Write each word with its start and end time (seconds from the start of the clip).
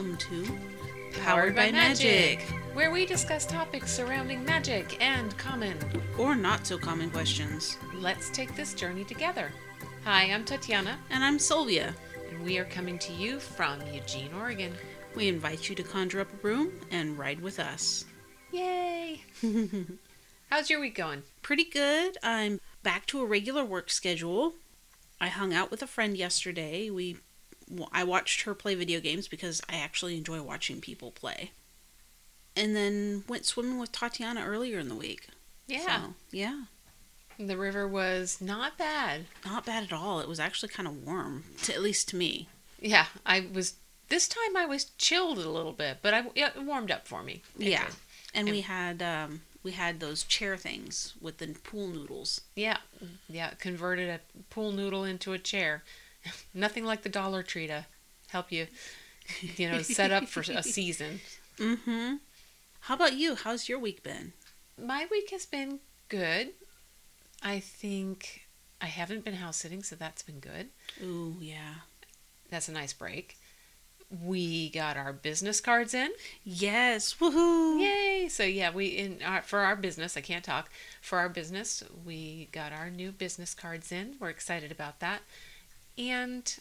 welcome 0.00 0.16
to 0.16 0.58
Powered 1.24 1.54
by 1.54 1.70
Magic, 1.70 2.40
where 2.72 2.90
we 2.90 3.04
discuss 3.04 3.44
topics 3.44 3.92
surrounding 3.92 4.42
magic 4.46 4.96
and 4.98 5.36
common. 5.36 5.76
or 6.18 6.34
not 6.34 6.66
so 6.66 6.78
common 6.78 7.10
questions. 7.10 7.76
Let's 7.96 8.30
take 8.30 8.56
this 8.56 8.72
journey 8.72 9.04
together. 9.04 9.52
Hi, 10.04 10.22
I'm 10.32 10.46
Tatiana, 10.46 10.96
And 11.10 11.22
I'm 11.22 11.38
Sylvia. 11.38 11.94
and 12.30 12.42
we 12.42 12.56
are 12.56 12.64
coming 12.64 12.98
to 12.98 13.12
you 13.12 13.38
from 13.40 13.78
Eugene, 13.92 14.32
Oregon. 14.32 14.72
We 15.14 15.28
invite 15.28 15.68
you 15.68 15.74
to 15.74 15.82
conjure 15.82 16.22
up 16.22 16.32
a 16.32 16.46
room 16.46 16.72
and 16.90 17.18
ride 17.18 17.42
with 17.42 17.60
us. 17.60 18.06
Yay! 18.52 19.20
How's 20.50 20.70
your 20.70 20.80
week 20.80 20.94
going? 20.94 21.24
Pretty 21.42 21.64
good. 21.64 22.16
I'm 22.22 22.58
back 22.82 23.04
to 23.08 23.20
a 23.20 23.26
regular 23.26 23.66
work 23.66 23.90
schedule. 23.90 24.54
I 25.20 25.28
hung 25.28 25.52
out 25.52 25.70
with 25.70 25.82
a 25.82 25.86
friend 25.86 26.16
yesterday. 26.16 26.88
We 26.88 27.18
I 27.92 28.04
watched 28.04 28.42
her 28.42 28.54
play 28.54 28.74
video 28.74 29.00
games 29.00 29.28
because 29.28 29.60
I 29.68 29.76
actually 29.76 30.16
enjoy 30.16 30.42
watching 30.42 30.80
people 30.80 31.10
play. 31.10 31.52
And 32.56 32.74
then 32.74 33.24
went 33.28 33.46
swimming 33.46 33.78
with 33.78 33.92
Tatiana 33.92 34.44
earlier 34.44 34.78
in 34.78 34.88
the 34.88 34.94
week. 34.96 35.28
Yeah, 35.66 35.86
So, 36.06 36.14
yeah. 36.32 36.64
the 37.38 37.56
river 37.56 37.86
was 37.86 38.40
not 38.40 38.76
bad. 38.76 39.26
Not 39.46 39.64
bad 39.66 39.84
at 39.84 39.92
all. 39.92 40.20
It 40.20 40.28
was 40.28 40.40
actually 40.40 40.70
kind 40.70 40.88
of 40.88 41.04
warm, 41.06 41.44
to, 41.62 41.72
at 41.74 41.80
least 41.80 42.08
to 42.08 42.16
me. 42.16 42.48
Yeah, 42.80 43.06
I 43.24 43.46
was. 43.52 43.74
This 44.08 44.26
time 44.26 44.56
I 44.56 44.66
was 44.66 44.86
chilled 44.98 45.38
a 45.38 45.48
little 45.48 45.72
bit, 45.72 45.98
but 46.02 46.12
I 46.12 46.24
it 46.34 46.60
warmed 46.60 46.90
up 46.90 47.06
for 47.06 47.22
me. 47.22 47.42
It 47.58 47.68
Yeah. 47.68 47.84
did. 47.86 47.94
And 48.34 48.48
And- 48.48 48.56
we 48.56 48.62
had 48.62 49.00
um 49.02 49.42
we 49.62 49.72
had 49.72 50.00
those 50.00 50.24
chair 50.24 50.56
things 50.56 51.14
with 51.20 51.38
the 51.38 51.46
pool 51.48 51.86
noodles. 51.88 52.40
Yeah, 52.56 52.78
yeah. 53.28 53.50
Converted 53.60 54.08
a 54.08 54.20
pool 54.48 54.72
noodle 54.72 55.04
into 55.04 55.32
a 55.32 55.38
chair. 55.38 55.84
Nothing 56.54 56.84
like 56.84 57.02
the 57.02 57.08
Dollar 57.08 57.42
Tree 57.42 57.66
to 57.66 57.86
help 58.28 58.52
you, 58.52 58.66
you 59.56 59.70
know, 59.70 59.82
set 59.82 60.10
up 60.10 60.28
for 60.28 60.40
a 60.40 60.62
season. 60.62 61.20
Mm-hmm. 61.58 62.16
How 62.80 62.94
about 62.94 63.14
you? 63.14 63.34
How's 63.34 63.68
your 63.68 63.78
week 63.78 64.02
been? 64.02 64.32
My 64.82 65.06
week 65.10 65.30
has 65.30 65.44
been 65.46 65.80
good. 66.08 66.50
I 67.42 67.60
think 67.60 68.42
I 68.80 68.86
haven't 68.86 69.24
been 69.24 69.34
house 69.34 69.58
sitting, 69.58 69.82
so 69.82 69.96
that's 69.96 70.22
been 70.22 70.40
good. 70.40 70.68
Ooh, 71.02 71.36
yeah. 71.40 71.74
That's 72.50 72.68
a 72.68 72.72
nice 72.72 72.92
break. 72.92 73.36
We 74.24 74.70
got 74.70 74.96
our 74.96 75.12
business 75.12 75.60
cards 75.60 75.94
in. 75.94 76.10
Yes. 76.42 77.14
Woohoo. 77.20 77.80
Yay! 77.80 78.28
So 78.28 78.42
yeah, 78.42 78.72
we 78.72 78.86
in 78.86 79.18
our, 79.24 79.42
for 79.42 79.60
our 79.60 79.76
business, 79.76 80.16
I 80.16 80.20
can't 80.20 80.44
talk. 80.44 80.68
For 81.00 81.18
our 81.18 81.28
business, 81.28 81.84
we 82.04 82.48
got 82.50 82.72
our 82.72 82.90
new 82.90 83.12
business 83.12 83.54
cards 83.54 83.92
in. 83.92 84.16
We're 84.18 84.30
excited 84.30 84.72
about 84.72 84.98
that. 85.00 85.20
And 85.98 86.58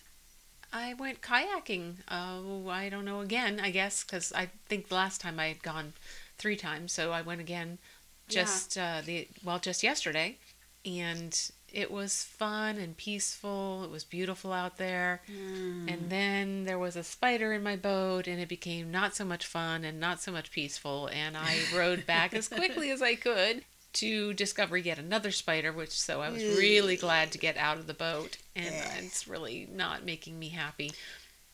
I 0.71 0.93
went 0.93 1.21
kayaking. 1.21 1.95
Oh, 2.09 2.67
I 2.69 2.89
don't 2.89 3.05
know 3.05 3.21
again. 3.21 3.59
I 3.59 3.71
guess 3.71 4.03
because 4.03 4.31
I 4.33 4.49
think 4.67 4.89
the 4.89 4.95
last 4.95 5.21
time 5.21 5.39
I 5.39 5.47
had 5.47 5.63
gone 5.63 5.93
three 6.37 6.55
times, 6.55 6.91
so 6.91 7.11
I 7.11 7.21
went 7.21 7.41
again 7.41 7.79
just 8.27 8.77
uh, 8.77 9.01
the 9.03 9.27
well 9.43 9.59
just 9.59 9.83
yesterday, 9.83 10.37
and 10.85 11.51
it 11.71 11.91
was 11.91 12.23
fun 12.23 12.77
and 12.77 12.95
peaceful. 12.97 13.83
It 13.83 13.91
was 13.91 14.03
beautiful 14.03 14.53
out 14.53 14.77
there. 14.77 15.21
Mm. 15.31 15.91
And 15.91 16.09
then 16.09 16.63
there 16.65 16.79
was 16.79 16.95
a 16.95 17.03
spider 17.03 17.53
in 17.53 17.63
my 17.63 17.75
boat, 17.75 18.27
and 18.27 18.39
it 18.39 18.47
became 18.47 18.91
not 18.91 19.15
so 19.15 19.25
much 19.25 19.45
fun 19.45 19.83
and 19.83 19.99
not 19.99 20.21
so 20.21 20.31
much 20.31 20.51
peaceful. 20.51 21.09
And 21.11 21.35
I 21.37 21.59
rode 21.75 22.05
back 22.05 22.33
as 22.33 22.47
quickly 22.47 22.91
as 22.91 23.01
I 23.01 23.15
could 23.15 23.63
to 23.99 24.33
discover 24.33 24.77
yet 24.77 24.97
another 24.97 25.31
spider, 25.31 25.71
which 25.71 25.91
so 25.91 26.21
I 26.21 26.29
was 26.29 26.43
really 26.43 26.95
glad 26.95 27.31
to 27.31 27.37
get 27.37 27.57
out 27.57 27.77
of 27.77 27.87
the 27.87 27.93
boat. 27.93 28.37
And 28.55 28.73
it's 28.99 29.27
really 29.27 29.67
not 29.73 30.05
making 30.05 30.39
me 30.39 30.49
happy. 30.49 30.91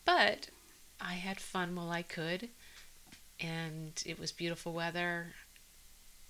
But 0.04 0.48
I 1.00 1.14
had 1.14 1.40
fun 1.40 1.74
while 1.74 1.90
I 1.90 2.02
could, 2.02 2.48
and 3.40 4.00
it 4.06 4.18
was 4.18 4.30
beautiful 4.30 4.72
weather. 4.72 5.34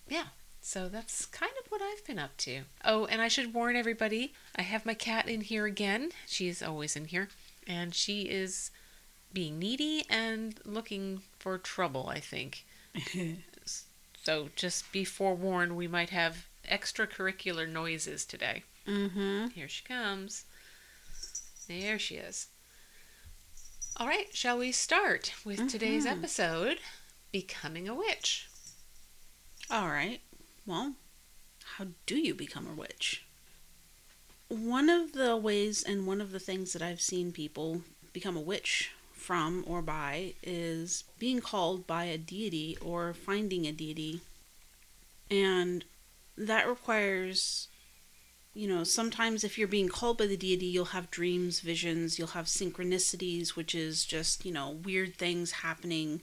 Yeah. 0.09 0.27
So 0.61 0.89
that's 0.89 1.27
kind 1.27 1.53
of 1.63 1.71
what 1.71 1.83
I've 1.83 2.05
been 2.07 2.19
up 2.19 2.37
to. 2.39 2.63
Oh, 2.85 3.05
and 3.07 3.23
I 3.23 3.29
should 3.29 3.55
warn 3.55 3.77
everybody 3.77 4.33
I 4.57 4.63
have 4.63 4.85
my 4.87 4.95
cat 4.95 5.29
in 5.29 5.43
here 5.43 5.67
again. 5.67 6.11
She's 6.27 6.63
always 6.63 6.97
in 6.97 7.05
here. 7.05 7.29
And 7.69 7.95
she 7.95 8.23
is 8.23 8.71
being 9.33 9.59
needy 9.59 10.05
and 10.09 10.59
looking 10.65 11.23
for 11.39 11.59
trouble, 11.59 12.09
I 12.09 12.21
think. 12.21 12.65
So 14.27 14.49
just 14.57 14.91
be 14.91 15.05
forewarned, 15.05 15.77
we 15.77 15.87
might 15.87 16.11
have 16.11 16.47
extracurricular 16.69 17.69
noises 17.69 18.25
today. 18.25 18.65
mm-hmm. 18.85 19.47
Here 19.55 19.69
she 19.69 19.85
comes. 19.85 20.47
There 21.69 21.97
she 21.97 22.17
is. 22.17 22.49
All 23.97 24.09
right, 24.09 24.27
shall 24.35 24.59
we 24.59 24.73
start 24.73 25.33
with 25.45 25.71
today's 25.71 26.07
Mhm. 26.07 26.11
episode 26.11 26.81
Becoming 27.31 27.89
a 27.89 27.95
Witch? 27.95 28.49
All 29.71 29.91
right. 29.91 30.21
Well, 30.67 30.97
how 31.77 31.87
do 32.07 32.17
you 32.19 32.35
become 32.35 32.67
a 32.67 32.75
witch? 32.75 33.23
One 34.49 34.91
of 34.91 35.13
the 35.13 35.37
ways 35.37 35.85
and 35.85 36.05
one 36.05 36.21
of 36.21 36.33
the 36.33 36.41
things 36.41 36.73
that 36.73 36.83
I've 36.83 37.01
seen 37.01 37.31
people 37.31 37.85
become 38.13 38.37
a 38.37 38.41
witch 38.41 38.91
from 39.17 39.65
or 39.67 39.83
by 39.83 40.35
is 40.43 41.05
being 41.19 41.41
called 41.41 41.87
by 41.87 42.05
a 42.05 42.19
deity 42.19 42.77
or 42.81 43.15
finding 43.15 43.67
a 43.67 43.73
deity. 43.73 44.21
And 45.31 45.85
that 46.37 46.69
requires, 46.69 47.69
you 48.55 48.69
know, 48.69 48.85
sometimes 48.85 49.43
if 49.43 49.59
you're 49.59 49.67
being 49.67 49.89
called 49.89 50.19
by 50.19 50.27
the 50.27 50.37
deity, 50.37 50.67
you'll 50.67 50.87
have 50.87 51.11
dreams, 51.11 51.61
visions, 51.61 52.19
you'll 52.19 52.29
have 52.29 52.47
synchronicities, 52.47 53.51
which 53.51 53.75
is 53.75 54.05
just, 54.05 54.45
you 54.45 54.53
know, 54.53 54.71
weird 54.71 55.17
things 55.17 55.51
happening 55.51 56.21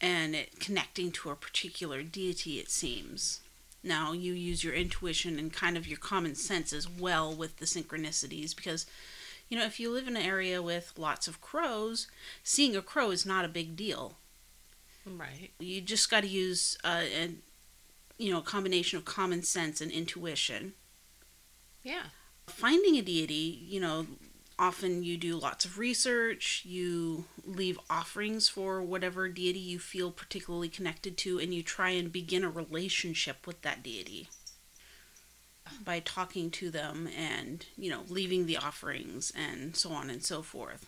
and 0.00 0.34
it 0.34 0.58
connecting 0.58 1.12
to 1.12 1.30
a 1.30 1.36
particular 1.36 2.02
deity, 2.02 2.58
it 2.58 2.70
seems. 2.70 3.40
Now, 3.84 4.12
you 4.12 4.32
use 4.32 4.64
your 4.64 4.74
intuition 4.74 5.38
and 5.38 5.52
kind 5.52 5.76
of 5.76 5.86
your 5.86 5.98
common 5.98 6.34
sense 6.34 6.72
as 6.72 6.88
well 6.88 7.32
with 7.32 7.58
the 7.58 7.66
synchronicities 7.66 8.54
because, 8.54 8.86
you 9.52 9.58
know, 9.58 9.66
if 9.66 9.78
you 9.78 9.90
live 9.90 10.08
in 10.08 10.16
an 10.16 10.22
area 10.22 10.62
with 10.62 10.94
lots 10.96 11.28
of 11.28 11.42
crows, 11.42 12.06
seeing 12.42 12.74
a 12.74 12.80
crow 12.80 13.10
is 13.10 13.26
not 13.26 13.44
a 13.44 13.48
big 13.48 13.76
deal. 13.76 14.16
Right. 15.04 15.50
You 15.58 15.82
just 15.82 16.10
got 16.10 16.22
to 16.22 16.26
use 16.26 16.78
uh, 16.82 17.02
a, 17.02 17.34
you 18.16 18.32
know, 18.32 18.38
a 18.38 18.42
combination 18.42 18.96
of 18.96 19.04
common 19.04 19.42
sense 19.42 19.82
and 19.82 19.92
intuition. 19.92 20.72
Yeah. 21.82 22.04
Finding 22.46 22.96
a 22.96 23.02
deity, 23.02 23.62
you 23.68 23.78
know, 23.78 24.06
often 24.58 25.04
you 25.04 25.18
do 25.18 25.36
lots 25.36 25.66
of 25.66 25.76
research, 25.76 26.62
you 26.64 27.26
leave 27.44 27.78
offerings 27.90 28.48
for 28.48 28.80
whatever 28.80 29.28
deity 29.28 29.58
you 29.58 29.78
feel 29.78 30.10
particularly 30.10 30.70
connected 30.70 31.18
to, 31.18 31.38
and 31.38 31.52
you 31.52 31.62
try 31.62 31.90
and 31.90 32.10
begin 32.10 32.42
a 32.42 32.48
relationship 32.48 33.46
with 33.46 33.60
that 33.60 33.82
deity 33.82 34.30
by 35.84 36.00
talking 36.00 36.50
to 36.52 36.70
them 36.70 37.08
and, 37.16 37.66
you 37.76 37.90
know, 37.90 38.02
leaving 38.08 38.46
the 38.46 38.56
offerings 38.56 39.32
and 39.36 39.76
so 39.76 39.90
on 39.92 40.10
and 40.10 40.22
so 40.24 40.42
forth. 40.42 40.86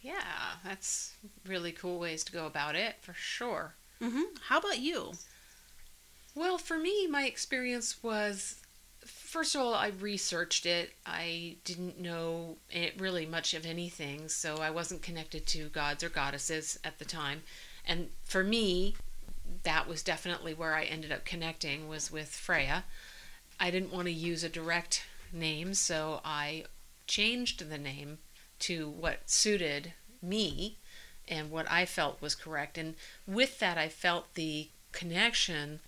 Yeah, 0.00 0.56
that's 0.64 1.14
really 1.46 1.72
cool 1.72 1.98
ways 1.98 2.24
to 2.24 2.32
go 2.32 2.46
about 2.46 2.74
it 2.74 2.96
for 3.02 3.14
sure. 3.14 3.74
hmm 4.00 4.22
How 4.48 4.58
about 4.58 4.78
you? 4.78 5.12
Well, 6.34 6.58
for 6.58 6.78
me, 6.78 7.06
my 7.06 7.24
experience 7.24 8.02
was 8.02 8.56
first 9.04 9.54
of 9.54 9.62
all, 9.62 9.74
I 9.74 9.88
researched 9.88 10.66
it. 10.66 10.92
I 11.06 11.56
didn't 11.64 11.98
know 11.98 12.58
it 12.70 13.00
really 13.00 13.26
much 13.26 13.54
of 13.54 13.64
anything, 13.66 14.28
so 14.28 14.56
I 14.56 14.70
wasn't 14.70 15.02
connected 15.02 15.46
to 15.48 15.68
gods 15.70 16.04
or 16.04 16.08
goddesses 16.08 16.78
at 16.84 16.98
the 16.98 17.04
time. 17.04 17.42
And 17.84 18.10
for 18.24 18.44
me, 18.44 18.94
that 19.62 19.88
was 19.88 20.02
definitely 20.02 20.54
where 20.54 20.74
I 20.74 20.84
ended 20.84 21.12
up 21.12 21.24
connecting 21.24 21.88
was 21.88 22.10
with 22.10 22.28
Freya. 22.28 22.84
I 23.60 23.70
didn't 23.70 23.92
want 23.92 24.06
to 24.06 24.12
use 24.12 24.42
a 24.42 24.48
direct 24.48 25.04
name, 25.32 25.74
so 25.74 26.20
I 26.24 26.64
changed 27.06 27.68
the 27.68 27.78
name 27.78 28.18
to 28.60 28.88
what 28.88 29.28
suited 29.28 29.92
me 30.22 30.76
and 31.28 31.50
what 31.50 31.70
I 31.70 31.84
felt 31.84 32.20
was 32.20 32.34
correct. 32.34 32.78
And 32.78 32.94
with 33.26 33.58
that, 33.60 33.78
I 33.78 33.88
felt 33.88 34.34
the 34.34 34.68
connection 34.92 35.80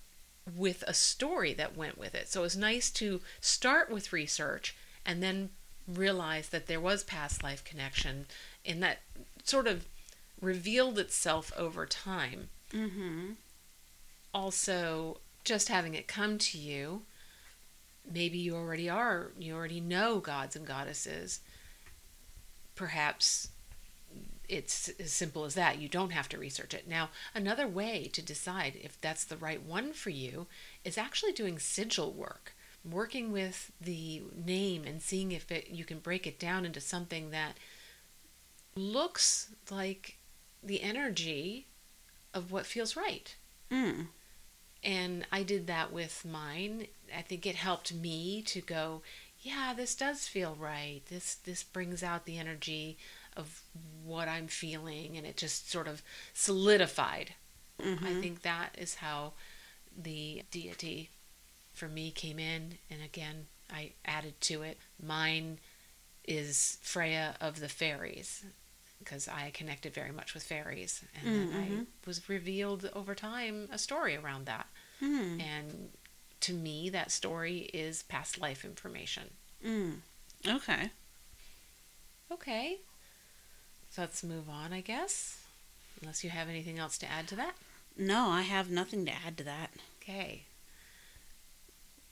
with 0.55 0.83
a 0.87 0.93
story 0.93 1.53
that 1.53 1.75
went 1.75 1.97
with 1.97 2.15
it. 2.15 2.29
So 2.29 2.41
it 2.41 2.43
was 2.43 2.57
nice 2.57 2.89
to 2.91 3.21
start 3.41 3.89
with 3.89 4.13
research 4.13 4.75
and 5.05 5.21
then 5.21 5.49
realize 5.87 6.49
that 6.49 6.67
there 6.67 6.79
was 6.79 7.03
past 7.03 7.43
life 7.43 7.63
connection 7.63 8.25
and 8.65 8.81
that 8.83 8.99
sort 9.43 9.67
of 9.67 9.85
revealed 10.41 10.99
itself 10.99 11.51
over 11.57 11.85
time. 11.85 12.49
Mm-hmm. 12.71 13.31
Also, 14.33 15.17
just 15.43 15.67
having 15.67 15.93
it 15.93 16.07
come 16.07 16.37
to 16.37 16.57
you, 16.57 17.03
maybe 18.11 18.37
you 18.37 18.55
already 18.55 18.89
are, 18.89 19.31
you 19.39 19.55
already 19.55 19.79
know 19.79 20.19
gods 20.19 20.55
and 20.55 20.65
goddesses. 20.65 21.39
Perhaps 22.75 23.49
it's 24.49 24.89
as 24.99 25.11
simple 25.11 25.45
as 25.45 25.55
that. 25.55 25.79
You 25.79 25.87
don't 25.87 26.11
have 26.11 26.29
to 26.29 26.37
research 26.37 26.73
it. 26.73 26.87
Now, 26.87 27.09
another 27.33 27.67
way 27.67 28.09
to 28.13 28.21
decide 28.21 28.77
if 28.81 28.99
that's 28.99 29.23
the 29.23 29.37
right 29.37 29.61
one 29.61 29.93
for 29.93 30.09
you 30.09 30.47
is 30.83 30.97
actually 30.97 31.31
doing 31.31 31.59
sigil 31.59 32.11
work, 32.11 32.53
working 32.89 33.31
with 33.31 33.71
the 33.79 34.21
name 34.35 34.83
and 34.85 35.01
seeing 35.01 35.31
if 35.31 35.51
it, 35.51 35.69
you 35.69 35.85
can 35.85 35.99
break 35.99 36.27
it 36.27 36.39
down 36.39 36.65
into 36.65 36.81
something 36.81 37.31
that 37.31 37.57
looks 38.75 39.49
like 39.69 40.17
the 40.61 40.81
energy 40.81 41.67
of 42.33 42.51
what 42.51 42.65
feels 42.65 42.95
right. 42.95 43.35
Mm. 43.71 44.07
And 44.83 45.25
I 45.31 45.43
did 45.43 45.67
that 45.67 45.93
with 45.93 46.25
mine. 46.25 46.87
I 47.15 47.21
think 47.21 47.45
it 47.45 47.55
helped 47.55 47.93
me 47.93 48.41
to 48.43 48.61
go, 48.61 49.01
yeah, 49.41 49.73
this 49.75 49.95
does 49.95 50.27
feel 50.27 50.55
right. 50.59 51.01
This 51.09 51.35
this 51.35 51.63
brings 51.63 52.01
out 52.01 52.25
the 52.25 52.37
energy 52.37 52.97
of 53.35 53.61
what 54.03 54.27
I'm 54.27 54.47
feeling 54.47 55.17
and 55.17 55.25
it 55.25 55.37
just 55.37 55.69
sort 55.69 55.87
of 55.87 56.01
solidified. 56.33 57.33
Mm-hmm. 57.81 58.05
I 58.05 58.21
think 58.21 58.41
that 58.43 58.75
is 58.77 58.95
how 58.95 59.33
the 59.95 60.43
deity 60.51 61.09
for 61.73 61.87
me 61.87 62.11
came 62.11 62.39
in 62.39 62.77
and 62.89 63.01
again 63.03 63.47
I 63.71 63.91
added 64.05 64.39
to 64.41 64.61
it. 64.61 64.77
Mine 65.01 65.59
is 66.25 66.77
Freya 66.81 67.35
of 67.41 67.59
the 67.59 67.69
fairies 67.69 68.45
because 68.99 69.27
I 69.27 69.51
connected 69.53 69.93
very 69.93 70.11
much 70.11 70.33
with 70.33 70.43
fairies 70.43 71.03
and 71.19 71.49
Mm-hmm. 71.51 71.57
I 71.79 71.85
was 72.05 72.29
revealed 72.29 72.89
over 72.93 73.15
time 73.15 73.67
a 73.71 73.77
story 73.77 74.15
around 74.15 74.45
that. 74.45 74.67
Mm. 75.01 75.41
And 75.41 75.89
to 76.43 76.53
me 76.53 76.89
that 76.89 77.11
story 77.11 77.69
is 77.73 78.03
past 78.03 78.39
life 78.39 78.65
information. 78.65 79.31
Mm. 79.65 79.95
Okay. 80.47 80.89
Okay. 82.31 82.77
So 83.89 84.01
let's 84.01 84.23
move 84.23 84.49
on, 84.49 84.73
I 84.73 84.81
guess. 84.81 85.41
Unless 86.01 86.23
you 86.23 86.29
have 86.31 86.49
anything 86.49 86.79
else 86.79 86.97
to 86.97 87.09
add 87.09 87.27
to 87.29 87.35
that. 87.37 87.55
No, 87.97 88.27
I 88.29 88.41
have 88.41 88.69
nothing 88.69 89.05
to 89.05 89.13
add 89.25 89.37
to 89.37 89.43
that. 89.45 89.71
Okay. 90.01 90.43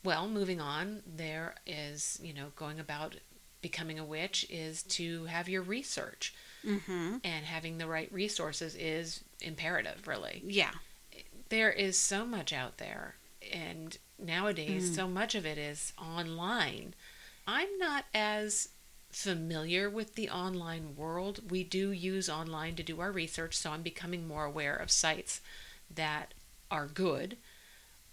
Well, 0.03 0.27
moving 0.27 0.61
on, 0.61 1.03
there 1.05 1.55
is, 1.65 2.19
you 2.23 2.33
know, 2.33 2.47
going 2.55 2.79
about 2.79 3.15
becoming 3.61 3.99
a 3.99 4.05
witch 4.05 4.45
is 4.49 4.81
to 4.83 5.25
have 5.25 5.49
your 5.49 5.61
research. 5.61 6.33
Mm-hmm. 6.65 7.17
And 7.23 7.45
having 7.45 7.79
the 7.79 7.87
right 7.87 8.11
resources 8.13 8.75
is 8.75 9.23
imperative, 9.41 10.07
really. 10.07 10.41
Yeah. 10.45 10.71
There 11.49 11.71
is 11.71 11.97
so 11.97 12.25
much 12.25 12.53
out 12.53 12.77
there. 12.77 13.15
And 13.51 13.97
nowadays, 14.17 14.89
mm. 14.89 14.95
so 14.95 15.07
much 15.07 15.35
of 15.35 15.45
it 15.45 15.57
is 15.57 15.93
online. 15.97 16.93
I'm 17.47 17.77
not 17.77 18.05
as 18.13 18.69
familiar 19.09 19.89
with 19.89 20.15
the 20.15 20.29
online 20.29 20.95
world. 20.95 21.51
We 21.51 21.63
do 21.63 21.91
use 21.91 22.29
online 22.29 22.75
to 22.75 22.83
do 22.83 23.01
our 23.01 23.11
research, 23.11 23.57
so 23.57 23.71
I'm 23.71 23.81
becoming 23.81 24.27
more 24.27 24.45
aware 24.45 24.75
of 24.75 24.89
sites 24.89 25.41
that 25.93 26.33
are 26.69 26.87
good. 26.87 27.37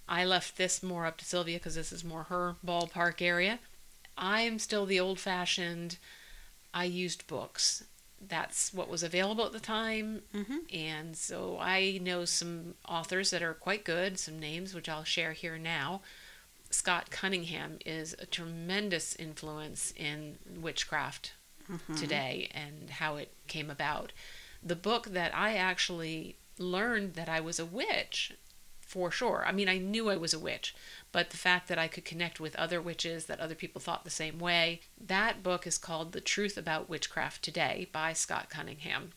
I 0.08 0.24
left 0.24 0.56
this 0.56 0.82
more 0.82 1.06
up 1.06 1.18
to 1.18 1.24
Sylvia 1.24 1.58
because 1.58 1.74
this 1.74 1.92
is 1.92 2.02
more 2.02 2.24
her 2.24 2.56
ballpark 2.66 3.20
area. 3.20 3.60
I'm 4.16 4.58
still 4.58 4.86
the 4.86 4.98
old 4.98 5.20
fashioned, 5.20 5.98
I 6.74 6.84
used 6.84 7.26
books. 7.26 7.84
That's 8.26 8.74
what 8.74 8.88
was 8.88 9.02
available 9.02 9.46
at 9.46 9.52
the 9.52 9.60
time. 9.60 10.22
Mm-hmm. 10.34 10.56
And 10.74 11.16
so 11.16 11.58
I 11.60 11.98
know 12.02 12.24
some 12.24 12.74
authors 12.88 13.30
that 13.30 13.42
are 13.42 13.54
quite 13.54 13.84
good, 13.84 14.18
some 14.18 14.38
names 14.38 14.74
which 14.74 14.88
I'll 14.88 15.04
share 15.04 15.32
here 15.32 15.58
now. 15.58 16.00
Scott 16.70 17.10
Cunningham 17.10 17.78
is 17.86 18.14
a 18.18 18.26
tremendous 18.26 19.16
influence 19.16 19.92
in 19.96 20.38
witchcraft 20.60 21.32
today 21.96 22.50
and 22.54 22.90
how 22.90 23.16
it 23.16 23.32
came 23.46 23.70
about. 23.70 24.12
The 24.62 24.76
book 24.76 25.08
that 25.08 25.34
I 25.34 25.54
actually 25.54 26.36
learned 26.58 27.14
that 27.14 27.28
I 27.28 27.40
was 27.40 27.58
a 27.58 27.66
witch, 27.66 28.32
for 28.80 29.10
sure. 29.10 29.44
I 29.46 29.52
mean, 29.52 29.68
I 29.68 29.78
knew 29.78 30.08
I 30.10 30.16
was 30.16 30.32
a 30.32 30.38
witch, 30.38 30.74
but 31.10 31.30
the 31.30 31.36
fact 31.36 31.68
that 31.68 31.78
I 31.78 31.88
could 31.88 32.04
connect 32.04 32.38
with 32.38 32.54
other 32.56 32.80
witches, 32.82 33.26
that 33.26 33.40
other 33.40 33.54
people 33.54 33.80
thought 33.80 34.04
the 34.04 34.10
same 34.10 34.38
way, 34.38 34.80
that 35.00 35.42
book 35.42 35.66
is 35.66 35.78
called 35.78 36.12
The 36.12 36.20
Truth 36.20 36.56
About 36.58 36.88
Witchcraft 36.88 37.42
Today 37.42 37.88
by 37.92 38.12
Scott 38.12 38.50
Cunningham. 38.50 39.12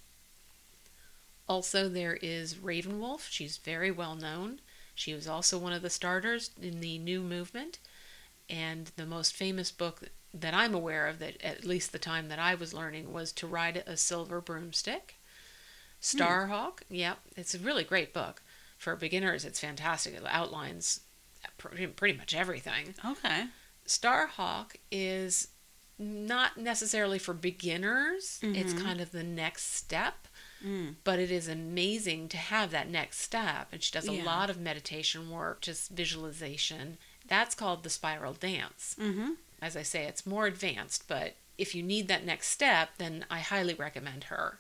Also, 1.48 1.90
there 1.90 2.18
is 2.22 2.56
Ravenwolf. 2.56 3.28
She's 3.30 3.58
very 3.58 3.92
well 3.92 4.16
known. 4.16 4.62
She 4.96 5.14
was 5.14 5.28
also 5.28 5.58
one 5.58 5.74
of 5.74 5.82
the 5.82 5.90
starters 5.90 6.52
in 6.62 6.80
the 6.80 6.98
new 6.98 7.22
movement. 7.22 7.80
And 8.50 8.92
the 8.96 9.06
most 9.06 9.34
famous 9.34 9.72
book 9.72 10.10
that 10.34 10.54
I'm 10.54 10.74
aware 10.74 11.08
of, 11.08 11.20
that 11.20 11.42
at 11.42 11.66
least 11.66 11.92
the 11.92 12.00
time 12.00 12.30
that 12.30 12.40
I 12.40 12.56
was 12.56 12.74
learning, 12.74 13.12
was 13.12 13.34
To 13.34 13.48
Ride 13.48 13.84
a 13.86 13.98
Silver 13.98 14.40
Broomstick. 14.40 15.16
Hmm. 16.02 16.18
Starhawk, 16.18 16.80
yep, 16.90 17.20
it's 17.36 17.54
a 17.54 17.60
really 17.60 17.84
great 17.84 18.14
book. 18.14 18.42
For 18.78 18.96
beginners, 18.96 19.46
it's 19.46 19.60
fantastic. 19.60 20.16
It 20.16 20.24
outlines 20.26 21.02
pr- 21.58 21.88
pretty 21.96 22.18
much 22.18 22.34
everything. 22.36 22.94
Okay. 23.06 23.46
Starhawk 23.88 24.76
is 24.92 25.50
not 26.00 26.58
necessarily 26.58 27.20
for 27.20 27.34
beginners, 27.34 28.40
it's 28.42 28.74
kind 28.74 29.00
of 29.02 29.12
the 29.12 29.24
next 29.24 29.74
step 29.76 30.28
Mm. 30.64 30.96
but 31.04 31.18
it 31.18 31.32
is 31.32 31.48
amazing 31.48 32.30
to 32.30 32.38
have 32.38 32.70
that 32.70 32.88
next 32.88 33.20
step. 33.20 33.70
And 33.72 33.82
she 33.82 33.92
does 33.92 34.08
a 34.08 34.14
Yeah. 34.14 34.24
lot 34.24 34.52
of 34.52 34.60
meditation 34.60 35.32
work, 35.32 35.60
just 35.62 35.90
visualization. 35.90 37.00
That's 37.26 37.56
called 37.56 37.82
the 37.82 37.90
spiral 37.90 38.34
dance. 38.34 38.96
Mm-hmm. 39.00 39.32
As 39.60 39.76
I 39.76 39.82
say, 39.82 40.04
it's 40.06 40.24
more 40.24 40.46
advanced, 40.46 41.08
but 41.08 41.36
if 41.58 41.74
you 41.74 41.82
need 41.82 42.08
that 42.10 42.24
next 42.26 42.50
step, 42.50 42.92
then 43.00 43.26
I 43.28 43.40
highly 43.40 43.74
recommend 43.74 44.26
her. 44.26 44.60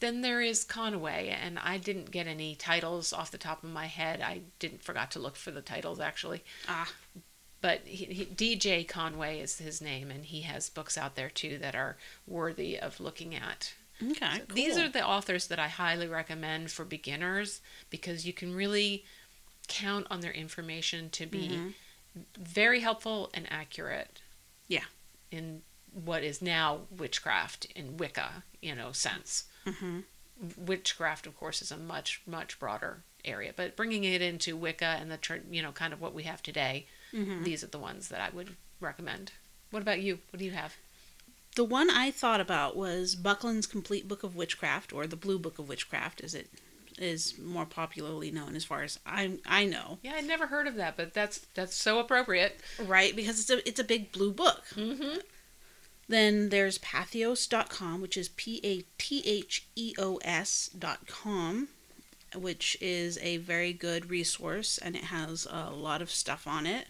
Then 0.00 0.20
there 0.22 0.40
is 0.40 0.64
Conway, 0.64 1.28
and 1.28 1.58
I 1.58 1.78
didn't 1.78 2.10
get 2.10 2.26
any 2.26 2.54
titles 2.54 3.12
off 3.12 3.30
the 3.30 3.38
top 3.38 3.64
of 3.64 3.70
my 3.70 3.86
head. 3.86 4.20
I 4.20 4.42
didn't 4.58 4.82
forgot 4.82 5.10
to 5.12 5.18
look 5.18 5.36
for 5.36 5.50
the 5.50 5.60
titles 5.62 5.98
actually 6.00 6.44
Ah. 6.68 6.90
but 7.60 7.80
he, 7.84 8.04
he, 8.06 8.24
DJ 8.24 8.86
Conway 8.86 9.40
is 9.40 9.58
his 9.58 9.80
name, 9.80 10.10
and 10.10 10.24
he 10.24 10.42
has 10.42 10.70
books 10.70 10.96
out 10.96 11.16
there 11.16 11.30
too 11.30 11.58
that 11.58 11.74
are 11.74 11.96
worthy 12.26 12.78
of 12.78 13.00
looking 13.00 13.34
at. 13.34 13.74
Okay. 14.00 14.14
So 14.38 14.38
cool. 14.46 14.54
These 14.54 14.78
are 14.78 14.88
the 14.88 15.04
authors 15.04 15.48
that 15.48 15.58
I 15.58 15.66
highly 15.68 16.06
recommend 16.06 16.70
for 16.70 16.84
beginners 16.84 17.60
because 17.90 18.24
you 18.24 18.32
can 18.32 18.54
really 18.54 19.04
count 19.66 20.06
on 20.10 20.20
their 20.20 20.30
information 20.32 21.10
to 21.10 21.26
be 21.26 21.48
Mhm. 21.48 21.74
very 22.38 22.80
helpful 22.80 23.28
and 23.34 23.50
accurate. 23.50 24.20
Yeah. 24.68 24.84
In 25.32 25.62
what 25.92 26.22
is 26.22 26.40
now 26.40 26.82
witchcraft 26.96 27.64
in 27.74 27.96
Wicca, 27.96 28.44
you 28.62 28.74
know, 28.74 28.92
sense. 28.92 29.44
Mm-hmm. 29.70 29.98
Witchcraft, 30.56 31.26
of 31.26 31.36
course, 31.36 31.60
is 31.62 31.70
a 31.72 31.76
much 31.76 32.20
much 32.26 32.58
broader 32.60 33.02
area, 33.24 33.52
but 33.56 33.76
bringing 33.76 34.04
it 34.04 34.22
into 34.22 34.56
Wicca 34.56 34.96
and 35.00 35.10
the 35.10 35.18
you 35.50 35.62
know 35.62 35.72
kind 35.72 35.92
of 35.92 36.00
what 36.00 36.14
we 36.14 36.22
have 36.24 36.42
today, 36.42 36.86
Mm-hmm. 37.12 37.42
these 37.44 37.64
are 37.64 37.68
the 37.68 37.78
ones 37.78 38.08
that 38.08 38.20
I 38.20 38.28
would 38.36 38.54
recommend. 38.80 39.32
What 39.70 39.80
about 39.82 40.00
you? 40.00 40.18
What 40.30 40.38
do 40.38 40.44
you 40.44 40.50
have? 40.52 40.76
The 41.56 41.64
one 41.64 41.88
I 41.90 42.10
thought 42.10 42.40
about 42.40 42.76
was 42.76 43.14
Buckland's 43.16 43.66
Complete 43.66 44.06
Book 44.06 44.22
of 44.22 44.36
Witchcraft, 44.36 44.92
or 44.92 45.06
the 45.06 45.16
Blue 45.16 45.38
Book 45.38 45.58
of 45.58 45.68
Witchcraft, 45.68 46.20
as 46.20 46.34
it 46.34 46.48
is 46.98 47.38
more 47.38 47.64
popularly 47.64 48.30
known, 48.30 48.54
as 48.54 48.64
far 48.64 48.82
as 48.82 48.98
I 49.06 49.38
I 49.46 49.64
know. 49.64 49.98
Yeah, 50.02 50.12
I'd 50.16 50.26
never 50.26 50.46
heard 50.48 50.66
of 50.66 50.74
that, 50.76 50.96
but 50.96 51.14
that's 51.14 51.38
that's 51.54 51.74
so 51.74 51.98
appropriate. 51.98 52.60
Right, 52.78 53.16
because 53.16 53.40
it's 53.40 53.50
a 53.50 53.66
it's 53.66 53.80
a 53.80 53.84
big 53.84 54.12
blue 54.12 54.32
book. 54.32 54.64
Mm-hmm. 54.76 55.18
Then 56.08 56.48
there's 56.48 56.78
Patheos.com, 56.78 58.00
which 58.00 58.16
is 58.16 58.30
P 58.30 58.60
A 58.64 58.84
T 58.96 59.22
H 59.26 59.66
E 59.76 59.94
O 59.98 60.16
S.com, 60.24 61.68
which 62.34 62.78
is 62.80 63.18
a 63.18 63.36
very 63.38 63.72
good 63.72 64.08
resource 64.08 64.78
and 64.78 64.96
it 64.96 65.04
has 65.04 65.46
a 65.50 65.70
lot 65.70 66.00
of 66.00 66.10
stuff 66.10 66.46
on 66.46 66.66
it. 66.66 66.88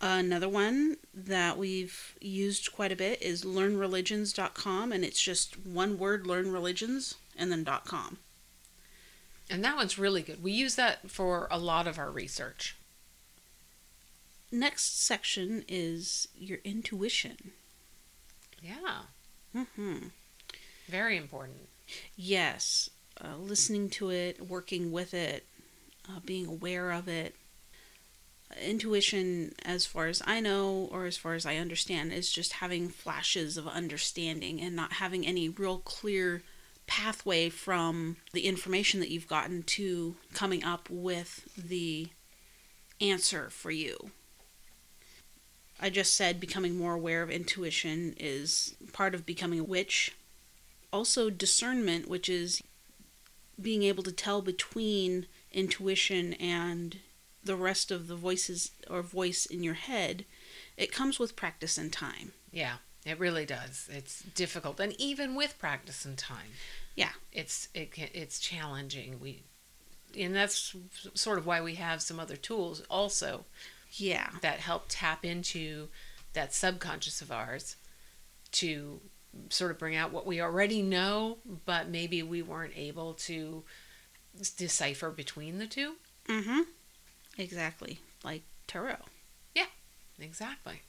Another 0.00 0.48
one 0.48 0.96
that 1.12 1.58
we've 1.58 2.16
used 2.20 2.72
quite 2.72 2.92
a 2.92 2.96
bit 2.96 3.20
is 3.20 3.44
learnreligions.com, 3.44 4.92
and 4.92 5.04
it's 5.04 5.20
just 5.20 5.66
one 5.66 5.98
word, 5.98 6.24
learnreligions 6.24 7.14
and 7.36 7.50
then 7.50 7.64
.com. 7.84 8.18
And 9.50 9.64
that 9.64 9.76
one's 9.76 9.98
really 9.98 10.22
good. 10.22 10.42
We 10.42 10.52
use 10.52 10.76
that 10.76 11.10
for 11.10 11.48
a 11.50 11.58
lot 11.58 11.86
of 11.86 11.98
our 11.98 12.10
research. 12.10 12.76
Next 14.52 15.02
section 15.02 15.64
is 15.68 16.28
your 16.36 16.58
intuition. 16.64 17.52
Yeah, 18.62 19.02
hmm 19.54 20.08
very 20.88 21.16
important. 21.16 21.68
Yes, 22.16 22.90
uh, 23.22 23.36
listening 23.36 23.90
to 23.90 24.10
it, 24.10 24.48
working 24.48 24.90
with 24.90 25.14
it, 25.14 25.46
uh, 26.08 26.20
being 26.24 26.46
aware 26.46 26.90
of 26.90 27.08
it. 27.08 27.34
Intuition, 28.62 29.54
as 29.62 29.84
far 29.84 30.06
as 30.06 30.22
I 30.26 30.40
know, 30.40 30.88
or 30.90 31.04
as 31.04 31.18
far 31.18 31.34
as 31.34 31.44
I 31.44 31.56
understand, 31.56 32.12
is 32.12 32.32
just 32.32 32.54
having 32.54 32.88
flashes 32.88 33.58
of 33.58 33.68
understanding 33.68 34.60
and 34.60 34.74
not 34.74 34.94
having 34.94 35.26
any 35.26 35.50
real 35.50 35.78
clear 35.78 36.42
pathway 36.86 37.50
from 37.50 38.16
the 38.32 38.46
information 38.46 39.00
that 39.00 39.10
you've 39.10 39.28
gotten 39.28 39.62
to 39.62 40.16
coming 40.32 40.64
up 40.64 40.88
with 40.88 41.46
the 41.58 42.08
answer 43.00 43.50
for 43.50 43.70
you. 43.70 44.10
I 45.80 45.90
just 45.90 46.14
said 46.14 46.40
becoming 46.40 46.76
more 46.76 46.94
aware 46.94 47.22
of 47.22 47.30
intuition 47.30 48.14
is 48.18 48.74
part 48.92 49.14
of 49.14 49.24
becoming 49.26 49.60
a 49.60 49.64
witch 49.64 50.12
also 50.92 51.30
discernment, 51.30 52.08
which 52.08 52.28
is 52.28 52.62
being 53.60 53.82
able 53.82 54.02
to 54.02 54.12
tell 54.12 54.40
between 54.40 55.26
intuition 55.52 56.32
and 56.34 56.98
the 57.44 57.56
rest 57.56 57.90
of 57.90 58.08
the 58.08 58.16
voices 58.16 58.70
or 58.88 59.02
voice 59.02 59.46
in 59.46 59.62
your 59.62 59.74
head, 59.74 60.24
it 60.76 60.92
comes 60.92 61.18
with 61.18 61.36
practice 61.36 61.78
and 61.78 61.92
time. 61.92 62.32
Yeah, 62.52 62.76
It 63.04 63.18
really 63.18 63.46
does. 63.46 63.88
It's 63.90 64.22
difficult, 64.22 64.80
and 64.80 64.94
even 64.98 65.34
with 65.34 65.58
practice 65.58 66.04
and 66.04 66.16
time, 66.18 66.52
Yeah. 66.94 67.12
it's 67.32 67.68
it 67.74 67.92
can, 67.92 68.08
it's 68.12 68.38
challenging. 68.40 69.20
We, 69.20 69.42
and 70.18 70.34
that's 70.34 70.74
sort 71.14 71.38
of 71.38 71.46
why 71.46 71.60
we 71.60 71.74
have 71.76 72.02
some 72.02 72.18
other 72.20 72.36
tools 72.36 72.82
also 72.90 73.44
Yeah. 73.92 74.30
that 74.42 74.60
help 74.60 74.84
tap 74.88 75.24
into 75.24 75.88
that 76.34 76.54
subconscious 76.54 77.20
of 77.20 77.32
ours 77.32 77.76
to 78.52 79.00
sort 79.50 79.70
of 79.70 79.78
bring 79.78 79.96
out 79.96 80.12
what 80.12 80.26
we 80.26 80.40
already 80.40 80.82
know, 80.82 81.38
but 81.64 81.88
maybe 81.88 82.22
we 82.22 82.42
weren't 82.42 82.76
able 82.76 83.14
to 83.14 83.64
decipher 84.56 85.10
between 85.10 85.58
the 85.58 85.66
two. 85.66 85.94
Mm-hmm. 86.28 86.60
Exactly. 87.38 88.00
Like 88.24 88.42
tarot. 88.66 88.96
Yeah, 89.54 89.66
exactly. 90.20 90.82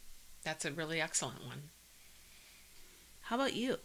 That's 0.44 0.66
a 0.66 0.72
really 0.72 1.02
excellent 1.02 1.46
one. 1.46 1.70
How 3.22 3.36
about 3.36 3.56
you? 3.56 3.78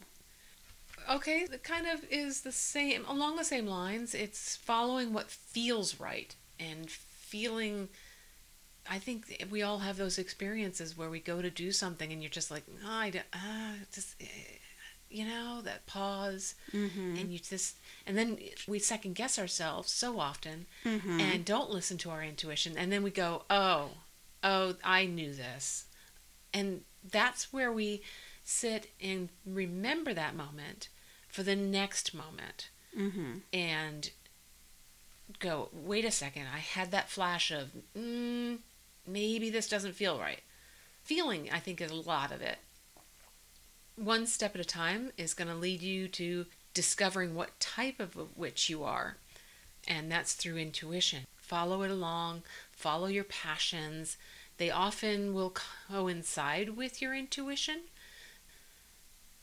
Okay, 1.10 1.46
it 1.52 1.62
kind 1.62 1.86
of 1.86 2.04
is 2.10 2.42
the 2.42 2.52
same, 2.52 3.04
along 3.06 3.36
the 3.36 3.44
same 3.44 3.66
lines. 3.66 4.14
It's 4.14 4.56
following 4.56 5.12
what 5.12 5.30
feels 5.30 6.00
right 6.00 6.34
and 6.58 6.90
feeling. 6.90 7.88
I 8.90 8.98
think 8.98 9.46
we 9.50 9.62
all 9.62 9.78
have 9.78 9.96
those 9.96 10.18
experiences 10.18 10.96
where 10.96 11.08
we 11.10 11.20
go 11.20 11.40
to 11.40 11.50
do 11.50 11.72
something 11.72 12.12
and 12.12 12.22
you're 12.22 12.30
just 12.30 12.50
like, 12.50 12.64
oh, 12.84 12.90
I 12.90 13.10
don't, 13.10 13.24
uh, 13.32 13.72
just, 13.92 14.14
eh," 14.20 14.58
you 15.10 15.24
know, 15.24 15.60
that 15.64 15.86
pause. 15.86 16.54
Mm-hmm. 16.72 17.16
And 17.16 17.32
you 17.32 17.38
just, 17.38 17.76
and 18.06 18.16
then 18.18 18.38
we 18.68 18.78
second 18.78 19.14
guess 19.14 19.38
ourselves 19.38 19.90
so 19.90 20.18
often 20.20 20.66
Mm-hmm. 20.84 21.20
and 21.20 21.44
don't 21.44 21.70
listen 21.70 21.96
to 21.98 22.10
our 22.10 22.22
intuition. 22.22 22.76
And 22.76 22.92
then 22.92 23.02
we 23.02 23.10
go, 23.10 23.42
oh, 23.48 23.90
oh, 24.42 24.74
I 24.84 25.06
knew 25.06 25.32
this. 25.32 25.86
And 26.52 26.82
that's 27.10 27.52
where 27.52 27.72
we 27.72 28.02
sit 28.44 28.90
and 29.02 29.30
remember 29.46 30.12
that 30.14 30.36
moment 30.36 30.88
for 31.28 31.42
the 31.42 31.56
next 31.56 32.14
moment 32.14 32.68
mm-hmm. 32.96 33.38
and 33.52 34.10
go, 35.40 35.68
wait 35.72 36.04
a 36.04 36.10
second, 36.10 36.46
I 36.54 36.58
had 36.58 36.90
that 36.90 37.08
flash 37.08 37.50
of, 37.50 37.70
mm, 37.96 38.58
maybe 39.06 39.50
this 39.50 39.68
doesn't 39.68 39.94
feel 39.94 40.18
right. 40.18 40.40
Feeling, 41.02 41.50
I 41.52 41.58
think, 41.58 41.80
is 41.80 41.90
a 41.90 41.94
lot 41.94 42.32
of 42.32 42.40
it. 42.40 42.58
One 43.96 44.26
step 44.26 44.54
at 44.54 44.60
a 44.60 44.64
time 44.64 45.12
is 45.16 45.34
going 45.34 45.48
to 45.48 45.54
lead 45.54 45.82
you 45.82 46.08
to 46.08 46.46
discovering 46.72 47.34
what 47.34 47.60
type 47.60 48.00
of 48.00 48.36
witch 48.36 48.68
you 48.68 48.82
are, 48.82 49.16
and 49.86 50.10
that's 50.10 50.34
through 50.34 50.56
intuition. 50.56 51.20
Follow 51.36 51.82
it 51.82 51.90
along, 51.90 52.42
follow 52.72 53.06
your 53.06 53.24
passions. 53.24 54.16
They 54.56 54.70
often 54.70 55.34
will 55.34 55.54
coincide 55.88 56.70
with 56.70 57.02
your 57.02 57.14
intuition. 57.14 57.82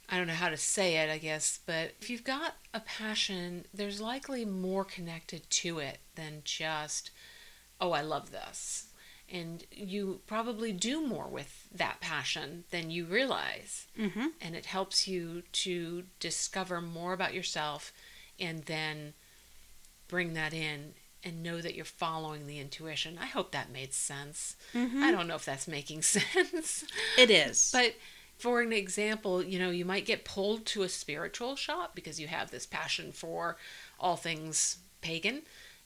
I 0.09 0.17
don't 0.17 0.27
know 0.27 0.33
how 0.33 0.49
to 0.49 0.57
say 0.57 0.97
it, 0.97 1.09
I 1.09 1.17
guess, 1.19 1.59
but 1.65 1.93
if 2.01 2.09
you've 2.09 2.25
got 2.25 2.55
a 2.73 2.81
passion, 2.81 3.65
there's 3.73 4.01
likely 4.01 4.43
more 4.43 4.83
connected 4.83 5.49
to 5.49 5.79
it 5.79 5.99
than 6.15 6.41
just, 6.43 7.11
oh, 7.79 7.91
I 7.93 8.01
love 8.01 8.31
this. 8.31 8.87
And 9.31 9.63
you 9.71 10.19
probably 10.27 10.73
do 10.73 11.05
more 11.07 11.27
with 11.27 11.67
that 11.73 12.01
passion 12.01 12.65
than 12.69 12.91
you 12.91 13.05
realize. 13.05 13.87
Mm-hmm. 13.97 14.27
And 14.41 14.55
it 14.55 14.65
helps 14.65 15.07
you 15.07 15.43
to 15.53 16.03
discover 16.19 16.81
more 16.81 17.13
about 17.13 17.33
yourself 17.33 17.93
and 18.39 18.63
then 18.65 19.13
bring 20.09 20.33
that 20.33 20.53
in 20.53 20.93
and 21.23 21.43
know 21.43 21.61
that 21.61 21.75
you're 21.75 21.85
following 21.85 22.47
the 22.47 22.59
intuition. 22.59 23.17
I 23.21 23.27
hope 23.27 23.51
that 23.51 23.71
made 23.71 23.93
sense. 23.93 24.55
Mm-hmm. 24.73 25.03
I 25.03 25.11
don't 25.11 25.27
know 25.27 25.35
if 25.35 25.45
that's 25.45 25.67
making 25.67 26.01
sense. 26.01 26.83
It 27.17 27.29
is. 27.29 27.69
But 27.71 27.95
for 28.37 28.61
an 28.61 28.73
example, 28.73 29.43
you 29.43 29.59
know, 29.59 29.69
you 29.69 29.85
might 29.85 30.05
get 30.05 30.25
pulled 30.25 30.65
to 30.67 30.81
a 30.81 30.89
spiritual 30.89 31.55
shop 31.55 31.93
because 31.93 32.19
you 32.19 32.27
have 32.27 32.49
this 32.49 32.65
passion 32.65 33.11
for 33.11 33.55
all 33.99 34.15
things 34.15 34.79
pagan, 35.01 35.43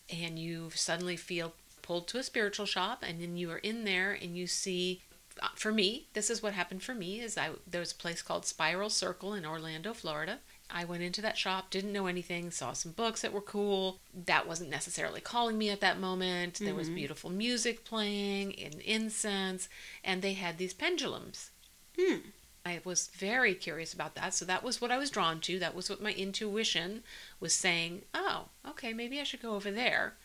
and 0.09 0.39
you 0.39 0.69
suddenly 0.73 1.17
feel 1.17 1.53
pulled 1.85 2.07
to 2.09 2.17
a 2.17 2.23
spiritual 2.23 2.65
shop, 2.65 3.03
and 3.07 3.21
then 3.21 3.37
you 3.37 3.51
are 3.51 3.59
in 3.59 3.83
there 3.85 4.11
and 4.13 4.35
you 4.35 4.47
see. 4.47 5.01
uh, 5.41 5.49
For 5.55 5.71
me, 5.71 6.07
this 6.13 6.29
is 6.29 6.41
what 6.41 6.53
happened 6.53 6.81
for 6.81 6.95
me. 6.95 7.19
Is 7.19 7.37
I 7.37 7.49
there 7.67 7.81
was 7.85 7.91
a 7.91 7.95
place 8.03 8.21
called 8.21 8.45
Spiral 8.45 8.89
Circle 8.89 9.33
in 9.33 9.45
Orlando, 9.45 9.93
Florida. 9.93 10.39
I 10.69 10.83
went 10.85 11.03
into 11.03 11.21
that 11.21 11.37
shop, 11.37 11.69
didn't 11.69 11.93
know 11.93 12.07
anything, 12.07 12.49
saw 12.49 12.73
some 12.73 12.93
books 12.93 13.21
that 13.21 13.33
were 13.33 13.41
cool. 13.55 13.99
That 14.31 14.47
wasn't 14.47 14.71
necessarily 14.71 15.21
calling 15.21 15.57
me 15.59 15.69
at 15.69 15.81
that 15.81 15.99
moment. 15.99 16.55
There 16.59 16.73
was 16.73 16.89
Mhm. 16.89 16.95
beautiful 16.95 17.29
music 17.29 17.83
playing 17.85 18.57
and 18.63 18.81
incense, 18.81 19.69
and 20.03 20.21
they 20.21 20.33
had 20.33 20.57
these 20.57 20.73
pendulums. 20.73 21.51
Hmm. 21.99 22.29
I 22.65 22.81
was 22.83 23.09
very 23.13 23.53
curious 23.53 23.93
about 23.93 24.15
that. 24.15 24.33
So 24.33 24.43
that 24.45 24.63
was 24.63 24.81
what 24.81 24.89
I 24.89 24.97
was 24.97 25.11
drawn 25.11 25.39
to. 25.41 25.59
That 25.59 25.75
was 25.75 25.87
what 25.87 26.01
my 26.01 26.13
intuition 26.13 27.03
was 27.39 27.53
saying, 27.53 28.05
oh, 28.15 28.49
okay, 28.71 28.91
maybe 28.91 29.19
I 29.19 29.23
should 29.23 29.43
go 29.43 29.53
over 29.53 29.69
there. 29.69 30.17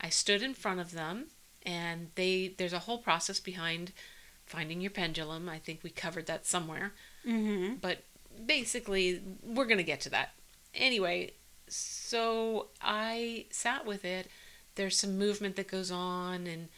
I 0.00 0.08
stood 0.08 0.42
in 0.42 0.54
front 0.54 0.80
of 0.80 0.92
them 0.92 1.26
and 1.64 2.10
they 2.14 2.54
there's 2.56 2.72
a 2.72 2.80
whole 2.80 2.98
process 2.98 3.40
behind 3.40 3.92
finding 4.46 4.80
your 4.80 4.90
pendulum. 4.90 5.48
I 5.48 5.58
think 5.58 5.80
we 5.82 5.90
covered 5.90 6.26
that 6.26 6.46
somewhere. 6.46 6.92
Mm-hmm. 7.26 7.74
But 7.80 8.04
basically, 8.44 9.20
we're 9.42 9.66
going 9.66 9.78
to 9.78 9.84
get 9.84 10.00
to 10.02 10.10
that. 10.10 10.30
Anyway, 10.74 11.32
so 11.68 12.68
I 12.80 13.46
sat 13.50 13.84
with 13.84 14.04
it. 14.04 14.28
There's 14.76 14.98
some 14.98 15.18
movement 15.18 15.56
that 15.56 15.68
goes 15.68 15.90
on 15.90 16.46
and 16.46 16.68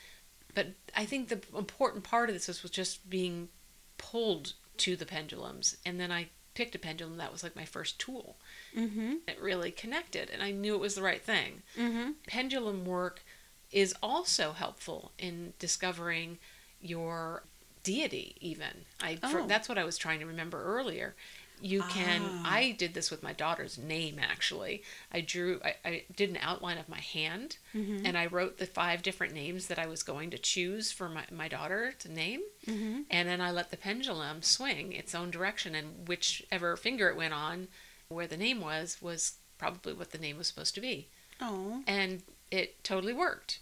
but 0.54 0.68
I 0.96 1.04
think 1.04 1.28
the 1.28 1.40
important 1.56 2.04
part 2.04 2.30
of 2.30 2.34
this 2.34 2.62
was 2.62 2.70
just 2.70 3.08
being 3.08 3.48
pulled 3.96 4.54
to 4.78 4.96
the 4.96 5.06
pendulums 5.06 5.76
and 5.84 6.00
then 6.00 6.10
I 6.10 6.28
picked 6.58 6.74
a 6.74 6.78
pendulum 6.78 7.16
that 7.18 7.30
was 7.32 7.44
like 7.44 7.54
my 7.54 7.64
first 7.64 8.00
tool. 8.00 8.34
Mm-hmm. 8.76 9.12
It 9.28 9.40
really 9.40 9.70
connected 9.70 10.28
and 10.28 10.42
I 10.42 10.50
knew 10.50 10.74
it 10.74 10.80
was 10.80 10.96
the 10.96 11.02
right 11.02 11.22
thing. 11.22 11.62
Mm-hmm. 11.78 12.10
Pendulum 12.26 12.84
work 12.84 13.22
is 13.70 13.94
also 14.02 14.50
helpful 14.52 15.12
in 15.18 15.52
discovering 15.60 16.38
your 16.82 17.44
deity 17.84 18.34
even. 18.40 18.86
I 19.00 19.16
for, 19.16 19.40
Oh. 19.40 19.46
that's 19.46 19.68
what 19.68 19.78
I 19.78 19.84
was 19.84 19.96
trying 19.96 20.18
to 20.18 20.26
remember 20.26 20.60
earlier. 20.64 21.14
You 21.60 21.82
can 21.82 22.22
Ah. 22.24 22.42
I 22.56 22.70
did 22.72 22.94
this 22.94 23.10
with 23.10 23.22
my 23.22 23.32
daughter's 23.32 23.78
name 23.78 24.18
actually. 24.20 24.82
I 25.12 25.20
drew 25.20 25.60
I, 25.64 25.74
I 25.84 26.02
did 26.14 26.30
an 26.30 26.38
outline 26.40 26.78
of 26.78 26.88
my 26.88 27.00
hand 27.00 27.56
Mm-hmm. 27.74 28.06
and 28.06 28.16
I 28.16 28.26
wrote 28.26 28.58
the 28.58 28.66
five 28.66 29.02
different 29.02 29.34
names 29.34 29.66
that 29.66 29.78
I 29.78 29.86
was 29.86 30.02
going 30.02 30.30
to 30.30 30.38
choose 30.38 30.90
for 30.90 31.08
my, 31.08 31.24
my 31.30 31.48
daughter 31.48 31.92
to 31.98 32.10
name. 32.10 32.40
Mm-hmm. 32.66 33.02
And 33.10 33.28
then 33.28 33.40
I 33.40 33.50
let 33.50 33.70
the 33.70 33.76
pendulum 33.76 34.42
swing 34.42 34.92
its 34.92 35.14
own 35.14 35.30
direction, 35.30 35.74
and 35.74 36.08
whichever 36.08 36.76
finger 36.76 37.08
it 37.10 37.16
went 37.16 37.34
on, 37.34 37.68
where 38.08 38.26
the 38.26 38.36
name 38.38 38.60
was, 38.60 38.98
was 39.02 39.34
probably 39.58 39.92
what 39.92 40.12
the 40.12 40.18
name 40.18 40.38
was 40.38 40.46
supposed 40.46 40.74
to 40.76 40.80
be. 40.80 41.08
Oh. 41.40 41.82
And 41.86 42.22
it 42.50 42.82
totally 42.82 43.12
worked. 43.12 43.58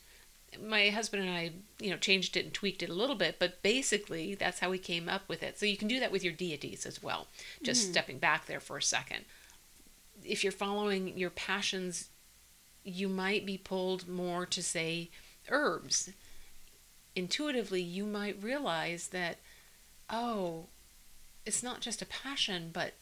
My 0.63 0.89
husband 0.91 1.23
and 1.25 1.33
I, 1.35 1.53
you 1.81 1.91
know, 1.91 1.97
changed 1.97 2.37
it 2.37 2.45
and 2.45 2.55
tweaked 2.55 2.83
it 2.83 2.89
a 2.91 2.95
little 2.95 3.17
bit, 3.17 3.39
but 3.39 3.63
basically 3.63 4.35
that's 4.35 4.59
how 4.61 4.71
we 4.71 4.79
came 4.79 5.09
up 5.09 5.29
with 5.29 5.43
it. 5.43 5.59
So 5.59 5.67
you 5.67 5.77
can 5.77 5.89
do 5.89 6.01
that 6.01 6.13
with 6.13 6.23
your 6.25 6.33
deities 6.33 6.87
as 6.87 7.03
well, 7.03 7.29
just 7.63 7.87
Mhm. 7.87 7.91
stepping 7.93 8.19
back 8.19 8.47
there 8.47 8.61
for 8.61 8.77
a 8.77 8.83
second. 8.83 9.25
If 10.25 10.43
you're 10.43 10.53
following 10.53 11.17
your 11.19 11.31
passions, 11.31 12.09
you 12.85 13.09
might 13.09 13.45
be 13.45 13.59
pulled 13.59 14.09
more 14.09 14.47
to, 14.47 14.63
say, 14.63 15.11
herbs. 15.49 16.11
Intuitively, 17.15 17.81
you 17.83 18.05
might 18.05 18.43
realize 18.43 19.09
that, 19.09 19.39
oh, 20.11 20.69
it's 21.47 21.63
not 21.63 21.81
just 21.81 22.03
a 22.03 22.07
passion, 22.07 22.71
but 22.73 22.95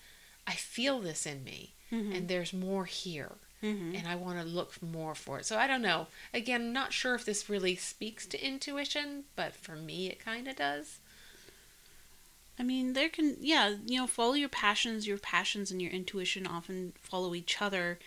I 0.46 0.54
feel 0.54 1.00
this 1.00 1.26
in 1.26 1.42
me, 1.44 1.74
Mm-hmm. 1.92 2.12
and 2.12 2.28
there's 2.28 2.52
more 2.52 2.86
here 2.86 3.36
mm-hmm. 3.64 3.96
and 3.96 4.06
I 4.06 4.14
want 4.14 4.38
to 4.38 4.44
look 4.44 4.82
more 4.82 5.14
for 5.14 5.38
it. 5.38 5.46
So 5.46 5.56
I 5.56 5.66
don't 5.66 5.82
know. 5.82 6.08
Again, 6.32 6.72
not 6.72 6.92
sure 6.92 7.14
if 7.14 7.24
this 7.24 7.48
really 7.48 7.74
speaks 7.74 8.26
to 8.26 8.46
intuition, 8.46 9.24
but 9.34 9.54
for 9.54 9.76
me 9.76 10.08
it 10.08 10.24
kind 10.24 10.46
of 10.46 10.56
does. 10.56 11.00
I 12.58 12.62
mean, 12.62 12.92
there 12.92 13.08
can, 13.08 13.36
yeah, 13.40 13.74
you 13.84 13.98
know, 13.98 14.06
follow 14.06 14.34
your 14.34 14.48
passions. 14.48 15.06
Your 15.06 15.18
passions 15.18 15.70
and 15.70 15.82
your 15.82 15.90
intuition 15.90 16.46
often 16.46 16.92
follow 17.00 17.34
each 17.34 17.60
other. 17.60 17.98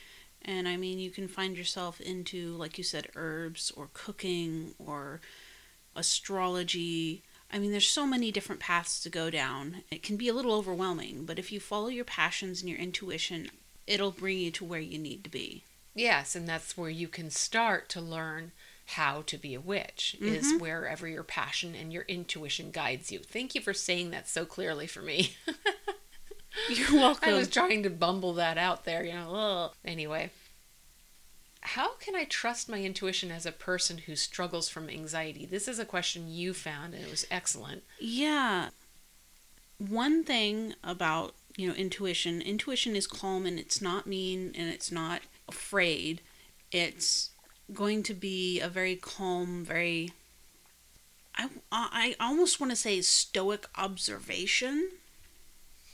And 0.42 0.68
I 0.68 0.78
mean, 0.78 1.00
you 1.00 1.10
can 1.10 1.28
find 1.28 1.58
yourself 1.58 2.00
into, 2.00 2.54
like 2.54 2.78
you 2.78 2.84
said, 2.84 3.10
herbs 3.16 3.72
or 3.76 3.90
cooking 3.94 4.74
or 4.80 5.20
astrology. 5.96 7.24
I 7.52 7.60
mean, 7.60 7.72
there's 7.72 7.88
so 7.88 8.06
many 8.06 8.32
different 8.32 8.62
paths 8.62 9.02
to 9.02 9.10
go 9.10 9.30
down. 9.30 9.84
It 9.92 10.04
can 10.04 10.16
be 10.16 10.30
a 10.30 10.34
little 10.34 10.54
overwhelming, 10.54 11.26
but 11.26 11.40
if 11.40 11.52
you 11.52 11.60
follow 11.60 11.88
your 11.88 12.06
passions 12.06 12.62
and 12.62 12.70
your 12.70 12.80
intuition, 12.80 13.50
it'll 13.88 14.12
bring 14.12 14.38
you 14.38 14.52
to 14.52 14.66
where 14.66 14.80
you 14.80 14.98
need 15.00 15.24
to 15.24 15.30
be. 15.30 15.64
Yes, 15.96 16.36
and 16.36 16.48
that's 16.48 16.78
where 16.78 16.90
you 16.92 17.08
can 17.08 17.30
start 17.32 17.90
to 17.90 18.02
learn 18.02 18.52
how 18.92 19.22
to 19.24 19.38
be 19.38 19.54
a 19.54 19.60
witch 19.60 20.16
is 20.22 20.54
Mhm. 20.54 20.60
wherever 20.60 21.08
your 21.08 21.24
passion 21.24 21.74
and 21.76 21.92
your 21.92 22.04
intuition 22.04 22.72
guides 22.72 23.12
you. 23.12 23.20
Thank 23.20 23.56
you 23.56 23.60
for 23.62 23.74
saying 23.74 24.12
that 24.12 24.30
so 24.30 24.46
clearly 24.46 24.88
for 24.88 25.02
me. 25.02 25.36
You're 26.70 26.94
welcome. 26.94 27.30
I 27.30 27.34
was 27.34 27.50
trying 27.50 27.84
to 27.84 27.90
bumble 27.90 28.34
that 28.36 28.58
out 28.58 28.86
there, 28.86 29.04
you 29.04 29.14
know. 29.14 29.34
ugh. 29.36 29.76
Anyway, 29.84 30.30
how 31.62 31.96
can 31.96 32.16
I 32.16 32.24
trust 32.26 32.70
my 32.70 32.82
intuition 32.82 33.30
as 33.32 33.46
a 33.46 33.52
person 33.52 34.00
who 34.00 34.16
struggles 34.16 34.70
from 34.70 34.90
anxiety? 34.90 35.46
This 35.46 35.68
is 35.68 35.80
a 35.80 35.86
question 35.86 36.30
you 36.32 36.54
found 36.54 36.94
and 36.94 37.04
it 37.04 37.10
was 37.12 37.26
excellent. 37.30 37.84
Yeah. 38.00 38.70
one 39.80 40.24
thing 40.24 40.74
about 40.84 41.36
you 41.58 41.68
know 41.68 41.74
intuition 41.76 42.42
intuition 42.42 42.96
is 42.96 43.06
calm 43.08 43.46
and 43.46 43.60
it's 43.60 43.82
not 43.82 44.08
mean 44.08 44.54
and 44.56 44.70
it's 44.70 44.92
not 44.92 45.22
afraid 45.50 46.22
it's 46.72 47.32
going 47.74 48.02
to 48.04 48.14
be 48.14 48.62
a 48.62 48.70
very 48.70 48.96
calm 48.96 49.66
very 49.66 50.12
i 51.38 51.50
i 51.72 52.16
almost 52.20 52.60
want 52.60 52.72
to 52.72 52.76
say 52.76 53.02
stoic 53.02 53.66
observation 53.76 54.90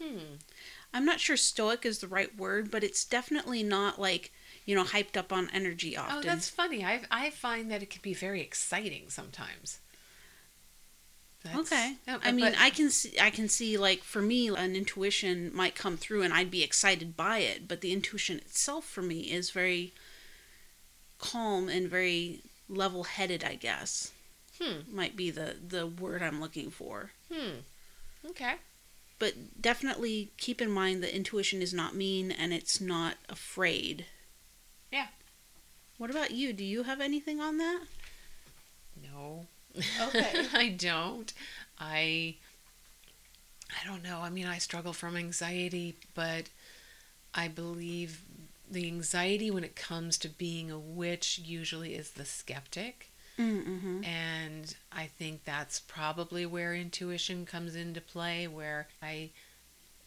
Hmm. 0.01 0.36
i'm 0.93 1.05
not 1.05 1.20
sure 1.20 1.38
stoic 1.38 1.86
is 1.86 2.00
the 2.00 2.08
right 2.08 2.36
word 2.38 2.70
but 2.70 2.84
it's 2.84 3.05
definitely 3.05 3.63
not 3.63 4.00
like 4.01 4.32
you 4.65 4.75
know 4.75 4.84
hyped 4.84 5.15
up 5.17 5.32
on 5.32 5.50
energy 5.53 5.96
often 5.96 6.17
Oh, 6.17 6.22
that's 6.22 6.50
funny. 6.50 6.84
I 6.84 7.01
I 7.12 7.29
find 7.29 7.70
that 7.72 7.82
it 7.84 7.89
can 7.89 8.01
be 8.01 8.13
very 8.13 8.41
exciting 8.41 9.10
sometimes. 9.10 9.79
That's- 11.43 11.59
okay. 11.59 11.95
I 12.07 12.31
mean, 12.31 12.45
but- 12.45 12.57
I 12.57 12.69
can 12.69 12.89
see, 12.89 13.19
I 13.19 13.29
can 13.29 13.50
see 13.50 13.77
like 13.77 14.03
for 14.03 14.21
me, 14.21 14.47
an 14.47 14.75
intuition 14.75 15.53
might 15.53 15.75
come 15.75 15.97
through, 15.97 16.21
and 16.23 16.33
I'd 16.33 16.50
be 16.51 16.63
excited 16.63 17.17
by 17.17 17.39
it. 17.39 17.67
But 17.67 17.81
the 17.81 17.91
intuition 17.91 18.38
itself, 18.38 18.85
for 18.85 19.01
me, 19.01 19.31
is 19.31 19.50
very 19.51 19.93
calm 21.19 21.69
and 21.69 21.89
very 21.89 22.41
level-headed. 22.69 23.43
I 23.43 23.55
guess 23.55 24.12
Hmm. 24.59 24.81
might 24.95 25.15
be 25.15 25.31
the 25.31 25.57
the 25.67 25.85
word 25.88 26.21
I'm 26.21 26.39
looking 26.39 26.71
for. 26.71 27.12
Hmm. 27.31 27.59
Okay. 28.25 28.55
But 29.19 29.62
definitely 29.62 30.31
keep 30.38 30.62
in 30.62 30.69
mind 30.71 31.03
that 31.03 31.15
intuition 31.15 31.62
is 31.62 31.73
not 31.73 31.95
mean 31.95 32.31
and 32.31 32.53
it's 32.53 32.79
not 32.81 33.17
afraid. 33.29 34.05
Yeah. 34.91 35.07
What 35.97 36.09
about 36.09 36.31
you? 36.31 36.51
Do 36.53 36.63
you 36.63 36.83
have 36.83 37.00
anything 37.01 37.39
on 37.39 37.57
that? 37.57 37.85
No. 39.01 39.47
Okay. 39.75 40.46
I 40.53 40.70
don't. 40.70 41.34
I 41.80 42.36
I 43.72 43.88
don't 43.88 44.03
know. 44.03 44.20
I 44.20 44.30
mean, 44.30 44.46
I 44.46 44.58
struggle 44.58 44.94
from 44.94 45.18
anxiety, 45.18 45.96
but 46.13 46.50
I 47.34 47.48
believe 47.48 48.22
the 48.70 48.88
anxiety 48.88 49.51
when 49.51 49.63
it 49.63 49.75
comes 49.75 50.18
to 50.20 50.30
being 50.30 50.72
a 50.72 50.80
witch 50.80 51.39
usually 51.44 51.96
is 51.96 52.12
the 52.12 52.25
skeptic. 52.25 53.10
Mm-hmm. 53.39 54.03
And 54.03 54.75
I 54.92 55.08
think 55.08 55.44
that's 55.44 55.80
probably 55.80 56.46
where 56.46 56.75
intuition 56.75 57.46
comes 57.46 57.75
into 57.75 58.00
play, 58.01 58.48
where 58.48 58.88
I 59.01 59.32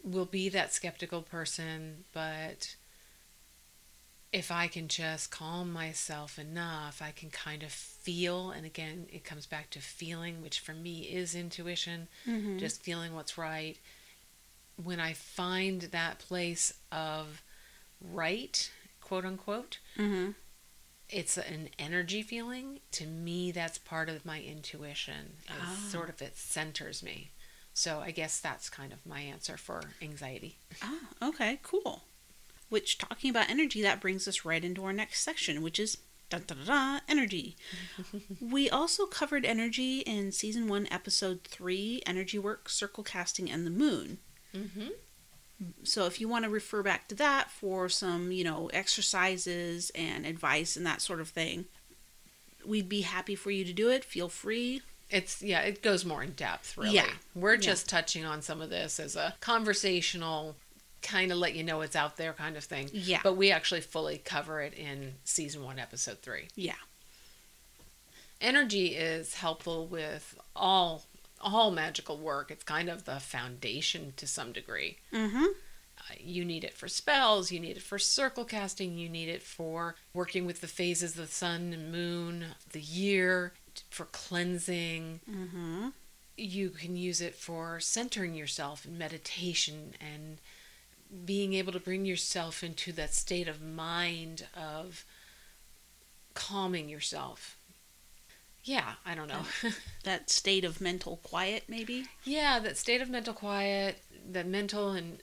will 0.05 0.27
be 0.27 0.49
that 0.51 0.73
skeptical 0.73 1.23
person, 1.23 2.05
but 2.13 2.77
if 4.41 4.51
I 4.51 4.67
can 4.69 4.87
just 4.89 5.31
calm 5.31 5.73
myself 5.73 6.39
enough, 6.39 7.01
I 7.01 7.11
can 7.11 7.31
kind 7.31 7.63
of 7.63 7.73
feel. 7.73 8.51
And 8.51 8.67
again, 8.67 9.07
it 9.11 9.25
comes 9.25 9.47
back 9.47 9.71
to 9.71 9.81
feeling, 9.81 10.43
which 10.43 10.61
for 10.61 10.75
me 10.75 10.95
is 11.21 11.35
intuition, 11.35 12.09
Mm-hmm. 12.27 12.59
just 12.59 12.83
feeling 12.83 13.15
what's 13.15 13.39
right. 13.39 13.77
When 14.83 15.01
I 15.01 15.15
find 15.15 15.81
that 15.83 16.19
place 16.19 16.75
of 16.93 17.43
right, 18.01 18.71
quote 19.01 19.25
unquote, 19.25 19.79
mm-hmm. 19.97 20.33
it's 21.09 21.39
an 21.39 21.71
energy 21.79 22.21
feeling. 22.23 22.81
To 22.93 23.07
me, 23.07 23.53
that's 23.53 23.79
part 23.79 24.09
of 24.11 24.27
my 24.27 24.43
intuition. 24.43 25.37
It's 25.45 25.55
Ah. 25.63 25.89
sort 25.89 26.11
of 26.11 26.21
it 26.21 26.37
centers 26.37 27.03
me. 27.03 27.31
So 27.73 28.01
I 28.01 28.11
guess 28.11 28.39
that's 28.41 28.69
kind 28.69 28.93
of 28.93 29.05
my 29.07 29.21
answer 29.21 29.57
for 29.57 29.81
anxiety. 30.03 30.57
Ah, 30.83 30.99
okay, 31.23 31.59
cool. 31.63 32.03
Which, 32.69 32.99
talking 32.99 33.31
about 33.31 33.49
energy, 33.49 33.81
that 33.83 34.01
brings 34.01 34.27
us 34.27 34.45
right 34.45 34.65
into 34.65 34.85
our 34.85 34.93
next 34.93 35.23
section, 35.23 35.63
which 35.63 35.79
is 35.79 35.99
da 36.29 36.39
da 36.39 36.55
da 36.55 36.65
da 36.65 37.01
energy. 37.09 37.57
we 38.41 38.69
also 38.69 39.07
covered 39.07 39.45
energy 39.45 40.01
in 40.01 40.33
season 40.33 40.67
one, 40.69 40.89
episode 40.91 41.45
three 41.45 42.03
energy 42.07 42.39
work, 42.39 42.69
circle 42.69 43.05
casting, 43.05 43.49
and 43.51 43.65
the 43.65 43.71
moon. 43.71 44.19
Mm-hmm. 44.55 44.89
So, 45.85 46.07
if 46.07 46.21
you 46.21 46.29
want 46.29 46.45
to 46.45 46.51
refer 46.51 46.83
back 46.83 47.09
to 47.09 47.15
that 47.15 47.51
for 47.51 47.89
some, 47.89 48.33
you 48.33 48.45
know, 48.45 48.69
exercises 48.75 49.91
and 49.95 50.27
advice 50.27 50.77
and 50.77 50.85
that 50.85 51.01
sort 51.01 51.21
of 51.21 51.29
thing, 51.29 51.67
we'd 52.65 52.89
be 52.89 53.03
happy 53.03 53.35
for 53.37 53.51
you 53.51 53.65
to 53.65 53.73
do 53.73 53.89
it. 53.91 54.05
Feel 54.05 54.29
free. 54.29 54.83
It's 55.09 55.41
yeah, 55.41 55.61
it 55.61 55.83
goes 55.83 56.05
more 56.05 56.23
in 56.23 56.33
depth, 56.33 56.77
really. 56.77 56.97
Yeah. 56.97 57.07
We're 57.35 57.55
Yeah. 57.55 57.61
just 57.61 57.89
touching 57.89 58.25
on 58.25 58.43
some 58.43 58.61
of 58.61 58.71
this 58.71 58.99
as 58.99 59.15
a 59.15 59.35
conversational 59.41 60.57
kind 61.07 61.31
of 61.31 61.39
let 61.39 61.55
you 61.55 61.63
know 61.63 61.81
it's 61.83 61.97
out 61.97 62.17
there 62.17 62.33
kind 62.33 62.57
of 62.57 62.65
thing. 62.65 62.91
Yeah. 62.93 63.21
But 63.23 63.35
we 63.35 63.51
actually 63.53 63.81
fully 63.81 64.19
cover 64.19 64.61
it 64.61 64.75
in 64.75 65.15
season 65.25 65.63
1 65.63 65.79
episode 65.79 66.19
3. 66.21 66.49
Yeah. 66.57 66.75
Energy 68.41 68.89
is 68.89 69.35
helpful 69.35 69.87
with 69.87 70.39
all 70.55 71.05
all 71.41 71.71
magical 71.71 72.17
work. 72.17 72.51
It's 72.51 72.65
kind 72.65 72.89
of 72.89 73.05
the 73.05 73.21
foundation 73.21 74.15
to 74.17 74.27
some 74.27 74.53
degree. 74.53 74.97
Mm-hmm. 75.13 75.45
Uh, 75.45 76.15
you 76.19 76.45
need 76.45 76.65
it 76.65 76.73
for 76.73 76.89
spells, 76.89 77.53
you 77.53 77.61
need 77.61 77.77
it 77.77 77.83
for 77.83 77.99
circle 77.99 78.45
casting, 78.45 78.99
you 78.99 79.09
need 79.09 79.29
it 79.29 79.43
for 79.43 79.97
working 80.15 80.47
with 80.47 80.61
the 80.61 80.67
phases 80.67 81.13
of 81.13 81.27
the 81.27 81.33
sun 81.33 81.73
and 81.73 81.93
moon, 81.93 82.47
the 82.73 82.81
year, 82.81 83.53
for 83.91 84.07
cleansing. 84.07 85.21
Mm-hmm. 85.31 85.89
You 86.37 86.71
can 86.71 86.97
use 86.97 87.21
it 87.21 87.35
for 87.35 87.81
centering 87.81 88.35
yourself 88.35 88.85
in 88.85 88.99
meditation 88.99 89.95
and 90.01 90.39
being 91.25 91.55
able 91.55 91.73
to 91.73 91.81
bring 91.81 92.05
yourself 92.05 92.63
into 92.65 92.93
that 92.93 93.15
state 93.15 93.49
of 93.49 93.63
mind 93.63 94.47
of 94.55 95.05
calming 96.35 96.89
yourself. 96.89 97.57
Yeah, 98.65 98.95
I 99.05 99.15
don't 99.15 99.29
know. 99.29 99.45
That 100.03 100.29
state 100.29 100.65
of 100.65 100.81
mental 100.81 101.19
quiet, 101.23 101.65
maybe. 101.69 102.07
Yeah, 102.25 102.59
that 102.59 102.77
state 102.77 103.01
of 103.01 103.09
mental 103.09 103.33
quiet, 103.33 104.03
that 104.29 104.47
mental 104.47 104.91
and 104.91 105.19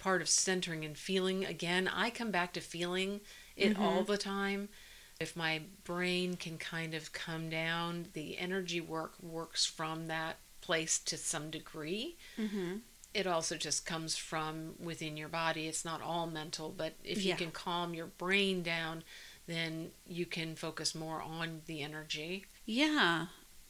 part 0.00 0.20
of 0.22 0.28
centering 0.28 0.84
and 0.84 0.96
feeling. 0.98 1.44
Again, 1.44 1.86
I 1.86 2.10
come 2.10 2.30
back 2.30 2.52
to 2.54 2.60
feeling 2.60 3.20
it 3.56 3.74
Mhm. 3.76 3.80
all 3.80 4.02
the 4.02 4.18
time. 4.18 4.68
If 5.20 5.36
my 5.36 5.62
brain 5.84 6.36
can 6.36 6.58
kind 6.58 6.94
of 6.94 7.12
come 7.12 7.48
down, 7.50 8.08
the 8.14 8.38
energy 8.38 8.80
work 8.80 9.14
works 9.22 9.66
from 9.66 10.06
that 10.08 10.38
place 10.60 10.98
to 11.00 11.16
some 11.16 11.50
degree. 11.50 12.16
Mm-hmm. 12.38 12.78
It 13.12 13.26
also 13.26 13.56
just 13.56 13.84
comes 13.84 14.16
from 14.16 14.74
within 14.78 15.16
your 15.16 15.28
body. 15.28 15.66
It's 15.66 15.84
not 15.84 16.00
all 16.00 16.26
mental, 16.26 16.70
but 16.70 16.94
if 17.02 17.18
Yeah. 17.22 17.32
you 17.32 17.36
can 17.38 17.50
calm 17.50 17.92
your 17.94 18.06
brain 18.06 18.62
down, 18.62 19.02
then 19.46 19.90
you 20.06 20.26
can 20.26 20.54
focus 20.54 20.94
more 20.94 21.20
on 21.20 21.62
the 21.66 21.82
energy. 21.82 22.46
Yeah. 22.66 23.26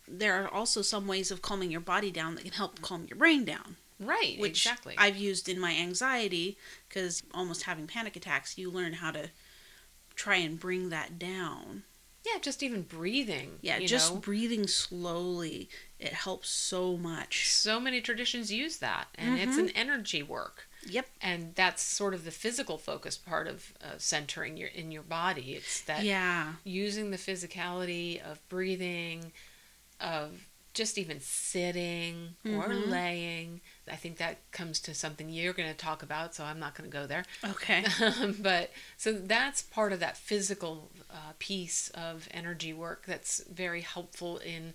There 0.07 0.43
are 0.45 0.49
also 0.49 0.83
some 0.83 1.07
ways 1.07 1.31
of 1.31 1.41
calming 1.41 1.71
your 1.71 1.81
body 1.81 2.11
down 2.11 2.35
that 2.35 2.43
can 2.45 2.53
help 2.53 2.83
calm 2.83 3.07
your 3.07 3.17
brain 3.17 3.45
down, 3.45 3.77
Right, 3.99 4.39
which 4.39 4.67
exactly. 4.67 4.95
I've 4.99 5.17
used 5.17 5.49
in 5.49 5.59
my 5.59 5.73
anxiety 5.75 6.59
because 6.89 7.23
almost 7.33 7.63
having 7.63 7.87
panic 7.87 8.17
attacks, 8.17 8.59
you 8.59 8.71
learn 8.71 8.95
how 8.95 9.11
to 9.13 9.31
try 10.17 10.37
and 10.37 10.59
bring 10.61 10.91
that 10.91 11.19
down. 11.19 11.85
Yeah, 12.25 12.39
just 12.41 12.63
even 12.63 12.83
breathing. 12.83 13.59
Yeah, 13.63 13.79
just 13.81 14.15
know? 14.15 14.21
breathing 14.21 14.67
slowly, 14.67 15.69
it 15.99 16.13
helps 16.13 16.49
so 16.51 16.97
much. 16.97 17.49
so 17.51 17.81
many 17.81 18.01
traditions 18.01 18.53
use 18.53 18.77
that 18.79 19.09
and 19.15 19.39
it's 19.39 19.57
Mhm. 19.57 19.61
an 19.61 19.69
energy 19.71 20.23
work 20.23 20.69
Yep. 20.87 21.09
and 21.21 21.55
that's 21.55 21.83
sort 21.83 22.15
of 22.15 22.25
the 22.25 22.31
physical 22.31 22.79
focus 22.79 23.17
part 23.19 23.47
of 23.49 23.75
uh, 23.83 23.99
centering 23.99 24.57
your 24.57 24.69
in 24.69 24.91
your 24.91 25.03
body 25.03 25.55
it's 25.55 25.81
that 25.83 26.05
Yeah. 26.05 26.55
using 26.65 27.11
the 27.11 27.19
physicality 27.19 28.19
of 28.23 28.47
breathing 28.49 29.33
of 30.01 30.47
just 30.73 30.97
even 30.99 31.21
sitting 31.21 32.37
or 32.45 32.69
Mhm. 32.69 32.91
laying 32.91 33.61
i 33.91 33.97
think 33.97 34.19
that 34.19 34.39
comes 34.53 34.79
to 34.81 34.95
something 34.95 35.29
you're 35.29 35.53
going 35.53 35.69
to 35.69 35.77
talk 35.77 36.03
about 36.03 36.35
so 36.35 36.45
i'm 36.45 36.59
not 36.61 36.75
going 36.75 36.89
to 36.89 36.97
go 36.97 37.07
there 37.07 37.25
Okay. 37.45 37.85
but 38.41 38.71
so 38.97 39.13
that's 39.13 39.63
part 39.63 39.93
of 39.93 40.01
that 40.01 40.17
physical 40.17 40.91
uh, 41.11 41.33
piece 41.39 41.89
of 41.91 42.29
energy 42.31 42.73
work 42.73 43.05
that's 43.07 43.43
very 43.45 43.81
helpful 43.81 44.39
in 44.39 44.75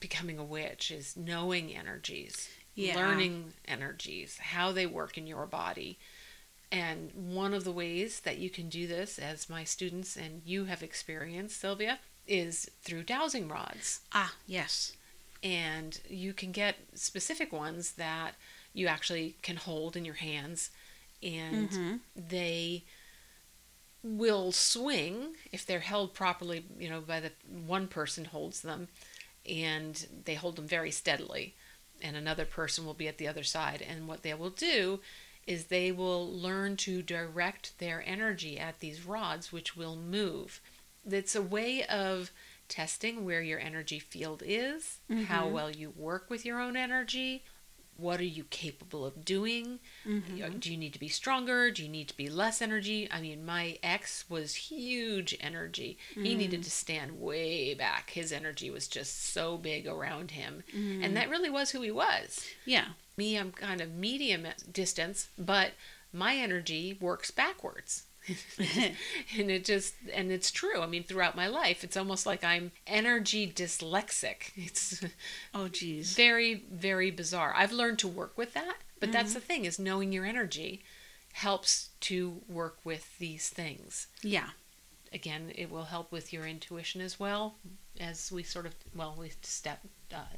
becoming 0.00 0.38
a 0.38 0.44
witch 0.44 0.90
is 0.90 1.16
knowing 1.16 1.74
energies 1.74 2.48
Yeah. 2.74 2.96
learning 2.96 3.52
energies 3.66 4.38
how 4.38 4.72
they 4.72 4.86
work 4.86 5.16
in 5.18 5.26
your 5.26 5.46
body 5.46 5.98
and 6.70 7.10
one 7.14 7.52
of 7.52 7.64
the 7.64 7.72
ways 7.72 8.20
that 8.20 8.38
you 8.38 8.48
can 8.48 8.68
do 8.70 8.86
this 8.86 9.18
as 9.18 9.50
my 9.50 9.62
students 9.64 10.16
and 10.16 10.42
you 10.44 10.64
have 10.66 10.82
experienced 10.82 11.60
sylvia 11.60 11.98
is 12.26 12.70
through 12.82 13.02
dowsing 13.02 13.48
rods 13.48 14.00
Ah, 14.12 14.34
yes. 14.46 14.92
and 15.42 16.00
you 16.08 16.32
can 16.32 16.52
get 16.52 16.76
specific 16.94 17.52
ones 17.52 17.92
that 17.92 18.34
you 18.72 18.86
actually 18.86 19.36
can 19.42 19.56
hold 19.56 19.96
in 19.96 20.04
your 20.04 20.14
hands 20.14 20.70
and 21.22 21.68
Mhm. 21.70 22.00
they 22.16 22.84
will 24.02 24.50
swing 24.50 25.36
if 25.52 25.64
they're 25.64 25.80
held 25.80 26.12
properly 26.14 26.64
you 26.78 26.88
know 26.88 27.00
by 27.00 27.20
the 27.20 27.30
one 27.46 27.86
person 27.86 28.24
holds 28.24 28.62
them 28.62 28.88
and 29.48 30.06
they 30.24 30.34
hold 30.34 30.56
them 30.56 30.66
very 30.66 30.90
steadily 30.90 31.54
and 32.00 32.16
another 32.16 32.44
person 32.44 32.84
will 32.84 32.94
be 32.94 33.06
at 33.06 33.18
the 33.18 33.28
other 33.28 33.44
side 33.44 33.80
and 33.80 34.08
what 34.08 34.22
they 34.22 34.34
will 34.34 34.50
do 34.50 35.00
is 35.46 35.64
they 35.66 35.90
will 35.92 36.28
learn 36.32 36.76
to 36.76 37.02
direct 37.02 37.76
their 37.78 38.02
energy 38.06 38.58
at 38.58 38.80
these 38.80 39.02
rods 39.04 39.52
which 39.52 39.76
will 39.76 39.96
move 39.96 40.60
it's 41.08 41.34
a 41.34 41.42
way 41.42 41.84
of 41.84 42.30
testing 42.68 43.24
where 43.24 43.42
your 43.42 43.58
energy 43.58 43.98
field 43.98 44.42
is 44.44 45.00
how 45.26 45.46
Mhm. 45.46 45.52
well 45.52 45.70
you 45.70 45.90
work 45.90 46.30
with 46.30 46.44
your 46.46 46.58
own 46.60 46.76
energy 46.76 47.42
what 47.98 48.18
are 48.20 48.24
you 48.24 48.44
capable 48.44 49.04
of 49.04 49.22
doing? 49.24 49.78
Mhm. 50.06 50.58
Do 50.58 50.70
you 50.72 50.78
need 50.78 50.94
to 50.94 50.98
be 50.98 51.08
stronger? 51.10 51.70
Do 51.70 51.82
you 51.82 51.88
need 51.90 52.08
to 52.08 52.16
be 52.16 52.30
less 52.30 52.62
energy? 52.62 53.06
I 53.12 53.20
mean, 53.20 53.44
my 53.44 53.78
ex 53.82 54.24
was 54.30 54.54
huge 54.54 55.36
energy. 55.40 55.98
He 56.14 56.34
needed 56.34 56.64
to 56.64 56.70
stand 56.70 57.20
way 57.20 57.74
back. 57.74 58.10
His 58.10 58.32
energy 58.32 58.70
was 58.70 58.88
just 58.88 59.22
so 59.22 59.58
big 59.58 59.86
around 59.86 60.30
him. 60.32 60.64
And 60.72 61.14
that 61.18 61.28
really 61.28 61.50
was 61.50 61.70
who 61.72 61.82
he 61.82 61.90
was. 61.90 62.40
Yeah. 62.64 62.94
Me, 63.18 63.36
I'm 63.36 63.52
kind 63.52 63.82
of 63.82 63.92
medium 63.92 64.48
distance, 64.72 65.28
but 65.38 65.74
my 66.12 66.36
energy 66.36 66.94
works 66.98 67.30
backwards. 67.30 68.04
and 69.38 69.50
it 69.50 69.64
just 69.64 69.94
and 70.12 70.30
it's 70.30 70.50
true. 70.50 70.80
I 70.80 70.86
mean, 70.86 71.02
throughout 71.04 71.36
my 71.36 71.46
life, 71.48 71.82
it's 71.84 71.96
almost 71.96 72.24
like 72.26 72.44
I'm 72.44 72.72
energy 72.86 73.50
dyslexic. 73.50 74.52
It's 74.56 75.02
Oh, 75.54 75.68
geez. 75.68 76.14
very 76.14 76.64
very 76.70 77.10
bizarre. 77.10 77.52
I've 77.56 77.72
learned 77.72 77.98
to 78.00 78.08
work 78.08 78.36
with 78.38 78.54
that, 78.54 78.76
but 79.00 79.12
that's 79.12 79.34
the 79.34 79.40
thing 79.40 79.64
is 79.64 79.78
knowing 79.78 80.12
your 80.12 80.24
energy 80.24 80.82
helps 81.32 81.90
to 82.00 82.42
work 82.48 82.76
with 82.84 83.18
these 83.18 83.48
things. 83.48 84.06
Yeah. 84.22 84.50
Again, 85.12 85.52
it 85.54 85.70
will 85.70 85.84
help 85.84 86.12
with 86.12 86.32
your 86.32 86.46
intuition 86.46 87.00
as 87.00 87.18
well 87.18 87.56
as 88.00 88.30
we 88.32 88.42
sort 88.42 88.66
of 88.66 88.74
well, 88.94 89.14
we 89.18 89.32
step 89.42 89.80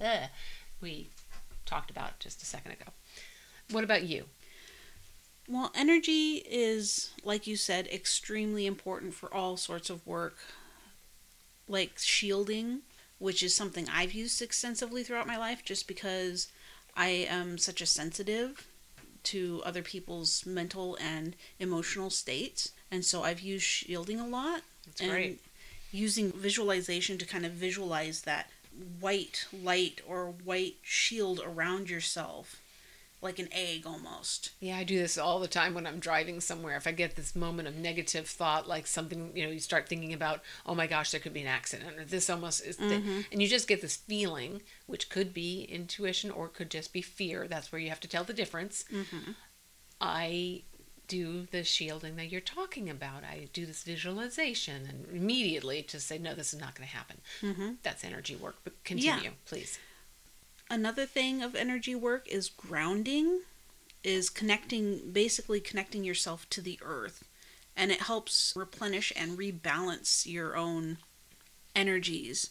uh, 0.00 0.26
we 0.80 1.10
talked 1.66 1.90
about 1.90 2.18
just 2.18 2.42
a 2.42 2.46
second 2.46 2.72
ago. 2.72 2.86
What 3.70 3.84
about 3.84 4.04
you? 4.04 4.24
Well, 5.48 5.70
energy 5.74 6.42
is, 6.48 7.10
like 7.22 7.46
you 7.46 7.56
said, 7.56 7.86
extremely 7.88 8.66
important 8.66 9.14
for 9.14 9.32
all 9.32 9.56
sorts 9.56 9.90
of 9.90 10.06
work, 10.06 10.36
like 11.68 11.98
shielding, 11.98 12.80
which 13.18 13.42
is 13.42 13.54
something 13.54 13.86
I've 13.92 14.12
used 14.12 14.40
extensively 14.40 15.04
throughout 15.04 15.26
my 15.26 15.36
life 15.36 15.62
just 15.64 15.86
because 15.86 16.48
I 16.96 17.08
am 17.08 17.58
such 17.58 17.80
a 17.80 17.86
sensitive 17.86 18.66
to 19.24 19.62
other 19.64 19.82
people's 19.82 20.46
mental 20.46 20.96
and 21.00 21.36
emotional 21.58 22.10
states. 22.10 22.72
And 22.90 23.04
so 23.04 23.22
I've 23.22 23.40
used 23.40 23.64
shielding 23.64 24.20
a 24.20 24.26
lot. 24.26 24.62
That's 24.86 25.00
and 25.00 25.10
great. 25.10 25.40
Using 25.92 26.32
visualization 26.32 27.18
to 27.18 27.26
kind 27.26 27.46
of 27.46 27.52
visualize 27.52 28.22
that 28.22 28.50
white 29.00 29.46
light 29.52 30.00
or 30.06 30.26
white 30.26 30.76
shield 30.82 31.40
around 31.44 31.88
yourself, 31.88 32.60
like 33.24 33.38
an 33.38 33.48
egg 33.50 33.86
almost. 33.86 34.50
Yeah, 34.60 34.76
I 34.76 34.84
do 34.84 34.98
this 34.98 35.18
all 35.18 35.40
the 35.40 35.48
time 35.48 35.74
when 35.74 35.86
I'm 35.86 35.98
driving 35.98 36.40
somewhere. 36.40 36.76
If 36.76 36.86
I 36.86 36.92
get 36.92 37.16
this 37.16 37.34
moment 37.34 37.66
of 37.66 37.74
negative 37.74 38.28
thought, 38.28 38.68
like 38.68 38.86
something, 38.86 39.32
you 39.34 39.44
know, 39.44 39.50
you 39.50 39.58
start 39.58 39.88
thinking 39.88 40.12
about, 40.12 40.42
oh 40.66 40.74
my 40.74 40.86
gosh, 40.86 41.10
there 41.10 41.20
could 41.20 41.32
be 41.32 41.40
an 41.40 41.46
accident, 41.46 41.98
or 41.98 42.04
this 42.04 42.30
almost 42.30 42.64
is, 42.64 42.76
the, 42.76 43.24
and 43.32 43.42
you 43.42 43.48
just 43.48 43.66
get 43.66 43.80
this 43.80 43.96
feeling, 43.96 44.62
which 44.86 45.08
could 45.08 45.34
be 45.34 45.64
intuition 45.64 46.30
or 46.30 46.48
could 46.48 46.70
just 46.70 46.92
be 46.92 47.02
fear. 47.02 47.48
That's 47.48 47.72
where 47.72 47.80
you 47.80 47.88
have 47.88 48.00
to 48.00 48.08
tell 48.08 48.24
the 48.24 48.32
difference. 48.32 48.84
I 50.00 50.62
do 51.08 51.46
the 51.50 51.64
shielding 51.64 52.16
that 52.16 52.30
you're 52.30 52.40
talking 52.40 52.88
about. 52.90 53.24
I 53.24 53.48
do 53.52 53.66
this 53.66 53.82
visualization 53.82 54.86
and 54.88 55.06
immediately 55.14 55.82
to 55.82 56.00
say, 56.00 56.18
no, 56.18 56.34
this 56.34 56.52
is 56.52 56.60
not 56.60 56.74
going 56.74 56.88
to 56.88 56.94
happen. 56.94 57.20
Mm-hmm. 57.42 57.68
That's 57.82 58.04
energy 58.04 58.36
work. 58.36 58.56
But 58.64 58.82
continue, 58.84 59.32
please. 59.46 59.78
Another 60.74 61.06
thing 61.06 61.40
of 61.40 61.54
energy 61.54 61.94
work 61.94 62.26
is 62.26 62.48
grounding, 62.48 63.42
is 64.02 64.28
connecting, 64.28 65.12
basically 65.12 65.60
connecting 65.60 66.02
yourself 66.02 66.50
to 66.50 66.60
the 66.60 66.80
earth. 66.82 67.22
And 67.76 67.92
it 67.92 68.02
helps 68.02 68.52
replenish 68.56 69.12
and 69.14 69.38
rebalance 69.38 70.26
your 70.26 70.56
own 70.56 70.98
energies. 71.76 72.50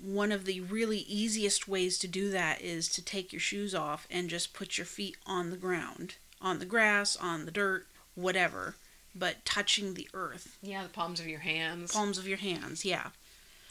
One 0.00 0.30
of 0.30 0.44
the 0.44 0.60
really 0.60 1.00
easiest 1.00 1.66
ways 1.66 1.98
to 1.98 2.06
do 2.06 2.30
that 2.30 2.62
is 2.62 2.88
to 2.90 3.04
take 3.04 3.32
your 3.32 3.40
shoes 3.40 3.74
off 3.74 4.06
and 4.12 4.30
just 4.30 4.54
put 4.54 4.78
your 4.78 4.84
feet 4.84 5.16
on 5.26 5.50
the 5.50 5.56
ground, 5.56 6.14
on 6.40 6.60
the 6.60 6.66
grass, 6.66 7.16
on 7.16 7.46
the 7.46 7.50
dirt, 7.50 7.88
whatever, 8.14 8.76
but 9.12 9.44
touching 9.44 9.94
the 9.94 10.08
earth. 10.14 10.56
Yeah, 10.62 10.84
the 10.84 10.88
palms 10.88 11.18
of 11.18 11.26
your 11.26 11.40
hands. 11.40 11.90
Palms 11.90 12.16
of 12.16 12.28
your 12.28 12.38
hands, 12.38 12.84
yeah. 12.84 13.08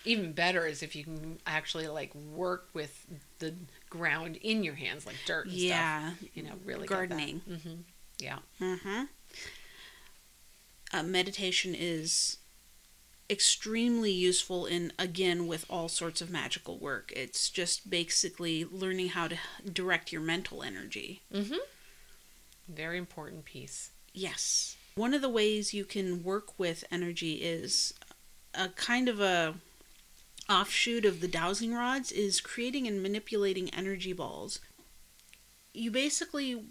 even 0.04 0.34
better 0.34 0.66
is 0.68 0.84
if 0.84 0.98
you 0.98 1.06
can 1.06 1.40
actually 1.48 1.88
like 1.88 2.14
work 2.14 2.68
with 2.74 3.06
the 3.40 3.56
ground 3.98 4.38
in 4.38 4.64
your 4.64 4.76
hands 4.76 5.06
like 5.06 5.16
dirt 5.26 5.46
and 5.48 5.56
Yeah. 5.56 6.14
stuff 6.14 6.30
you 6.34 6.44
know 6.44 6.54
really 6.66 6.88
Gardening. 6.88 7.40
hmm 7.42 7.74
yeah 8.20 8.40
Mm-hmm. 8.62 9.04
Uh, 10.94 11.04
meditation 11.04 11.76
is 11.78 12.38
extremely 13.30 14.12
useful 14.12 14.66
in 14.66 14.94
again 15.00 15.48
with 15.48 15.66
all 15.70 15.90
sorts 15.90 16.22
of 16.22 16.30
magical 16.30 16.78
work. 16.78 17.12
It's 17.16 17.50
just 17.50 17.90
basically 17.90 18.64
learning 18.66 19.10
how 19.10 19.28
to 19.28 19.38
direct 19.72 20.12
your 20.12 20.22
mental 20.22 20.62
energy. 20.64 21.22
mm-hmm 21.34 21.56
very 22.68 22.98
important 22.98 23.46
piece 23.46 23.92
Yes. 24.14 24.76
One 24.96 25.14
of 25.14 25.22
the 25.22 25.30
ways 25.30 25.74
you 25.74 25.84
can 25.86 26.24
work 26.24 26.58
with 26.58 26.84
energy 26.90 27.34
is 27.36 27.94
a 28.56 28.70
kind 28.70 29.08
of 29.10 29.20
a 29.20 29.56
offshoot 30.50 31.06
of 31.06 31.22
the 31.22 31.28
dowsing 31.28 31.74
rods 31.74 32.12
is 32.12 32.42
creating 32.42 32.88
and 32.88 33.02
manipulating 33.02 33.70
energy 33.74 34.14
balls. 34.14 34.60
You 35.74 35.92
basically 35.92 36.66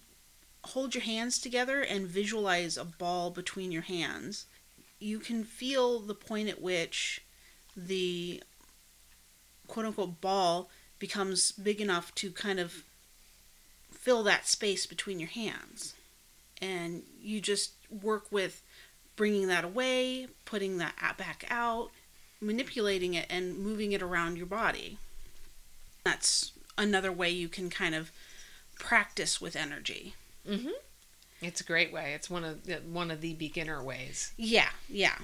hold 0.64 0.94
your 0.94 1.04
hands 1.04 1.38
together 1.38 1.82
and 1.82 2.06
visualize 2.06 2.76
a 2.76 2.84
ball 2.84 3.30
between 3.30 3.72
your 3.72 3.82
hands. 3.82 4.46
You 4.98 5.18
can 5.18 5.44
feel 5.44 5.98
the 5.98 6.14
point 6.14 6.48
at 6.48 6.62
which 6.62 7.20
the 7.76 8.42
quote 9.66 9.86
unquote 9.86 10.20
ball 10.20 10.70
becomes 10.98 11.52
big 11.52 11.80
enough 11.80 12.14
to 12.14 12.30
kind 12.30 12.58
of 12.58 12.84
fill 13.90 14.22
that 14.22 14.46
space 14.46 14.86
between 14.86 15.18
your 15.18 15.28
hands. 15.28 15.94
And 16.62 17.02
you 17.20 17.40
just 17.40 17.72
work 17.90 18.30
with 18.30 18.62
bringing 19.16 19.48
that 19.48 19.64
away, 19.64 20.28
putting 20.44 20.78
that 20.78 20.94
back 21.18 21.44
out, 21.50 21.90
manipulating 22.46 23.14
it, 23.14 23.26
and 23.30 23.58
moving 23.58 23.92
it 23.92 24.02
around 24.02 24.36
your 24.36 24.46
body. 24.46 24.98
That's 26.04 26.52
another 26.76 27.10
way 27.12 27.30
you 27.30 27.48
can 27.48 27.70
kind 27.70 27.94
of 27.94 28.10
practice 28.78 29.40
with 29.40 29.56
energy. 29.56 30.14
mm-hmm 30.48 30.70
it's 31.42 31.60
a 31.60 31.64
great 31.64 31.92
way 31.92 32.12
it's 32.14 32.30
one 32.30 32.42
of 32.44 32.64
the, 32.64 32.76
one 32.76 33.10
of 33.10 33.20
the 33.20 33.34
beginner 33.34 33.82
ways 33.82 34.32
Yeah, 34.38 34.70
yeah. 34.88 35.18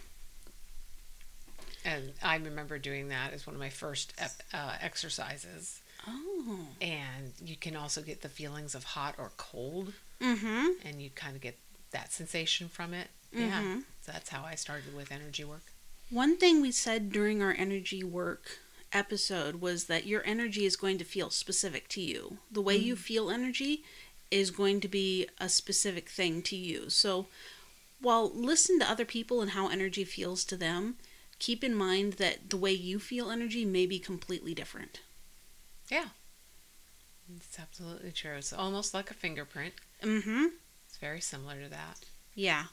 and 1.85 2.13
i 2.23 2.37
remember 2.37 2.79
doing 2.79 3.09
that 3.09 3.33
as 3.33 3.47
one 3.47 3.55
of 3.55 3.61
my 3.61 3.71
first 3.71 4.13
uh, 4.53 4.73
exercises 4.81 5.81
Oh. 6.09 6.59
and 6.81 7.33
you 7.45 7.57
can 7.57 7.77
also 7.77 8.01
get 8.03 8.23
the 8.23 8.29
feelings 8.31 8.75
of 8.75 8.85
hot 8.85 9.15
or 9.19 9.33
cold 9.37 9.93
Mm-hmm. 10.21 10.87
and 10.87 11.01
you 11.01 11.11
kind 11.15 11.35
of 11.37 11.41
get 11.43 11.57
that 11.93 12.13
sensation 12.13 12.69
from 12.69 12.93
it 12.93 13.09
yeah 13.33 13.63
Mhm. 13.63 13.85
so 14.03 14.13
that's 14.13 14.29
how 14.29 14.43
i 14.45 14.55
started 14.57 14.95
with 14.95 15.11
energy 15.13 15.45
work 15.45 15.70
One 16.11 16.37
thing 16.37 16.61
we 16.61 16.73
said 16.73 17.12
during 17.12 17.40
our 17.40 17.55
energy 17.57 18.03
work 18.03 18.59
episode 18.92 19.57
was 19.61 19.85
that 19.85 20.07
your 20.07 20.23
energy 20.27 20.64
is 20.64 20.75
going 20.75 20.99
to 20.99 21.05
feel 21.05 21.31
specific 21.31 21.87
to 21.90 22.01
you. 22.01 22.38
The 22.51 22.61
way 22.61 22.77
you 22.77 22.96
feel 22.96 23.31
energy 23.31 23.85
is 24.29 24.51
going 24.51 24.81
to 24.81 24.88
be 24.88 25.29
a 25.38 25.49
specific 25.49 26.09
thing 26.09 26.42
to 26.42 26.57
you. 26.57 26.90
So, 26.90 27.27
while 28.01 28.29
listen 28.35 28.81
to 28.81 28.90
other 28.90 29.05
people 29.05 29.40
and 29.40 29.53
how 29.53 29.68
energy 29.68 30.03
feels 30.03 30.44
to 30.46 30.57
them, 30.57 30.96
keep 31.38 31.62
in 31.62 31.75
mind 31.75 32.14
that 32.14 32.51
the 32.51 32.57
way 32.57 32.73
you 32.73 32.99
feel 32.99 33.31
energy 33.31 33.64
may 33.64 33.87
be 33.87 34.01
completely 34.01 34.53
different. 34.53 35.01
Yeah. 35.88 36.09
It's 37.37 37.59
absolutely 37.59 38.11
true. 38.11 38.37
It's 38.37 38.53
almost 38.53 38.94
like 38.94 39.12
a 39.12 39.14
fingerprint. 39.14 39.75
Mm-hmm. 40.03 40.46
It's 40.88 40.96
very 40.96 41.20
similar 41.20 41.62
to 41.62 41.68
that. 41.68 42.01
Yeah. 42.35 42.64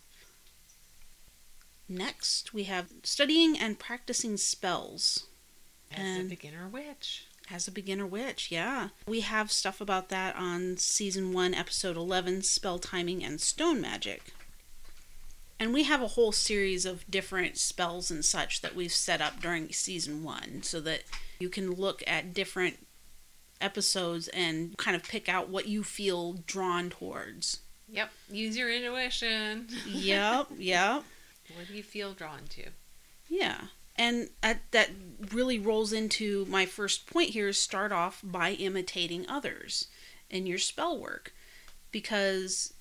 Next, 1.90 2.54
we 2.54 2.64
have 2.64 2.88
studying 3.04 3.58
and 3.58 3.80
practicing 3.80 4.38
spells. 4.38 5.28
As 5.92 6.00
And- 6.00 6.28
a 6.28 6.30
beginner 6.36 6.68
witch. 6.68 7.26
As 7.50 7.66
a 7.68 7.72
beginner 7.72 8.06
witch, 8.06 8.52
yeah. 8.52 8.90
We 9.06 9.22
have 9.22 9.54
stuff 9.54 9.80
about 9.80 10.10
that 10.10 10.36
on 10.36 10.76
season 10.78 11.32
1, 11.32 11.54
episode 11.54 11.96
11 11.96 12.42
Spell 12.44 12.78
Timing 12.78 13.24
and 13.24 13.40
Stone 13.40 13.80
Magic. 13.80 14.34
And 15.60 15.74
we 15.74 15.84
have 15.84 16.02
a 16.02 16.10
whole 16.10 16.34
series 16.34 16.86
of 16.86 17.10
different 17.10 17.58
spells 17.58 18.12
and 18.12 18.24
such 18.26 18.62
that 18.62 18.76
we've 18.76 18.92
set 18.92 19.22
up 19.22 19.42
during 19.42 19.72
season 19.72 20.24
1 20.24 20.62
so 20.64 20.82
that 20.82 21.04
you 21.40 21.50
can 21.50 21.72
look 21.72 22.04
at 22.06 22.34
different 22.34 22.86
episodes 23.62 24.28
and 24.30 24.78
kind 24.78 24.96
of 24.96 25.04
pick 25.04 25.30
out 25.30 25.48
what 25.50 25.68
you 25.68 25.84
feel 25.84 26.34
drawn 26.46 26.90
towards. 26.90 27.62
Yep. 27.88 28.12
Use 28.30 28.58
your 28.58 28.70
intuition. 28.72 29.70
yep, 29.88 30.48
yep. 30.58 31.04
What 31.56 31.68
do 31.68 31.74
you 31.74 31.84
feel 31.84 32.14
drawn 32.14 32.46
to? 32.52 32.68
Yeah. 33.28 33.62
And 33.96 34.30
at, 34.44 34.70
that 34.72 34.92
really 35.32 35.58
rolls 35.60 35.92
into 35.92 36.46
my 36.50 36.66
first 36.66 37.08
point 37.08 37.32
here 37.32 37.48
is 37.48 37.58
start 37.60 37.92
off 37.92 38.22
by 38.24 38.52
imitating 38.52 39.28
others 39.28 39.88
in 40.30 40.46
your 40.46 40.60
spell 40.60 40.98
work. 41.00 41.34
Because 41.92 42.74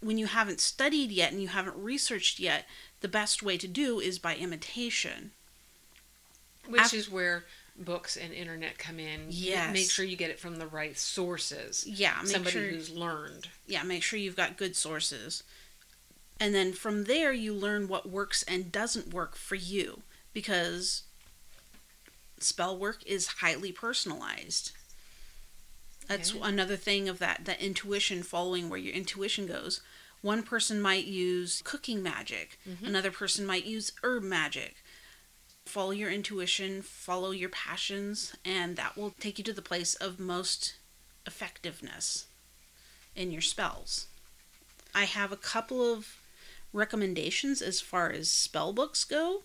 when 0.00 0.18
you 0.18 0.26
haven't 0.26 0.60
studied 0.60 1.10
yet 1.10 1.32
and 1.32 1.40
you 1.40 1.48
haven't 1.48 1.76
researched 1.76 2.40
yet, 2.40 2.66
the 3.00 3.08
best 3.08 3.42
way 3.42 3.56
to 3.56 3.68
do 3.68 4.00
is 4.00 4.18
by 4.18 4.34
imitation. 4.34 5.30
Which 6.68 6.80
Af- 6.82 6.94
is 6.94 7.10
where 7.10 7.44
books 7.76 8.16
and 8.16 8.32
internet 8.34 8.78
come 8.78 8.98
in, 8.98 9.26
Yes. 9.28 9.72
make 9.72 9.90
sure 9.90 10.04
you 10.04 10.16
get 10.16 10.30
it 10.30 10.40
from 10.40 10.56
the 10.56 10.66
right 10.66 10.98
sources. 10.98 11.84
Yeah, 11.86 12.16
make 12.22 12.32
Somebody 12.32 12.52
sure 12.52 12.68
who's 12.68 12.90
learned. 12.90 13.48
yeah, 13.66 13.84
make 13.84 14.02
sure 14.02 14.18
you've 14.18 14.34
got 14.36 14.56
good 14.56 14.74
sources. 14.74 15.44
And 16.40 16.54
then 16.54 16.72
from 16.72 17.04
there 17.04 17.32
you 17.32 17.52
learn 17.52 17.88
what 17.88 18.08
works 18.08 18.42
and 18.44 18.70
doesn't 18.70 19.12
work 19.12 19.34
for 19.36 19.56
you 19.56 20.02
because 20.32 21.02
spell 22.38 22.76
work 22.76 23.04
is 23.06 23.26
highly 23.26 23.72
personalized. 23.72 24.72
That's 26.06 26.30
Okay. 26.30 26.40
another 26.42 26.76
thing 26.76 27.08
of 27.08 27.18
that 27.18 27.44
that 27.44 27.60
intuition 27.60 28.22
following 28.22 28.68
where 28.68 28.78
your 28.78 28.94
intuition 28.94 29.46
goes. 29.46 29.80
One 30.22 30.42
person 30.42 30.80
might 30.80 31.04
use 31.04 31.60
cooking 31.64 32.02
magic, 32.02 32.58
mm-hmm. 32.68 32.84
another 32.86 33.10
person 33.10 33.44
might 33.46 33.64
use 33.64 33.92
herb 34.02 34.22
magic. 34.22 34.76
Follow 35.64 35.90
your 35.90 36.10
intuition, 36.10 36.80
follow 36.82 37.30
your 37.30 37.50
passions, 37.50 38.34
and 38.44 38.76
that 38.76 38.96
will 38.96 39.10
take 39.20 39.38
you 39.38 39.44
to 39.44 39.52
the 39.52 39.60
place 39.62 39.94
of 39.96 40.18
most 40.18 40.76
effectiveness 41.26 42.26
in 43.14 43.30
your 43.30 43.42
spells. 43.42 44.06
I 44.94 45.04
have 45.04 45.30
a 45.30 45.36
couple 45.36 45.82
of 45.82 46.16
recommendations 46.72 47.62
as 47.62 47.80
far 47.80 48.10
as 48.10 48.30
spell 48.30 48.72
books 48.72 49.04
go. 49.04 49.42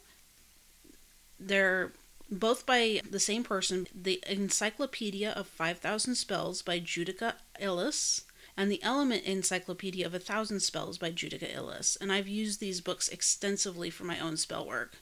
They're 1.39 1.91
both 2.29 2.65
by 2.65 3.01
the 3.09 3.19
same 3.19 3.43
person 3.43 3.87
The 3.93 4.23
Encyclopedia 4.27 5.31
of 5.31 5.47
5,000 5.47 6.15
Spells 6.15 6.61
by 6.61 6.79
Judika 6.79 7.35
Illes 7.59 8.23
and 8.55 8.71
The 8.71 8.81
Element 8.83 9.23
Encyclopedia 9.23 10.05
of 10.05 10.13
a 10.13 10.19
Thousand 10.19 10.61
Spells 10.61 10.97
by 10.97 11.11
Judika 11.11 11.53
Illes. 11.53 11.97
And 11.99 12.11
I've 12.11 12.27
used 12.27 12.59
these 12.59 12.81
books 12.81 13.09
extensively 13.09 13.89
for 13.89 14.03
my 14.03 14.19
own 14.19 14.37
spell 14.37 14.65
work. 14.65 14.97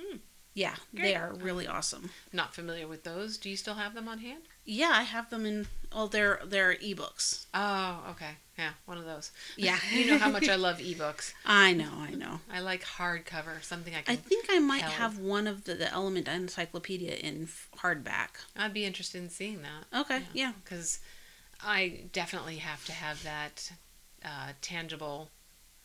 Hmm. 0.00 0.18
Yeah, 0.54 0.74
they 0.92 1.14
are 1.14 1.34
really 1.34 1.68
awesome. 1.68 2.10
Not 2.32 2.52
familiar 2.52 2.88
with 2.88 3.04
those. 3.04 3.38
Do 3.38 3.48
you 3.48 3.56
still 3.56 3.74
have 3.74 3.94
them 3.94 4.08
on 4.08 4.18
hand? 4.18 4.42
Yeah, 4.64 4.90
I 4.92 5.04
have 5.04 5.30
them 5.30 5.46
in. 5.46 5.68
Oh, 5.92 6.08
they're 6.08 6.40
they're 6.44 6.74
ebooks. 6.74 7.46
Oh, 7.54 8.02
okay. 8.10 8.32
Yeah, 8.58 8.70
one 8.86 8.98
of 8.98 9.04
those. 9.04 9.30
Yeah. 9.56 9.78
you 9.92 10.04
know 10.06 10.18
how 10.18 10.30
much 10.30 10.48
I 10.48 10.56
love 10.66 10.78
ebooks. 10.78 11.32
I 11.46 11.72
know, 11.72 11.92
I 12.00 12.10
know. 12.10 12.40
I 12.52 12.60
like 12.60 12.82
hardcover, 12.84 13.62
something 13.62 13.94
I 13.94 14.02
can. 14.02 14.14
I 14.14 14.16
think 14.16 14.46
I 14.50 14.58
might 14.58 14.82
have 14.82 15.18
one 15.18 15.46
of 15.46 15.64
the, 15.64 15.74
the 15.74 15.92
Element 15.92 16.26
Encyclopedia 16.26 17.14
in 17.14 17.48
hardback. 17.78 18.30
I'd 18.56 18.74
be 18.74 18.84
interested 18.84 19.22
in 19.22 19.30
seeing 19.30 19.62
that. 19.62 20.00
Okay, 20.00 20.22
yeah. 20.32 20.52
Because 20.64 20.98
I 21.62 22.00
definitely 22.12 22.56
have 22.56 22.84
to 22.86 22.92
have 22.92 23.22
that 23.22 23.70
uh, 24.24 24.52
tangible 24.60 25.30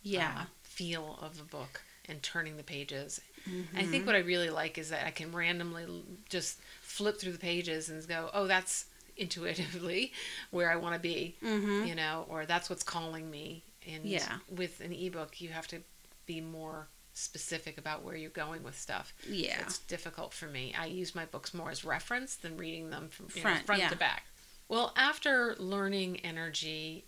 Yeah. 0.01 0.33
uh, 0.35 0.45
feel 0.63 1.19
of 1.21 1.39
a 1.39 1.43
book 1.43 1.81
and 2.09 2.21
turning 2.23 2.57
the 2.57 2.63
pages. 2.63 3.21
I 3.45 3.49
Mm-hmm. 3.49 3.91
think 3.91 4.05
what 4.05 4.15
I 4.15 4.19
really 4.19 4.49
like 4.49 4.77
is 4.77 4.89
that 4.89 5.05
I 5.05 5.11
can 5.11 5.31
randomly 5.33 5.85
just 6.29 6.59
flip 6.81 7.19
through 7.19 7.33
the 7.33 7.39
pages 7.39 7.89
and 7.89 8.07
go, 8.07 8.29
oh, 8.33 8.47
that's 8.47 8.85
intuitively 9.17 10.11
where 10.51 10.71
I 10.71 10.75
want 10.75 10.95
to 10.95 10.99
be, 10.99 11.35
Mm-hmm. 11.43 11.85
you 11.87 11.95
know, 11.95 12.25
or 12.29 12.45
that's 12.45 12.69
what's 12.69 12.83
calling 12.83 13.29
me. 13.29 13.63
And 13.87 14.05
Yeah. 14.05 14.37
with 14.49 14.79
an 14.79 14.93
ebook, 14.93 15.41
you 15.41 15.49
have 15.49 15.67
to 15.67 15.81
be 16.25 16.39
more 16.41 16.87
specific 17.13 17.77
about 17.77 18.03
where 18.03 18.15
you're 18.15 18.29
going 18.31 18.63
with 18.63 18.79
stuff. 18.79 19.13
Yeah. 19.27 19.59
It's 19.61 19.77
difficult 19.79 20.33
for 20.33 20.47
me. 20.47 20.73
I 20.77 20.85
use 20.87 21.13
my 21.13 21.25
books 21.25 21.53
more 21.53 21.69
as 21.69 21.83
reference 21.85 22.35
than 22.35 22.57
reading 22.57 22.89
them 22.89 23.09
from 23.09 23.27
you 23.29 23.35
know, 23.35 23.41
Front, 23.41 23.65
front 23.65 23.81
yeah. 23.81 23.89
to 23.89 23.95
back. 23.95 24.23
Well, 24.69 24.93
after 24.95 25.55
learning 25.59 26.21
energy 26.21 27.05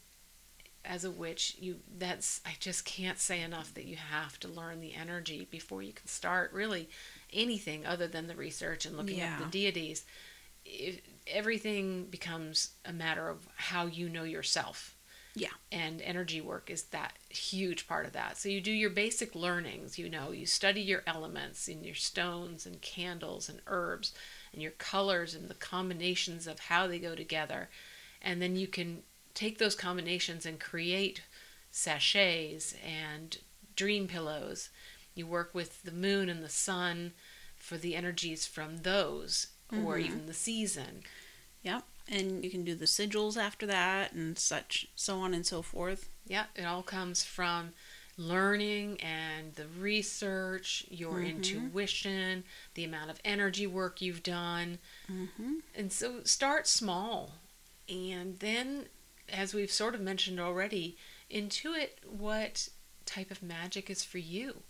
as 0.83 1.03
a 1.03 1.09
witch, 1.09 1.55
you 1.59 1.77
that's 1.97 2.41
I 2.45 2.51
just 2.59 2.85
can't 2.85 3.17
say 3.17 3.41
enough 3.41 3.73
that 3.73 3.85
you 3.85 3.95
have 3.95 4.39
to 4.41 4.47
learn 4.47 4.81
the 4.81 4.93
energy 4.93 5.47
before 5.49 5.81
you 5.81 5.93
can 5.93 6.05
start 6.07 6.53
really 6.53 6.87
anything 7.33 7.85
other 7.87 8.07
than 8.07 8.27
the 8.27 8.35
research 8.35 8.85
and 8.85 8.95
looking 8.95 9.19
at 9.21 9.39
the 9.39 9.45
deities. 9.45 10.05
If, 10.63 10.99
everything 11.27 12.05
becomes 12.05 12.71
a 12.85 12.93
matter 12.93 13.29
of 13.29 13.47
how 13.55 13.85
you 13.85 14.09
know 14.09 14.23
yourself 14.23 14.95
Yeah. 15.35 15.49
and 15.71 16.01
energy 16.01 16.39
work 16.41 16.69
is 16.69 16.83
that 16.85 17.13
huge 17.29 17.87
part 17.87 18.05
of 18.05 18.13
that. 18.13 18.37
So 18.37 18.49
you 18.49 18.61
do 18.61 18.71
your 18.71 18.89
basic 18.89 19.35
learnings, 19.35 19.97
you 19.97 20.09
know, 20.09 20.31
you 20.31 20.45
study 20.45 20.81
your 20.81 21.03
elements 21.07 21.67
and 21.67 21.85
your 21.85 21.95
stones 21.95 22.65
and 22.65 22.81
candles 22.81 23.49
and 23.49 23.59
herbs 23.67 24.13
and 24.53 24.61
your 24.61 24.71
colors 24.71 25.33
and 25.35 25.49
the 25.49 25.55
combinations 25.55 26.47
of 26.47 26.59
how 26.59 26.87
they 26.87 26.99
go 26.99 27.15
together. 27.15 27.69
And 28.21 28.41
then 28.41 28.55
you 28.55 28.67
can 28.67 29.03
take 29.33 29.57
those 29.57 29.75
combinations 29.75 30.45
and 30.45 30.59
create 30.59 31.21
sachets 31.71 32.73
and 32.85 33.37
dream 33.75 34.07
pillows. 34.07 34.69
You 35.13 35.27
work 35.27 35.53
with 35.53 35.83
the 35.83 35.91
moon 35.91 36.29
and 36.29 36.43
the 36.43 36.49
sun 36.49 37.11
for 37.57 37.77
the 37.77 37.95
energies 37.95 38.45
from 38.47 38.77
those 38.77 39.47
or 39.71 39.97
Mhm. 39.97 40.05
even 40.05 40.25
the 40.27 40.33
season. 40.33 41.03
Yep. 41.63 41.83
And 42.07 42.43
you 42.43 42.51
can 42.51 42.63
do 42.63 42.75
the 42.75 42.85
sigils 42.85 43.35
after 43.35 43.65
that 43.65 44.11
and 44.13 44.37
such, 44.37 44.87
so 44.95 45.19
on 45.19 45.33
and 45.33 45.45
so 45.45 45.61
forth. 45.61 46.07
Yeah, 46.27 46.45
it 46.55 46.63
all 46.63 46.83
comes 46.83 47.23
from 47.23 47.73
learning 48.17 49.01
and 49.01 49.55
the 49.55 49.67
research, 49.67 50.85
your 50.89 51.15
Mhm. 51.19 51.29
intuition, 51.29 52.43
the 52.75 52.83
amount 52.83 53.09
of 53.09 53.19
energy 53.25 53.67
work 53.67 54.01
you've 54.01 54.23
done. 54.23 54.79
Mm-hmm. 55.09 55.59
And 55.73 55.91
so 55.91 56.23
start 56.23 56.67
small. 56.67 57.33
And 57.89 58.39
then, 58.39 58.87
as 59.27 59.53
we've 59.53 59.71
sort 59.71 59.95
of 59.95 60.01
mentioned 60.01 60.39
already, 60.39 60.97
intuit 61.29 61.89
what 62.05 62.69
type 63.05 63.31
of 63.31 63.41
magic 63.43 63.89
is 63.89 64.03
for 64.03 64.19
you. 64.19 64.63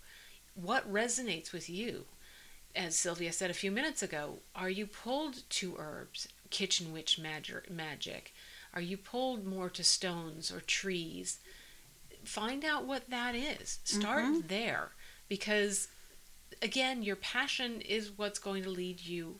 What 0.56 0.92
resonates 0.92 1.52
with 1.52 1.70
you? 1.70 2.08
As 2.76 2.96
Sylvia 2.98 3.32
said 3.32 3.50
a 3.50 3.54
few 3.54 3.72
minutes 3.72 4.04
ago, 4.04 4.40
are 4.54 4.70
you 4.70 4.86
pulled 4.86 5.50
to 5.50 5.76
herbs, 5.78 6.28
kitchen 6.50 6.92
witch 6.92 7.18
magic? 7.18 8.34
Are 8.74 8.82
you 8.82 8.98
pulled 8.98 9.46
more 9.46 9.70
to 9.70 9.84
stones 9.84 10.52
or 10.52 10.60
trees? 10.60 11.40
Find 12.26 12.66
out 12.66 12.86
what 12.86 13.10
that 13.10 13.34
is. 13.34 13.80
Start 13.86 14.26
Mhm. 14.26 14.48
there 14.50 14.92
because, 15.30 15.88
again, 16.62 17.02
your 17.02 17.16
passion 17.16 17.80
is 17.82 18.12
what's 18.12 18.40
going 18.40 18.64
to 18.64 18.70
lead 18.70 19.00
you 19.00 19.40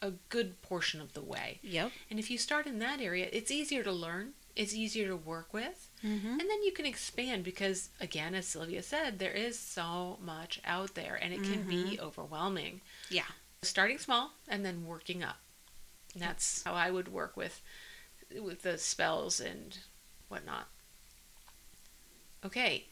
a 0.00 0.12
good 0.30 0.62
portion 0.62 1.00
of 1.00 1.12
the 1.12 1.20
way. 1.20 1.60
Yep. 1.62 1.92
And 2.10 2.18
if 2.18 2.30
you 2.30 2.38
start 2.38 2.66
in 2.66 2.78
that 2.78 3.00
area, 3.00 3.28
it's 3.32 3.50
easier 3.50 3.84
to 3.84 3.92
learn, 3.92 4.34
it's 4.56 4.72
easier 4.74 5.08
to 5.08 5.16
work 5.16 5.52
with, 5.52 5.88
Mm-hmm. 6.04 6.26
and 6.26 6.40
then 6.40 6.62
you 6.64 6.72
can 6.72 6.84
expand 6.84 7.44
because, 7.44 7.90
again, 8.00 8.34
as 8.34 8.46
Sylvia 8.46 8.82
said, 8.82 9.18
there 9.18 9.32
is 9.32 9.56
so 9.58 10.18
much 10.20 10.60
out 10.64 10.94
there 10.94 11.18
and 11.22 11.32
it 11.32 11.44
can 11.44 11.62
be 11.62 11.98
overwhelming. 12.00 12.80
Yeah. 13.08 13.30
Starting 13.62 13.98
small 13.98 14.32
and 14.48 14.64
then 14.64 14.84
working 14.84 15.22
up. 15.22 15.36
And 16.14 16.22
that's 16.22 16.64
how 16.64 16.74
I 16.74 16.90
would 16.90 17.08
work 17.08 17.36
with 17.36 17.60
with 18.40 18.62
the 18.62 18.78
spells 18.78 19.40
and 19.40 19.78
whatnot. 20.28 20.66
Okay. 22.44 22.86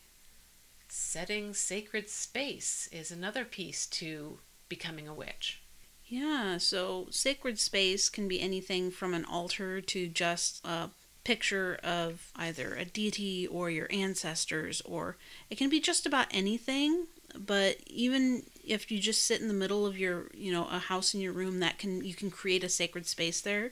Setting 0.88 1.54
sacred 1.54 2.08
space 2.08 2.88
is 2.92 3.10
another 3.10 3.44
piece 3.44 3.86
to 3.86 4.38
becoming 4.68 5.08
a 5.08 5.14
witch. 5.14 5.60
Yeah, 6.06 6.58
so 6.58 7.06
sacred 7.10 7.58
space 7.58 8.08
can 8.08 8.26
be 8.26 8.40
anything 8.40 8.90
from 8.90 9.14
an 9.14 9.24
altar 9.24 9.80
to 9.80 10.08
just 10.08 10.64
a 10.66 10.90
picture 11.30 11.78
of 11.84 12.32
either 12.34 12.74
a 12.74 12.84
deity 12.84 13.46
or 13.46 13.70
your 13.70 13.86
ancestors, 13.88 14.82
or 14.84 15.16
it 15.48 15.56
can 15.56 15.70
be 15.70 15.78
just 15.78 16.04
about 16.04 16.26
anything. 16.32 17.06
But 17.38 17.76
even 17.86 18.42
if 18.66 18.90
you 18.90 18.98
just 18.98 19.24
sit 19.24 19.40
in 19.40 19.46
the 19.46 19.54
middle 19.54 19.86
of 19.86 19.96
your, 19.96 20.26
you 20.34 20.50
know, 20.50 20.66
a 20.66 20.80
house 20.80 21.14
in 21.14 21.20
your 21.20 21.32
room, 21.32 21.60
that 21.60 21.78
can 21.78 22.04
you 22.04 22.14
can 22.14 22.32
create 22.32 22.64
a 22.64 22.68
sacred 22.68 23.06
space 23.06 23.40
there. 23.40 23.70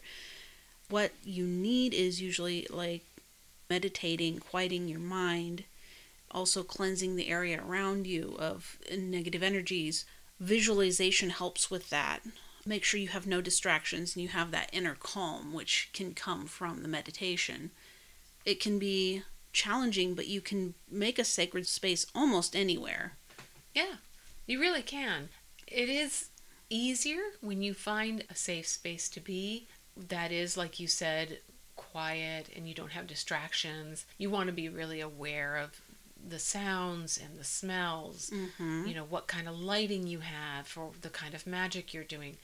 What 0.88 1.10
you 1.24 1.44
need 1.46 1.94
is 1.94 2.22
usually 2.22 2.64
like 2.70 3.04
meditating, 3.68 4.38
quieting 4.38 4.86
your 4.86 5.00
mind, 5.00 5.64
also 6.30 6.62
cleansing 6.62 7.16
the 7.16 7.28
area 7.28 7.60
around 7.60 8.06
you 8.06 8.36
of 8.38 8.78
negative 8.96 9.42
energies. 9.42 10.04
Visualization 10.38 11.30
helps 11.30 11.72
with 11.72 11.90
that. 11.90 12.20
Make 12.68 12.84
sure 12.84 13.00
you 13.00 13.08
have 13.08 13.26
no 13.26 13.40
distractions 13.40 14.14
and 14.14 14.22
you 14.22 14.28
have 14.28 14.50
that 14.50 14.68
inner 14.74 14.94
calm, 14.94 15.54
which 15.54 15.88
can 15.94 16.12
come 16.12 16.44
from 16.44 16.82
the 16.82 16.88
meditation. 16.88 17.70
It 18.44 18.60
can 18.60 18.78
be 18.78 19.22
challenging, 19.54 20.12
but 20.12 20.26
you 20.26 20.42
can 20.42 20.74
make 20.90 21.18
a 21.18 21.24
sacred 21.24 21.66
space 21.66 22.04
almost 22.14 22.54
anywhere. 22.54 23.14
Yeah, 23.74 23.94
you 24.46 24.60
really 24.60 24.82
can. 24.82 25.30
It 25.66 25.88
is 25.88 26.28
easier 26.68 27.22
when 27.40 27.62
you 27.62 27.72
find 27.72 28.24
a 28.28 28.34
safe 28.34 28.68
space 28.68 29.08
to 29.08 29.20
be 29.20 29.66
that 29.96 30.30
is, 30.30 30.58
like 30.58 30.78
you 30.78 30.88
said, 30.88 31.38
quiet 31.74 32.50
and 32.54 32.68
you 32.68 32.74
don't 32.74 32.92
have 32.92 33.06
distractions. 33.06 34.04
You 34.18 34.28
want 34.28 34.48
to 34.48 34.52
be 34.52 34.68
really 34.68 35.00
aware 35.00 35.56
of 35.56 35.80
the 36.26 36.38
sounds 36.38 37.18
and 37.22 37.38
the 37.38 37.44
smells, 37.44 38.30
Mm-hmm. 38.30 38.86
you 38.86 38.94
know, 38.94 39.04
what 39.04 39.26
kind 39.28 39.48
of 39.48 39.58
lighting 39.58 40.06
you 40.06 40.20
have 40.20 40.66
for 40.66 40.90
the 41.00 41.10
kind 41.10 41.34
of 41.34 41.46
magic 41.46 41.94
you're 41.94 42.04
doing. 42.04 42.36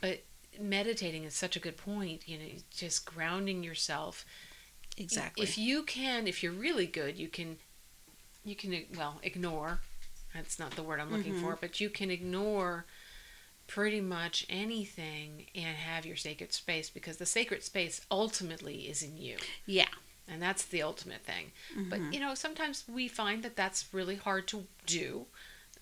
But 0.00 0.22
meditating 0.60 1.24
is 1.24 1.34
such 1.34 1.56
a 1.56 1.60
good 1.60 1.76
point, 1.76 2.28
you 2.28 2.38
know, 2.38 2.44
just 2.70 3.04
grounding 3.04 3.62
yourself 3.62 4.24
Exactly. 4.98 5.44
if 5.44 5.56
you 5.56 5.82
can, 5.84 6.26
if 6.26 6.42
you're 6.42 6.52
really 6.52 6.86
good, 6.86 7.16
you 7.18 7.28
can, 7.28 7.58
you 8.44 8.56
can 8.56 8.84
well 8.96 9.20
ignore. 9.22 9.80
That's 10.34 10.58
not 10.58 10.72
the 10.72 10.82
word 10.82 11.00
I'm 11.00 11.10
looking 11.12 11.34
Mhm. 11.34 11.40
for, 11.42 11.56
but 11.60 11.80
you 11.80 11.88
can 11.90 12.10
ignore 12.10 12.84
pretty 13.66 14.00
much 14.00 14.44
anything 14.50 15.46
and 15.54 15.76
have 15.76 16.04
your 16.04 16.16
sacred 16.16 16.52
space 16.52 16.90
because 16.90 17.16
the 17.18 17.26
sacred 17.26 17.62
space 17.62 18.00
ultimately 18.10 18.88
is 18.88 19.02
in 19.02 19.16
you. 19.16 19.36
Yeah. 19.66 19.88
And 20.30 20.40
that's 20.40 20.64
the 20.64 20.82
ultimate 20.82 21.22
thing. 21.22 21.52
Mm-hmm. 21.76 21.90
But, 21.90 22.00
you 22.12 22.20
know, 22.20 22.34
sometimes 22.34 22.84
we 22.88 23.08
find 23.08 23.42
that 23.42 23.56
that's 23.56 23.86
really 23.92 24.16
hard 24.16 24.46
to 24.48 24.64
do. 24.86 25.26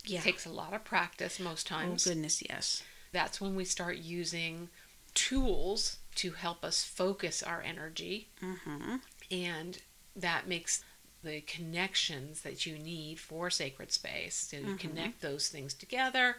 Yeah. 0.04 0.20
It 0.20 0.22
takes 0.22 0.46
a 0.46 0.50
lot 0.50 0.72
of 0.72 0.84
practice 0.84 1.38
most 1.38 1.66
times 1.66 2.06
Oh 2.06 2.10
goodness, 2.10 2.42
yes. 2.48 2.82
That's 3.12 3.40
when 3.40 3.54
we 3.54 3.64
start 3.64 3.98
using 3.98 4.68
tools 5.14 5.98
to 6.16 6.30
help 6.32 6.64
us 6.64 6.84
focus 6.84 7.42
our 7.42 7.62
energy. 7.62 8.28
Mm-hmm. 8.42 8.96
And 9.30 9.78
that 10.16 10.48
makes 10.48 10.82
the 11.22 11.40
connections 11.42 12.42
that 12.42 12.64
you 12.64 12.78
need 12.78 13.18
for 13.18 13.50
sacred 13.50 13.92
space. 13.92 14.36
So 14.36 14.56
you 14.56 14.76
connect 14.76 15.20
those 15.20 15.48
things 15.48 15.74
together. 15.74 16.36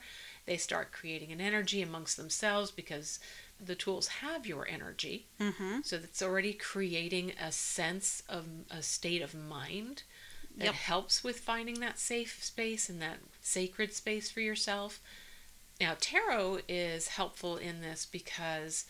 They 0.50 0.58
start 0.58 0.92
creating 0.92 1.32
an 1.32 1.40
energy 1.40 1.80
amongst 1.84 2.18
themselves 2.18 2.72
because 2.72 3.20
the 3.64 3.76
tools 3.76 4.08
have 4.08 4.48
your 4.48 4.68
energy. 4.68 5.28
Mm-hmm. 5.40 5.82
So 5.84 6.00
that's 6.00 6.24
already 6.24 6.54
creating 6.54 7.34
a 7.40 7.52
sense 7.52 8.24
of 8.28 8.48
a 8.72 8.82
state 8.82 9.22
of 9.22 9.36
mind 9.36 10.02
that 10.58 10.66
Yep. 10.66 10.74
helps 10.74 11.24
with 11.24 11.40
finding 11.40 11.80
that 11.82 12.00
safe 12.00 12.44
space 12.44 12.90
and 12.90 13.00
that 13.00 13.20
sacred 13.44 13.94
space 13.94 14.32
for 14.32 14.40
yourself. 14.42 15.00
Now, 15.80 15.96
tarot 16.00 16.62
is 16.68 17.10
helpful 17.10 17.56
in 17.58 17.82
this 17.82 18.08
because 18.08 18.86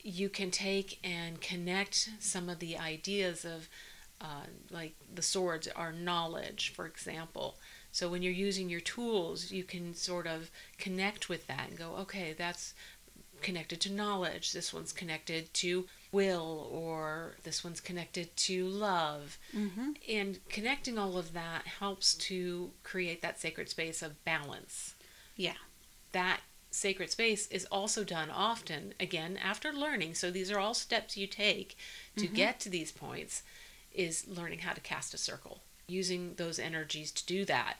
you 0.00 0.28
can 0.28 0.50
take 0.50 0.98
and 1.04 1.40
connect 1.40 2.10
some 2.18 2.48
of 2.48 2.58
the 2.58 2.76
ideas 2.76 3.44
of, 3.44 3.68
uh, 4.20 4.46
like 4.72 4.96
the 5.14 5.22
swords 5.22 5.68
are 5.68 5.92
knowledge, 5.92 6.72
for 6.74 6.84
example. 6.84 7.58
So 7.96 8.10
when 8.10 8.22
you're 8.22 8.30
using 8.30 8.68
your 8.68 8.80
tools, 8.80 9.50
you 9.50 9.64
can 9.64 9.94
sort 9.94 10.26
of 10.26 10.50
connect 10.76 11.30
with 11.30 11.46
that 11.46 11.70
and 11.70 11.78
go, 11.78 11.96
okay, 12.00 12.34
that's 12.36 12.74
connected 13.40 13.80
to 13.80 13.90
knowledge. 13.90 14.52
This 14.52 14.70
one's 14.70 14.92
connected 14.92 15.54
to 15.54 15.86
will, 16.12 16.68
or 16.70 17.36
this 17.42 17.64
one's 17.64 17.80
connected 17.80 18.36
to 18.36 18.66
love. 18.66 19.38
Mm-hmm. 19.56 19.92
And 20.10 20.46
connecting 20.50 20.98
all 20.98 21.16
of 21.16 21.32
that 21.32 21.66
helps 21.66 22.14
to 22.16 22.72
create 22.82 23.22
that 23.22 23.40
sacred 23.40 23.70
space 23.70 24.02
of 24.02 24.22
balance. 24.26 24.94
Yeah. 25.34 25.56
That 26.12 26.40
sacred 26.70 27.10
space 27.10 27.46
is 27.46 27.64
also 27.72 28.04
done 28.04 28.28
often, 28.28 28.92
again, 29.00 29.38
after 29.42 29.72
learning. 29.72 30.16
So 30.16 30.30
these 30.30 30.50
are 30.50 30.58
all 30.58 30.74
steps 30.74 31.16
you 31.16 31.26
take 31.26 31.78
to 32.18 32.26
get 32.26 32.60
to 32.60 32.68
these 32.68 32.92
points, 32.92 33.42
is 33.90 34.28
learning 34.28 34.58
how 34.58 34.74
to 34.74 34.82
cast 34.82 35.14
a 35.14 35.18
circle, 35.18 35.62
using 35.88 36.34
those 36.36 36.58
energies 36.58 37.10
to 37.12 37.26
do 37.26 37.44
that. 37.44 37.76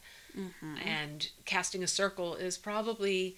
And 0.85 1.31
casting 1.47 1.83
a 1.83 1.87
circle 1.87 2.35
is 2.35 2.59
probably, 2.59 3.37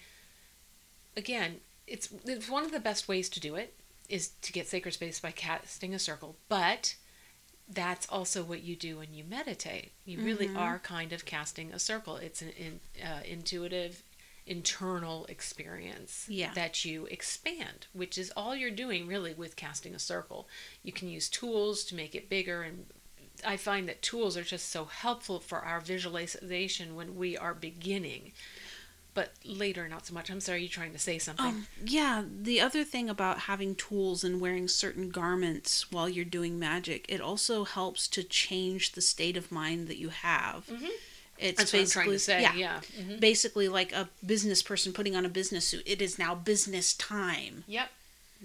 again, 1.15 1.61
it's, 1.87 2.09
it's 2.25 2.49
one 2.49 2.65
of 2.65 2.73
the 2.73 2.79
best 2.81 3.07
ways 3.07 3.29
to 3.29 3.39
do 3.39 3.55
it 3.55 3.73
is 4.09 4.31
to 4.41 4.51
get 4.51 4.67
sacred 4.67 4.93
space 4.93 5.17
by 5.19 5.31
casting 5.31 5.93
a 5.93 5.99
circle. 5.99 6.35
But 6.49 6.95
that's 7.69 8.05
also 8.09 8.43
what 8.43 8.63
you 8.63 8.75
do 8.75 8.97
when 8.97 9.13
you 9.13 9.23
meditate. 9.23 9.91
You 10.03 10.19
really 10.19 10.49
are 10.57 10.77
kind 10.77 11.13
of 11.13 11.23
casting 11.23 11.71
a 11.71 11.79
circle. 11.79 12.17
It's 12.17 12.41
an 12.41 12.49
in, 12.49 12.79
uh, 13.01 13.21
intuitive, 13.23 14.03
internal 14.45 15.25
experience 15.27 16.25
Yeah. 16.27 16.53
that 16.55 16.83
you 16.83 17.05
expand, 17.05 17.87
which 17.93 18.17
is 18.17 18.29
all 18.35 18.57
you're 18.57 18.71
doing 18.71 19.07
really 19.07 19.33
with 19.33 19.55
casting 19.55 19.95
a 19.95 19.99
circle. 19.99 20.49
You 20.83 20.91
can 20.91 21.07
use 21.07 21.29
tools 21.29 21.85
to 21.85 21.95
make 21.95 22.13
it 22.13 22.27
bigger 22.27 22.61
and 22.63 22.87
I 23.45 23.57
find 23.57 23.87
that 23.89 24.01
tools 24.01 24.35
are 24.37 24.43
just 24.43 24.69
so 24.69 24.85
helpful 24.85 25.39
for 25.39 25.59
our 25.59 25.79
visualization 25.79 26.95
when 26.95 27.15
we 27.15 27.37
are 27.37 27.53
beginning. 27.53 28.31
But 29.15 29.33
later, 29.43 29.89
not 29.89 30.05
so 30.05 30.13
much. 30.13 30.29
I'm 30.29 30.39
sorry, 30.39 30.61
you're 30.61 30.69
trying 30.69 30.93
to 30.93 30.99
say 30.99 31.17
something. 31.17 31.45
Um, 31.45 31.67
yeah, 31.83 32.23
the 32.29 32.61
other 32.61 32.83
thing 32.83 33.09
about 33.09 33.39
having 33.39 33.75
tools 33.75 34.23
and 34.23 34.39
wearing 34.39 34.67
certain 34.67 35.09
garments 35.09 35.91
while 35.91 36.07
you're 36.07 36.23
doing 36.23 36.59
magic, 36.59 37.05
it 37.09 37.19
also 37.19 37.63
helps 37.65 38.07
to 38.09 38.23
change 38.23 38.91
the 38.93 39.01
state 39.01 39.35
of 39.35 39.51
mind 39.51 39.87
that 39.87 39.97
you 39.97 40.09
have. 40.09 40.69
It's 40.69 40.71
Mm-hmm. 40.71 40.87
That's 41.57 41.73
what 41.73 41.79
I'm 41.79 41.87
trying 41.87 42.11
to 42.11 42.19
say. 42.19 42.41
Yeah. 42.41 42.53
Yeah. 42.53 42.81
Mhm. 42.99 43.19
Basically, 43.19 43.67
like 43.67 43.91
a 43.93 44.09
business 44.25 44.61
person 44.61 44.93
putting 44.93 45.15
on 45.15 45.25
a 45.25 45.29
business 45.29 45.65
suit, 45.67 45.83
it 45.85 46.01
is 46.01 46.19
now 46.19 46.35
business 46.35 46.93
time. 46.93 47.63
Yep. 47.67 47.89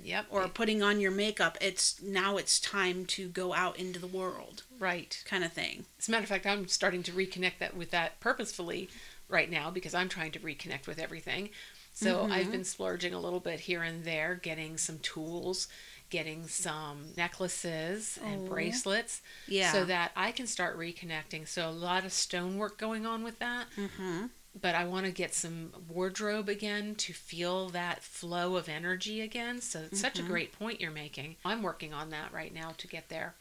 Yep. 0.03 0.27
Or 0.31 0.49
putting 0.49 0.83
on 0.83 1.01
your 1.01 1.11
makeup, 1.11 1.57
it's 1.61 2.01
now 2.03 2.37
it's 2.37 2.59
time 2.61 3.07
to 3.07 3.29
go 3.29 3.55
out 3.55 3.79
into 3.79 3.99
the 3.99 4.07
world, 4.07 4.65
right. 4.79 5.23
kind 5.27 5.45
of 5.45 5.53
thing. 5.53 5.87
As 5.99 6.09
a 6.09 6.11
matter 6.11 6.25
of 6.25 6.29
fact, 6.29 6.47
I'm 6.47 6.67
starting 6.69 7.03
to 7.05 7.13
reconnect 7.13 7.59
that 7.61 7.77
with 7.77 7.91
that 7.93 8.19
purposefully 8.21 8.89
right 9.29 9.51
now 9.51 9.71
because 9.71 9.95
I'm 9.95 10.09
trying 10.09 10.33
to 10.33 10.41
reconnect 10.41 10.87
with 10.87 10.99
everything. 10.99 11.51
So 11.97 12.25
I've 12.29 12.51
been 12.51 12.65
splurging 12.65 13.15
a 13.15 13.21
little 13.21 13.39
bit 13.39 13.61
here 13.61 13.83
and 13.85 14.05
there, 14.05 14.35
getting 14.35 14.77
some 14.79 14.99
tools, 14.99 15.69
getting 16.11 16.49
some 16.49 17.05
necklaces 17.17 18.19
and 18.25 18.47
Oh. 18.47 18.51
bracelets, 18.51 19.23
Yeah. 19.47 19.71
so 19.71 19.85
that 19.85 20.11
I 20.17 20.33
can 20.33 20.49
start 20.49 20.77
reconnecting. 20.77 21.47
So 21.47 21.69
a 21.69 21.71
lot 21.71 22.05
of 22.05 22.13
stonework 22.13 22.79
going 22.79 23.07
on 23.07 23.23
with 23.23 23.39
that. 23.39 23.69
Mm-hmm. 23.77 24.27
But 24.61 24.75
I 24.77 24.85
want 24.85 25.05
to 25.07 25.13
get 25.13 25.35
some 25.35 25.73
wardrobe 25.89 26.49
again 26.49 26.95
to 26.97 27.13
feel 27.13 27.69
that 27.71 28.03
flow 28.05 28.55
of 28.57 28.69
energy 28.69 29.21
again. 29.21 29.61
So 29.61 29.81
it's 29.81 30.01
such 30.01 30.19
a 30.19 30.23
great 30.23 30.53
point 30.53 30.81
you're 30.81 30.93
making. 30.93 31.37
I'm 31.45 31.63
working 31.63 31.93
on 31.93 32.11
that 32.11 32.33
right 32.33 32.55
now 32.55 32.71
to 32.79 32.87
get 32.87 33.09
there. 33.09 33.35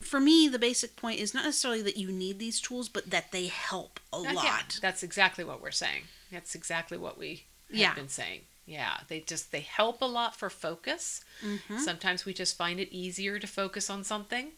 For 0.00 0.20
me, 0.20 0.48
the 0.48 0.58
basic 0.58 0.96
point 0.96 1.18
is 1.20 1.32
not 1.34 1.44
necessarily 1.44 1.82
that 1.82 1.96
you 1.96 2.10
need 2.12 2.38
these 2.38 2.60
tools, 2.60 2.88
but 2.88 3.10
that 3.10 3.32
they 3.32 3.46
help 3.46 4.00
a 4.12 4.20
yeah, 4.22 4.32
lot. 4.32 4.78
that's 4.82 5.02
exactly 5.02 5.44
what 5.44 5.62
we're 5.62 5.70
saying. 5.70 6.04
That's 6.30 6.54
exactly 6.54 6.96
what 6.98 7.18
we 7.18 7.44
have 7.70 7.78
Yeah. 7.78 7.94
been 7.94 8.08
saying. 8.08 8.42
Yeah, 8.66 9.00
they 9.08 9.20
just 9.20 9.52
they 9.52 9.60
help 9.60 10.00
a 10.00 10.06
lot 10.06 10.36
for 10.36 10.48
focus. 10.48 11.22
Mhm. 11.42 11.80
Sometimes 11.80 12.24
we 12.24 12.32
just 12.32 12.56
find 12.56 12.78
it 12.80 12.90
easier 12.94 13.38
to 13.38 13.46
focus 13.46 13.90
on 13.90 14.04
something, 14.04 14.52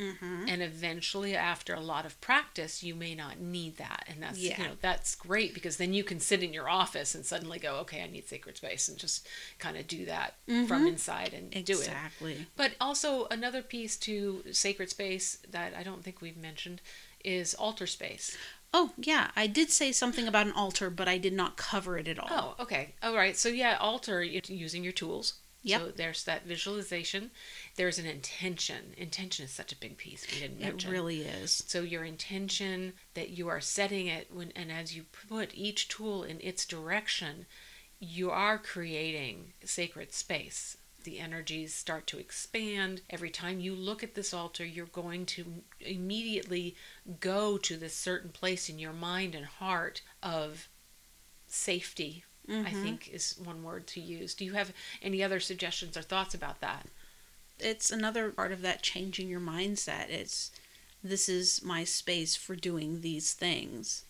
Mm-hmm. 0.00 0.46
and 0.48 0.62
eventually, 0.62 1.36
after 1.36 1.74
a 1.74 1.80
lot 1.80 2.06
of 2.06 2.18
practice, 2.22 2.82
you 2.82 2.94
may 2.94 3.14
not 3.14 3.38
need 3.38 3.76
that, 3.76 4.04
and 4.08 4.22
that's 4.22 4.38
Yeah. 4.38 4.56
you 4.62 4.64
know 4.68 4.76
that's 4.80 5.14
great 5.14 5.52
because 5.52 5.76
then 5.76 5.92
you 5.92 6.02
can 6.04 6.20
sit 6.20 6.42
in 6.42 6.54
your 6.54 6.68
office 6.70 7.14
and 7.14 7.26
suddenly 7.26 7.58
go, 7.58 7.76
okay, 7.80 8.02
I 8.02 8.06
need 8.06 8.26
sacred 8.26 8.56
space, 8.56 8.88
and 8.88 8.96
just 8.98 9.26
kind 9.58 9.76
of 9.76 9.86
do 9.86 10.06
that 10.06 10.36
from 10.46 10.66
Mhm. 10.84 10.88
inside 10.88 11.34
and 11.34 11.50
do 11.50 11.58
it. 11.74 11.78
Exactly. 11.80 12.46
But 12.56 12.72
also 12.80 13.26
another 13.26 13.62
piece 13.62 13.96
to 13.98 14.42
sacred 14.52 14.88
space 14.88 15.36
that 15.48 15.74
I 15.74 15.82
don't 15.82 16.02
think 16.02 16.20
we've 16.22 16.36
mentioned 16.36 16.80
is 17.22 17.52
altar 17.54 17.86
space. 17.86 18.36
Oh, 18.72 18.92
yeah. 18.96 19.32
I 19.36 19.46
did 19.48 19.70
say 19.70 19.92
something 19.92 20.26
about 20.28 20.46
an 20.46 20.52
altar, 20.52 20.90
but 20.90 21.08
I 21.08 21.18
did 21.18 21.32
not 21.32 21.56
cover 21.56 21.98
it 21.98 22.06
at 22.08 22.18
all. 22.18 22.56
Oh, 22.58 22.62
okay. 22.62 22.94
All 23.02 23.14
right. 23.14 23.36
So 23.36 23.48
yeah, 23.50 23.76
altar 23.76 24.22
using 24.22 24.82
your 24.84 24.92
tools. 24.92 25.34
Yep. 25.62 25.80
So 25.80 25.90
there's 25.90 26.24
that 26.24 26.46
visualization. 26.46 27.32
There's 27.76 27.98
an 27.98 28.06
intention. 28.06 28.94
Intention 28.96 29.44
is 29.44 29.52
such 29.52 29.72
a 29.72 29.76
big 29.76 29.96
piece 29.96 30.26
we 30.30 30.40
didn't 30.40 30.60
mention. 30.60 30.90
it 30.90 30.92
really 30.92 31.22
is. 31.22 31.64
So 31.66 31.82
your 31.82 32.04
intention 32.04 32.94
that 33.14 33.30
you 33.30 33.48
are 33.48 33.60
setting 33.60 34.06
it 34.06 34.28
when 34.32 34.52
and 34.56 34.70
as 34.70 34.94
you 34.94 35.04
put 35.28 35.54
each 35.54 35.88
tool 35.88 36.22
in 36.22 36.40
its 36.40 36.66
direction, 36.66 37.46
you 37.98 38.30
are 38.30 38.58
creating 38.58 39.52
sacred 39.64 40.12
space. 40.12 40.76
The 41.04 41.18
energies 41.18 41.72
start 41.72 42.06
to 42.08 42.18
expand. 42.18 43.00
Every 43.08 43.30
time 43.30 43.60
you 43.60 43.74
look 43.74 44.02
at 44.02 44.14
this 44.14 44.34
altar, 44.34 44.64
you're 44.66 44.84
going 44.86 45.24
to 45.26 45.62
immediately 45.80 46.76
go 47.20 47.56
to 47.56 47.76
this 47.78 47.94
certain 47.94 48.30
place 48.30 48.68
in 48.68 48.78
your 48.78 48.92
mind 48.92 49.34
and 49.34 49.46
heart 49.46 50.02
of 50.22 50.68
safety. 51.46 52.24
I 52.48 52.52
Mhm. 52.72 52.82
think 52.82 53.08
is 53.08 53.38
one 53.38 53.62
word 53.62 53.86
to 53.88 54.00
use. 54.00 54.34
Do 54.34 54.44
you 54.44 54.54
have 54.54 54.72
any 55.00 55.22
other 55.22 55.38
suggestions 55.40 55.96
or 55.96 56.02
thoughts 56.02 56.34
about 56.34 56.60
that? 56.60 56.86
It's 57.62 57.90
another 57.90 58.30
part 58.30 58.52
of 58.52 58.62
that 58.62 58.82
changing 58.82 59.28
your 59.28 59.40
mindset. 59.40 60.08
It's 60.10 60.50
this 61.02 61.28
is 61.28 61.62
my 61.62 61.84
space 61.84 62.36
for 62.36 62.54
doing 62.54 63.00
these 63.00 63.32
things. 63.32 64.04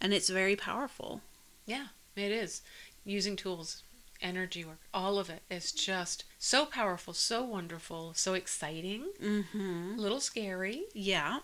And 0.00 0.12
it's 0.12 0.28
very 0.28 0.56
powerful. 0.56 1.20
Yeah, 1.66 1.86
it 2.16 2.32
is. 2.32 2.62
Using 3.04 3.36
tools, 3.36 3.82
energy 4.20 4.64
work, 4.64 4.80
all 4.92 5.18
of 5.18 5.30
it 5.30 5.42
is 5.50 5.72
just 5.72 6.24
so 6.38 6.66
powerful, 6.66 7.12
so 7.14 7.42
wonderful, 7.44 8.12
so 8.14 8.34
exciting, 8.34 9.04
Mm-hmm. 9.22 9.94
a 9.98 10.00
little 10.00 10.20
scary, 10.20 10.84
Yeah. 10.94 11.38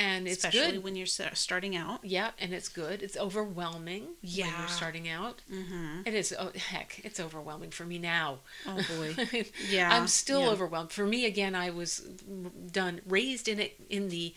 And 0.00 0.26
it's 0.26 0.44
Especially 0.44 0.72
good. 0.76 0.84
when 0.84 0.96
you're 0.96 1.06
starting 1.06 1.76
out. 1.76 2.00
yeah, 2.04 2.30
and 2.38 2.52
it's 2.54 2.68
good. 2.68 3.02
It's 3.02 3.16
overwhelming 3.16 4.02
when 4.02 4.16
Yeah. 4.22 4.58
you're 4.58 4.68
starting 4.68 5.08
out. 5.08 5.42
Mm-hmm. 5.52 6.02
It 6.06 6.14
is. 6.14 6.34
Oh, 6.38 6.50
heck, 6.72 7.00
it's 7.04 7.20
overwhelming 7.20 7.70
for 7.70 7.84
me 7.84 7.98
now. 7.98 8.38
Oh 8.66 8.80
boy. 8.96 9.46
Yeah. 9.68 9.90
I'm 9.94 10.08
still 10.08 10.40
yeah. 10.42 10.48
overwhelmed. 10.54 10.90
For 10.92 11.06
me, 11.06 11.26
again, 11.26 11.54
I 11.54 11.68
was 11.70 11.98
done 12.80 13.00
raised 13.06 13.46
in 13.48 13.60
it 13.60 13.72
in 13.90 14.08
the 14.08 14.34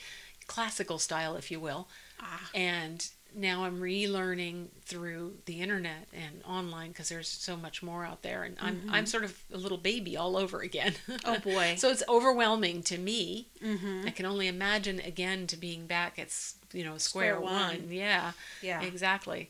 classical 0.47 0.99
style, 0.99 1.36
if 1.38 1.49
you 1.51 1.59
will, 1.59 1.88
Ah. 2.20 2.49
and 2.53 3.07
now 3.36 3.63
I'm 3.63 3.79
relearning 3.79 4.67
through 4.86 5.36
the 5.45 5.61
internet 5.61 6.07
and 6.13 6.41
online 6.45 6.89
because 6.89 7.09
there's 7.09 7.27
so 7.27 7.55
much 7.57 7.81
more 7.84 8.05
out 8.05 8.21
there, 8.21 8.43
and 8.43 8.57
I'm 8.61 8.81
I'm 8.91 9.05
sort 9.05 9.23
of 9.23 9.43
a 9.53 9.57
little 9.57 9.77
baby 9.77 10.15
all 10.17 10.38
over 10.38 10.61
again. 10.61 10.93
Mm-hmm. 11.07 11.29
Oh, 11.29 11.39
boy. 11.39 11.75
so 11.77 11.89
it's 11.89 12.03
overwhelming 12.07 12.84
to 12.84 12.97
me. 12.97 13.47
Mm-hmm. 13.63 14.03
I 14.07 14.11
can 14.11 14.25
only 14.25 14.47
imagine 14.47 14.99
again 14.99 15.47
to 15.47 15.57
being 15.57 15.86
back 15.88 16.19
at 16.19 16.29
you 16.73 16.84
know 16.84 16.97
square, 16.97 17.36
Square 17.36 17.41
one. 17.41 17.67
one. 17.81 17.88
Yeah, 17.91 18.31
Yeah. 18.61 18.81
exactly. 18.81 19.49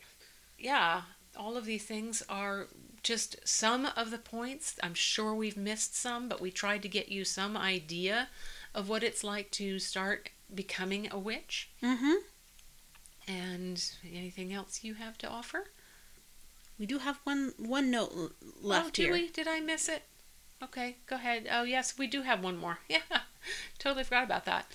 Yeah, 0.57 1.01
all 1.37 1.57
of 1.57 1.65
these 1.65 1.83
things 1.83 2.23
are 2.29 2.67
just 3.01 3.35
some 3.47 3.87
of 3.97 4.11
the 4.11 4.17
points. 4.17 4.75
I'm 4.81 4.93
sure 4.93 5.33
we've 5.35 5.57
missed 5.57 5.95
some, 5.95 6.29
but 6.29 6.39
we 6.39 6.51
tried 6.51 6.81
to 6.83 6.87
get 6.87 7.09
you 7.09 7.25
some 7.25 7.57
idea 7.57 8.29
of 8.73 8.87
what 8.87 9.03
it's 9.03 9.23
like 9.23 9.51
to 9.51 9.77
start 9.79 10.29
becoming 10.53 11.09
a 11.11 11.19
witch. 11.19 11.69
Mm-hmm. 11.83 12.13
And 13.27 13.83
anything 14.03 14.53
else 14.53 14.83
you 14.83 14.95
have 14.95 15.17
to 15.19 15.29
offer? 15.29 15.65
We 16.77 16.85
do 16.85 16.99
have 16.99 17.19
one 17.23 17.53
one 17.57 17.89
note 17.91 18.33
left 18.61 18.85
oh, 18.87 18.89
did 18.89 19.03
here. 19.03 19.13
we? 19.13 19.29
Did 19.29 19.47
I 19.47 19.59
miss 19.59 19.87
it? 19.87 20.03
Okay, 20.61 20.97
go 21.07 21.15
ahead. 21.17 21.47
Oh, 21.51 21.63
yes, 21.63 21.97
we 21.97 22.07
do 22.07 22.21
have 22.23 22.43
one 22.43 22.57
more. 22.57 22.79
Yeah, 22.89 22.99
totally 23.79 24.03
forgot 24.03 24.23
about 24.23 24.45
that. 24.45 24.71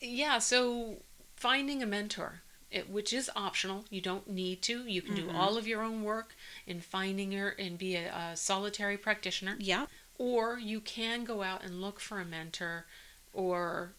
Yeah, 0.00 0.38
so 0.38 0.96
finding 1.36 1.82
a 1.82 1.86
mentor, 1.86 2.42
it, 2.70 2.90
which 2.90 3.12
is 3.12 3.30
optional. 3.36 3.84
You 3.90 4.00
don't 4.00 4.28
need 4.28 4.62
to. 4.62 4.84
You 4.86 5.02
can 5.02 5.14
do 5.14 5.30
all 5.30 5.56
of 5.56 5.66
your 5.68 5.82
own 5.82 6.02
work 6.02 6.34
in 6.66 6.80
finding 6.80 7.32
your 7.32 7.54
and 7.58 7.78
be 7.78 7.94
a, 7.96 8.12
a 8.12 8.36
solitary 8.36 8.96
practitioner, 8.96 9.56
Yeah. 9.58 9.86
or 10.18 10.58
you 10.58 10.80
can 10.80 11.24
go 11.24 11.42
out 11.42 11.62
and 11.64 11.80
look 11.80 12.00
for 12.00 12.20
a 12.20 12.24
mentor, 12.24 12.86
or 13.32 13.92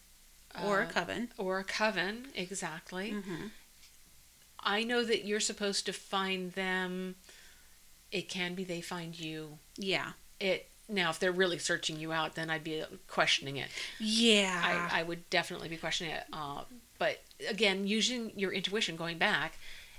Or 0.62 0.80
a 0.82 0.84
uh, 0.84 0.90
coven. 0.90 1.32
or 1.38 1.58
a 1.58 1.64
coven. 1.64 2.26
Exactly. 2.34 3.12
Mm-hmm. 3.12 3.46
I 4.66 4.82
know 4.82 5.04
that 5.04 5.24
you're 5.24 5.40
supposed 5.40 5.86
to 5.86 5.92
find 5.92 6.52
them. 6.52 7.14
It 8.10 8.28
can 8.28 8.54
be 8.54 8.64
they 8.64 8.80
find 8.80 9.18
you. 9.18 9.58
Yeah. 9.76 10.12
It 10.40 10.68
now 10.88 11.10
if 11.10 11.20
they're 11.20 11.32
really 11.32 11.58
searching 11.58 11.98
you 11.98 12.12
out, 12.12 12.34
then 12.34 12.50
I'd 12.50 12.64
be 12.64 12.82
questioning 13.06 13.56
it. 13.56 13.68
Yeah. 14.00 14.88
I, 14.92 15.00
I 15.00 15.02
would 15.04 15.30
definitely 15.30 15.68
be 15.68 15.76
questioning 15.76 16.12
it. 16.12 16.24
Uh, 16.32 16.62
but 16.98 17.22
again, 17.48 17.86
using 17.86 18.32
your 18.36 18.52
intuition, 18.52 18.96
going 18.96 19.18
back, 19.18 19.58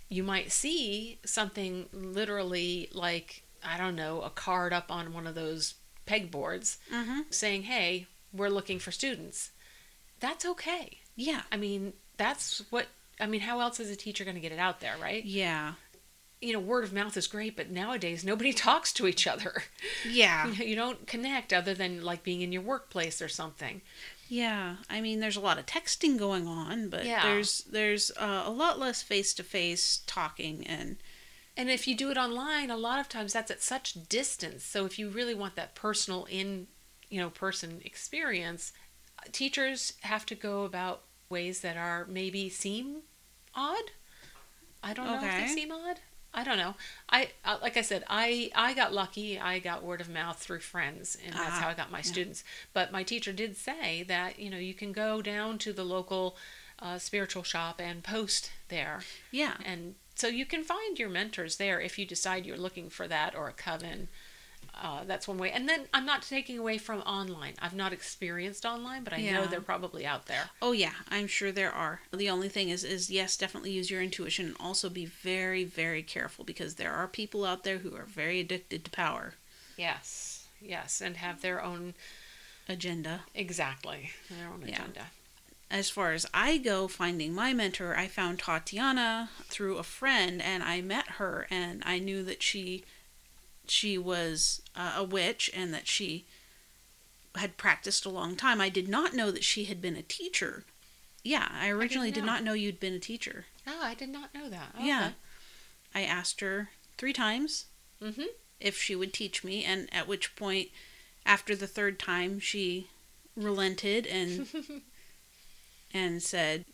you 0.09 0.23
might 0.23 0.51
see 0.51 1.19
something 1.25 1.87
literally 1.93 2.89
like 2.93 3.43
I 3.63 3.77
don't 3.77 3.95
know 3.95 4.21
a 4.21 4.29
card 4.29 4.73
up 4.73 4.91
on 4.91 5.13
one 5.13 5.27
of 5.27 5.35
those 5.35 5.75
pegboards 6.05 6.77
mm-hmm. 6.93 7.21
saying, 7.29 7.63
"Hey, 7.63 8.07
we're 8.33 8.49
looking 8.49 8.79
for 8.79 8.91
students." 8.91 9.51
That's 10.19 10.45
okay. 10.45 10.97
Yeah. 11.15 11.43
I 11.51 11.57
mean, 11.57 11.93
that's 12.17 12.63
what 12.69 12.87
I 13.19 13.25
mean. 13.27 13.41
How 13.41 13.59
else 13.59 13.79
is 13.79 13.89
a 13.89 13.95
teacher 13.95 14.23
going 14.23 14.35
to 14.35 14.41
get 14.41 14.51
it 14.51 14.59
out 14.59 14.79
there, 14.79 14.95
right? 15.01 15.23
Yeah. 15.25 15.73
You 16.39 16.53
know, 16.53 16.59
word 16.59 16.83
of 16.83 16.93
mouth 16.93 17.17
is 17.17 17.25
great, 17.25 17.55
but 17.55 17.71
nowadays 17.71 18.23
nobody 18.23 18.53
talks 18.67 18.93
to 18.93 19.07
each 19.07 19.25
other. 19.25 19.63
Yeah. 20.07 20.47
You, 20.47 20.57
know, 20.57 20.65
you 20.65 20.75
don't 20.75 21.07
connect 21.07 21.51
other 21.51 21.73
than 21.73 22.03
like 22.03 22.21
being 22.23 22.41
in 22.41 22.51
your 22.51 22.61
workplace 22.61 23.21
or 23.21 23.27
something. 23.29 23.81
Yeah, 24.29 24.75
I 24.89 24.99
mean, 24.99 25.21
there's 25.21 25.37
a 25.37 25.39
lot 25.41 25.57
of 25.57 25.65
texting 25.65 26.17
going 26.19 26.47
on, 26.47 26.89
but 26.89 27.05
Yeah. 27.05 27.23
there's 27.23 27.59
there's 27.71 28.11
uh, 28.17 28.43
a 28.45 28.51
lot 28.51 28.77
less 28.77 29.01
face 29.01 29.33
to 29.35 29.43
face 29.43 30.01
talking, 30.05 30.67
and 30.67 30.97
And 31.55 31.69
if 31.71 31.87
you 31.87 31.95
do 31.95 32.11
it 32.11 32.17
online, 32.17 32.69
a 32.69 32.77
lot 32.77 32.99
of 32.99 33.07
times 33.09 33.33
that's 33.33 33.49
at 33.49 33.63
such 33.63 33.93
distance. 34.09 34.63
So 34.65 34.85
if 34.85 34.99
you 34.99 35.09
really 35.09 35.33
want 35.33 35.55
that 35.55 35.73
personal 35.75 36.25
in, 36.25 36.67
you 37.09 37.19
know, 37.21 37.29
person 37.29 37.81
experience, 37.85 38.73
teachers 39.31 39.93
have 40.01 40.25
to 40.27 40.35
go 40.35 40.65
about 40.65 41.03
ways 41.29 41.61
that 41.61 41.77
are 41.77 42.05
maybe 42.09 42.49
seem 42.49 42.97
odd. 43.55 43.91
I 44.83 44.93
don't 44.93 45.05
know 45.07 45.15
if 45.15 45.21
they 45.21 45.47
seem 45.47 45.71
odd. 45.71 45.99
I 46.33 46.43
don't 46.43 46.57
know. 46.57 46.75
I 47.09 47.29
uh, 47.43 47.57
like 47.61 47.77
I 47.77 47.81
said, 47.81 48.03
I 48.09 48.51
I 48.55 48.73
got 48.73 48.93
lucky. 48.93 49.39
I 49.39 49.59
got 49.59 49.83
word 49.83 50.01
of 50.01 50.09
mouth 50.09 50.37
through 50.37 50.59
friends, 50.59 51.17
and 51.25 51.33
that's 51.33 51.55
Ah, 51.55 51.61
how 51.61 51.67
I 51.69 51.73
got 51.73 51.91
my 51.91 51.99
yeah. 51.99 52.03
students. 52.03 52.43
But 52.73 52.91
my 52.91 53.03
teacher 53.03 53.33
did 53.33 53.57
say 53.57 54.03
that 54.03 54.37
you 54.39 54.49
know 54.49 54.57
you 54.57 54.73
can 54.73 54.91
go 54.91 55.21
down 55.21 55.57
to 55.59 55.73
the 55.73 55.83
local 55.83 56.37
uh, 56.79 56.99
spiritual 56.99 57.41
shop 57.43 57.81
and 57.81 58.03
post 58.03 58.51
there 58.69 58.99
yeah, 59.31 59.55
and 59.65 59.95
so 60.13 60.27
you 60.27 60.45
can 60.45 60.63
find 60.63 60.99
your 60.99 61.09
mentors 61.09 61.57
there 61.57 61.79
if 61.81 61.97
you 61.97 62.05
decide 62.05 62.45
you're 62.45 62.55
looking 62.57 62.89
for 62.89 63.07
that 63.07 63.33
or 63.35 63.47
a 63.47 63.53
coven 63.53 64.07
uh, 64.81 65.03
that's 65.05 65.27
one 65.27 65.37
way. 65.37 65.51
And 65.51 65.67
then 65.67 65.81
i'm 65.93 66.05
not 66.05 66.21
taking 66.21 66.57
away 66.57 66.77
from 66.77 66.99
online. 67.01 67.53
I've 67.61 67.75
not 67.75 67.93
experienced 67.93 68.65
online 68.65 69.03
but 69.03 69.13
i 69.13 69.21
know 69.21 69.45
they're 69.45 69.61
probably 69.61 70.05
out 70.05 70.25
there. 70.27 70.49
Oh 70.61 70.71
yeah, 70.71 70.93
I'm 71.09 71.27
sure 71.27 71.51
there 71.51 71.71
are. 71.71 72.01
The 72.11 72.29
only 72.29 72.49
thing 72.49 72.69
is, 72.69 72.83
is 72.83 73.09
yes, 73.09 73.37
definitely 73.37 73.71
use 73.71 73.89
your 73.91 74.01
intuition, 74.01 74.45
and 74.47 74.55
also 74.59 74.89
be 74.89 75.05
very, 75.05 75.63
very 75.63 76.03
careful 76.03 76.45
because 76.45 76.75
there 76.75 76.91
are 76.93 77.07
people 77.07 77.45
out 77.45 77.63
there 77.63 77.79
who 77.79 77.95
are 77.95 78.05
very 78.05 78.39
addicted 78.39 78.85
to 78.85 78.91
power. 78.91 79.33
Yes. 79.77 80.47
Yes. 80.61 81.01
And 81.01 81.17
have 81.17 81.41
their 81.41 81.63
own 81.63 81.93
agenda. 82.69 83.21
exactly. 83.33 84.11
Their 84.29 84.47
own 84.49 84.63
Yeah. 84.67 84.75
agenda. 84.75 85.07
As 85.69 85.89
far 85.89 86.13
as 86.13 86.25
I 86.33 86.57
go, 86.57 86.87
finding 86.87 87.33
my 87.33 87.53
mentor, 87.53 87.95
I 87.97 88.07
found 88.07 88.39
Tatiana 88.39 89.29
through 89.49 89.77
a 89.77 89.83
friend, 89.83 90.41
and 90.41 90.63
I 90.63 90.79
met 90.81 91.07
her, 91.19 91.45
and 91.49 91.83
I 91.85 91.99
knew 91.99 92.23
that 92.23 92.41
she 92.41 92.85
she 93.71 93.97
was 93.97 94.61
uh, 94.75 94.93
a 94.97 95.03
witch 95.03 95.49
and 95.55 95.73
that 95.73 95.87
she 95.87 96.25
had 97.35 97.57
practiced 97.57 98.05
a 98.05 98.09
long 98.09 98.35
time. 98.35 98.59
I 98.61 98.69
did 98.69 98.87
not 98.87 99.13
know 99.13 99.29
that 99.31 99.43
she 99.43 99.65
had 99.65 99.81
been 99.81 99.95
a 99.95 100.01
teacher. 100.01 100.63
Yeah, 101.23 101.47
I 101.51 101.69
originally 101.69 102.11
did 102.11 102.23
not 102.23 102.43
know 102.43 102.53
you'd 102.53 102.79
been 102.79 102.93
a 102.93 102.99
teacher. 102.99 103.45
oh 103.67 103.79
i 103.81 103.93
did 103.93 104.09
not 104.09 104.33
know 104.33 104.49
that 104.49 104.75
Yeah. 104.79 105.11
I 105.93 106.03
asked 106.03 106.41
her 106.41 106.69
three 106.97 107.13
times 107.13 107.65
mm-hmm 108.01 108.23
if 108.59 108.81
she 108.81 108.95
would 108.95 109.13
teach 109.13 109.43
me, 109.43 109.63
and 109.63 109.87
at 109.93 110.07
which 110.07 110.35
point, 110.35 110.69
after 111.27 111.55
the 111.55 111.67
third 111.67 111.99
time, 111.99 112.39
she 112.39 112.87
relented 113.35 114.07
and 114.07 114.47
and 115.93 116.23
said, 116.23 116.65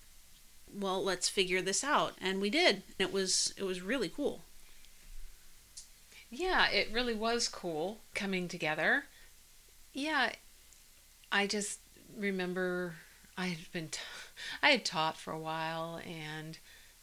"Well, 0.74 1.04
let's 1.04 1.28
figure 1.28 1.62
this 1.62 1.84
out," 1.84 2.14
and 2.22 2.40
we 2.40 2.50
did. 2.50 2.84
It 2.98 3.12
was 3.12 3.54
it 3.58 3.64
was 3.64 3.82
really 3.82 4.08
cool. 4.10 4.44
Yeah, 6.34 6.70
it 6.70 6.90
really 6.92 7.14
was 7.14 7.48
cool 7.48 8.02
coming 8.16 8.48
together. 8.48 9.06
Yeah, 9.94 10.32
I 11.32 11.46
just 11.46 11.80
remember 12.18 12.96
I 13.38 13.48
had 13.48 13.72
been 13.72 13.90
t- 13.90 14.00
I 14.62 14.72
had 14.72 14.84
taught 14.84 15.16
for 15.18 15.32
a 15.32 15.40
while 15.40 16.02
and 16.06 16.58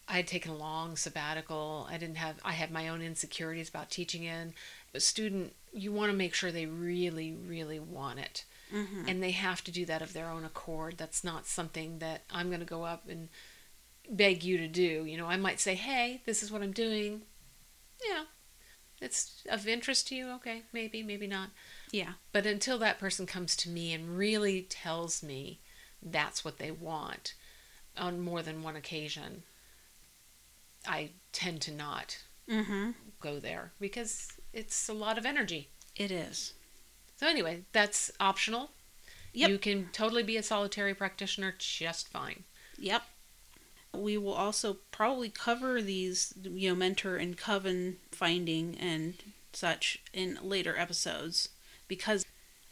I 0.08 0.14
had 0.14 0.26
taken 0.26 0.50
a 0.50 0.56
long 0.56 0.96
sabbatical. 0.96 1.86
I 1.88 1.96
didn't 1.96 2.16
have 2.16 2.40
I 2.44 2.52
had 2.52 2.72
my 2.72 2.88
own 2.88 3.02
insecurities 3.02 3.68
about 3.68 3.90
teaching 3.90 4.24
in. 4.24 4.54
A 4.94 5.00
student, 5.00 5.54
you 5.72 5.92
want 5.92 6.10
to 6.10 6.16
make 6.16 6.34
sure 6.34 6.50
they 6.50 6.66
really 6.66 7.32
really 7.32 7.78
want 7.78 8.18
it. 8.18 8.44
Mm-hmm. 8.74 9.08
And 9.08 9.22
they 9.22 9.30
have 9.30 9.62
to 9.64 9.70
do 9.70 9.84
that 9.86 10.02
of 10.02 10.12
their 10.12 10.28
own 10.28 10.44
accord. 10.44 10.94
That's 10.98 11.22
not 11.22 11.46
something 11.46 12.00
that 12.00 12.22
I'm 12.30 12.48
going 12.48 12.60
to 12.60 12.66
go 12.66 12.84
up 12.84 13.08
and 13.08 13.28
beg 14.08 14.42
you 14.42 14.58
to 14.58 14.68
do. 14.68 15.04
You 15.04 15.16
know, 15.16 15.26
I 15.26 15.36
might 15.36 15.60
say, 15.60 15.76
"Hey, 15.76 16.22
this 16.26 16.42
is 16.42 16.50
what 16.50 16.62
I'm 16.62 16.72
doing." 16.72 17.22
Yeah. 18.04 18.24
It's 19.00 19.42
of 19.48 19.66
interest 19.66 20.08
to 20.08 20.14
you? 20.14 20.30
Okay, 20.32 20.62
maybe, 20.72 21.02
maybe 21.02 21.26
not. 21.26 21.50
Yeah, 21.90 22.12
But 22.32 22.46
until 22.46 22.78
that 22.78 22.98
person 22.98 23.26
comes 23.26 23.56
to 23.56 23.68
me 23.68 23.92
and 23.92 24.16
really 24.16 24.62
tells 24.62 25.22
me 25.22 25.58
that's 26.02 26.44
what 26.44 26.58
they 26.58 26.70
want 26.70 27.34
on 27.96 28.20
more 28.20 28.42
than 28.42 28.62
one 28.62 28.76
occasion, 28.76 29.42
I 30.86 31.10
tend 31.32 31.60
to 31.62 31.72
not 31.72 32.18
mm-hmm. 32.48 32.90
go 33.20 33.40
there 33.40 33.72
because 33.80 34.28
it's 34.52 34.88
a 34.88 34.92
lot 34.92 35.18
of 35.18 35.26
energy. 35.26 35.68
it 35.96 36.10
is. 36.10 36.54
So, 37.16 37.26
anyway, 37.26 37.64
that's 37.72 38.10
optional. 38.18 38.70
Yep. 39.32 39.50
You 39.50 39.58
can 39.58 39.88
totally 39.92 40.22
be 40.22 40.36
a 40.36 40.42
solitary 40.42 40.94
practitioner 40.94 41.54
just 41.58 42.08
fine. 42.08 42.44
Yep. 42.78 43.02
We 43.92 44.16
will 44.16 44.34
also 44.34 44.78
probably 44.92 45.28
cover 45.28 45.82
these, 45.82 46.34
you 46.42 46.70
know, 46.70 46.76
mentor 46.76 47.16
and 47.16 47.36
coven 47.36 47.96
finding 48.12 48.76
and 48.78 49.14
such 49.52 50.00
in 50.12 50.38
later 50.42 50.76
episodes 50.76 51.48
because 51.88 52.24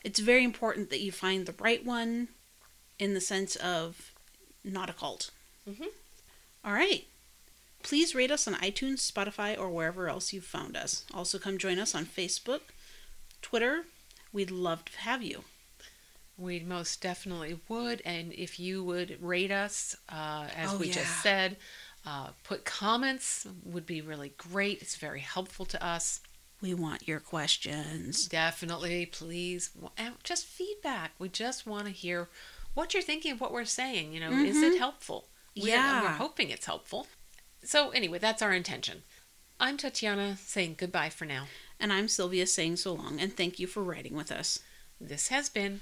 it's 0.05 0.21
very 0.21 0.45
important 0.45 0.91
that 0.91 1.01
you 1.01 1.11
find 1.11 1.45
the 1.45 1.55
right 1.59 1.85
one 1.85 2.29
in 2.99 3.14
the 3.14 3.21
sense 3.21 3.57
of 3.57 4.12
not 4.62 4.91
a 4.91 4.93
cult. 4.93 5.31
Mhm. 5.69 5.89
All 6.64 6.73
right. 6.73 7.07
Please 7.83 8.14
rate 8.14 8.31
us 8.31 8.47
on 8.47 8.55
iTunes, 8.55 9.11
Spotify, 9.11 9.59
or 9.59 9.71
wherever 9.71 10.09
else 10.09 10.33
you've 10.33 10.45
found 10.45 10.77
us. 10.77 11.05
Also, 11.14 11.39
come 11.39 11.59
join 11.59 11.79
us 11.79 11.95
on 11.95 12.07
Facebook, 12.07 12.61
Twitter. 13.41 13.87
We'd 14.33 14.51
love 14.51 14.85
to 14.87 14.99
have 14.99 15.23
you. 15.23 15.45
We 16.39 16.61
most 16.61 17.03
definitely 17.03 17.59
would. 17.68 18.01
And 18.05 18.32
if 18.32 18.59
you 18.61 18.82
would 18.84 19.18
rate 19.20 19.51
us, 19.51 19.97
uh, 20.09 20.47
as 20.57 20.72
Oh, 20.72 20.76
we 20.78 20.86
yeah. 20.89 20.95
just 20.95 21.22
said, 21.22 21.57
uh, 22.07 22.28
put 22.45 22.64
comments 22.64 23.47
would 23.64 23.84
be 23.86 24.01
really 24.01 24.32
great. 24.39 24.80
It's 24.80 24.97
very 24.97 25.20
helpful 25.20 25.66
to 25.66 25.84
us. 25.84 26.20
We 26.62 26.74
want 26.74 27.07
your 27.07 27.20
questions. 27.20 28.26
Definitely, 28.26 29.07
please. 29.07 29.70
And 29.97 30.14
just 30.24 30.47
feedback. 30.47 31.12
We 31.18 31.28
just 31.28 31.66
want 31.66 31.86
to 31.86 31.93
hear 31.93 32.28
what 32.74 32.95
you're 32.95 33.03
thinking 33.03 33.32
of 33.32 33.41
what 33.41 33.53
we're 33.53 33.64
saying. 33.64 34.12
You 34.12 34.20
know, 34.20 34.30
is 34.30 34.57
it 34.62 34.78
helpful? 34.78 35.28
We're, 35.57 35.68
Yeah. 35.68 36.03
We're 36.03 36.09
hoping 36.09 36.51
it's 36.51 36.66
helpful. 36.66 37.07
So, 37.64 37.91
anyway, 37.91 38.18
that's 38.18 38.43
our 38.43 38.53
intention. 38.53 39.03
I'm 39.61 39.76
Tatiana 39.76 40.36
saying 40.36 40.76
goodbye 40.78 41.11
for 41.11 41.24
now. 41.24 41.47
And 41.80 41.93
I'm 41.93 42.07
Sylvia 42.09 42.47
saying 42.47 42.76
so 42.76 42.93
long, 42.93 43.20
and 43.20 43.36
thank 43.36 43.59
you 43.59 43.66
for 43.66 43.82
writing 43.82 44.14
with 44.14 44.30
us. 44.32 44.61
This 45.01 45.28
has 45.28 45.49
been 45.49 45.80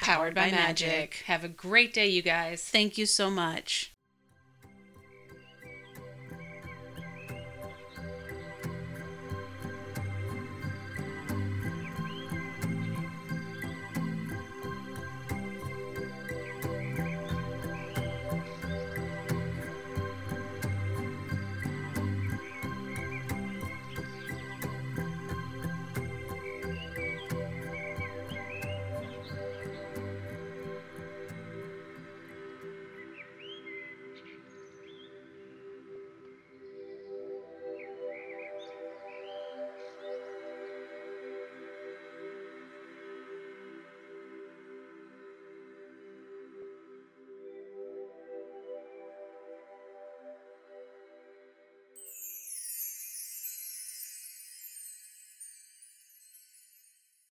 Powered 0.00 0.34
by, 0.34 0.50
Magic. 0.50 1.22
Have 1.26 1.44
a 1.44 1.48
great 1.48 1.92
day, 1.92 2.08
you 2.08 2.22
guys. 2.22 2.62
Thank 2.62 2.98
you 2.98 3.06
so 3.06 3.30
much. 3.30 3.91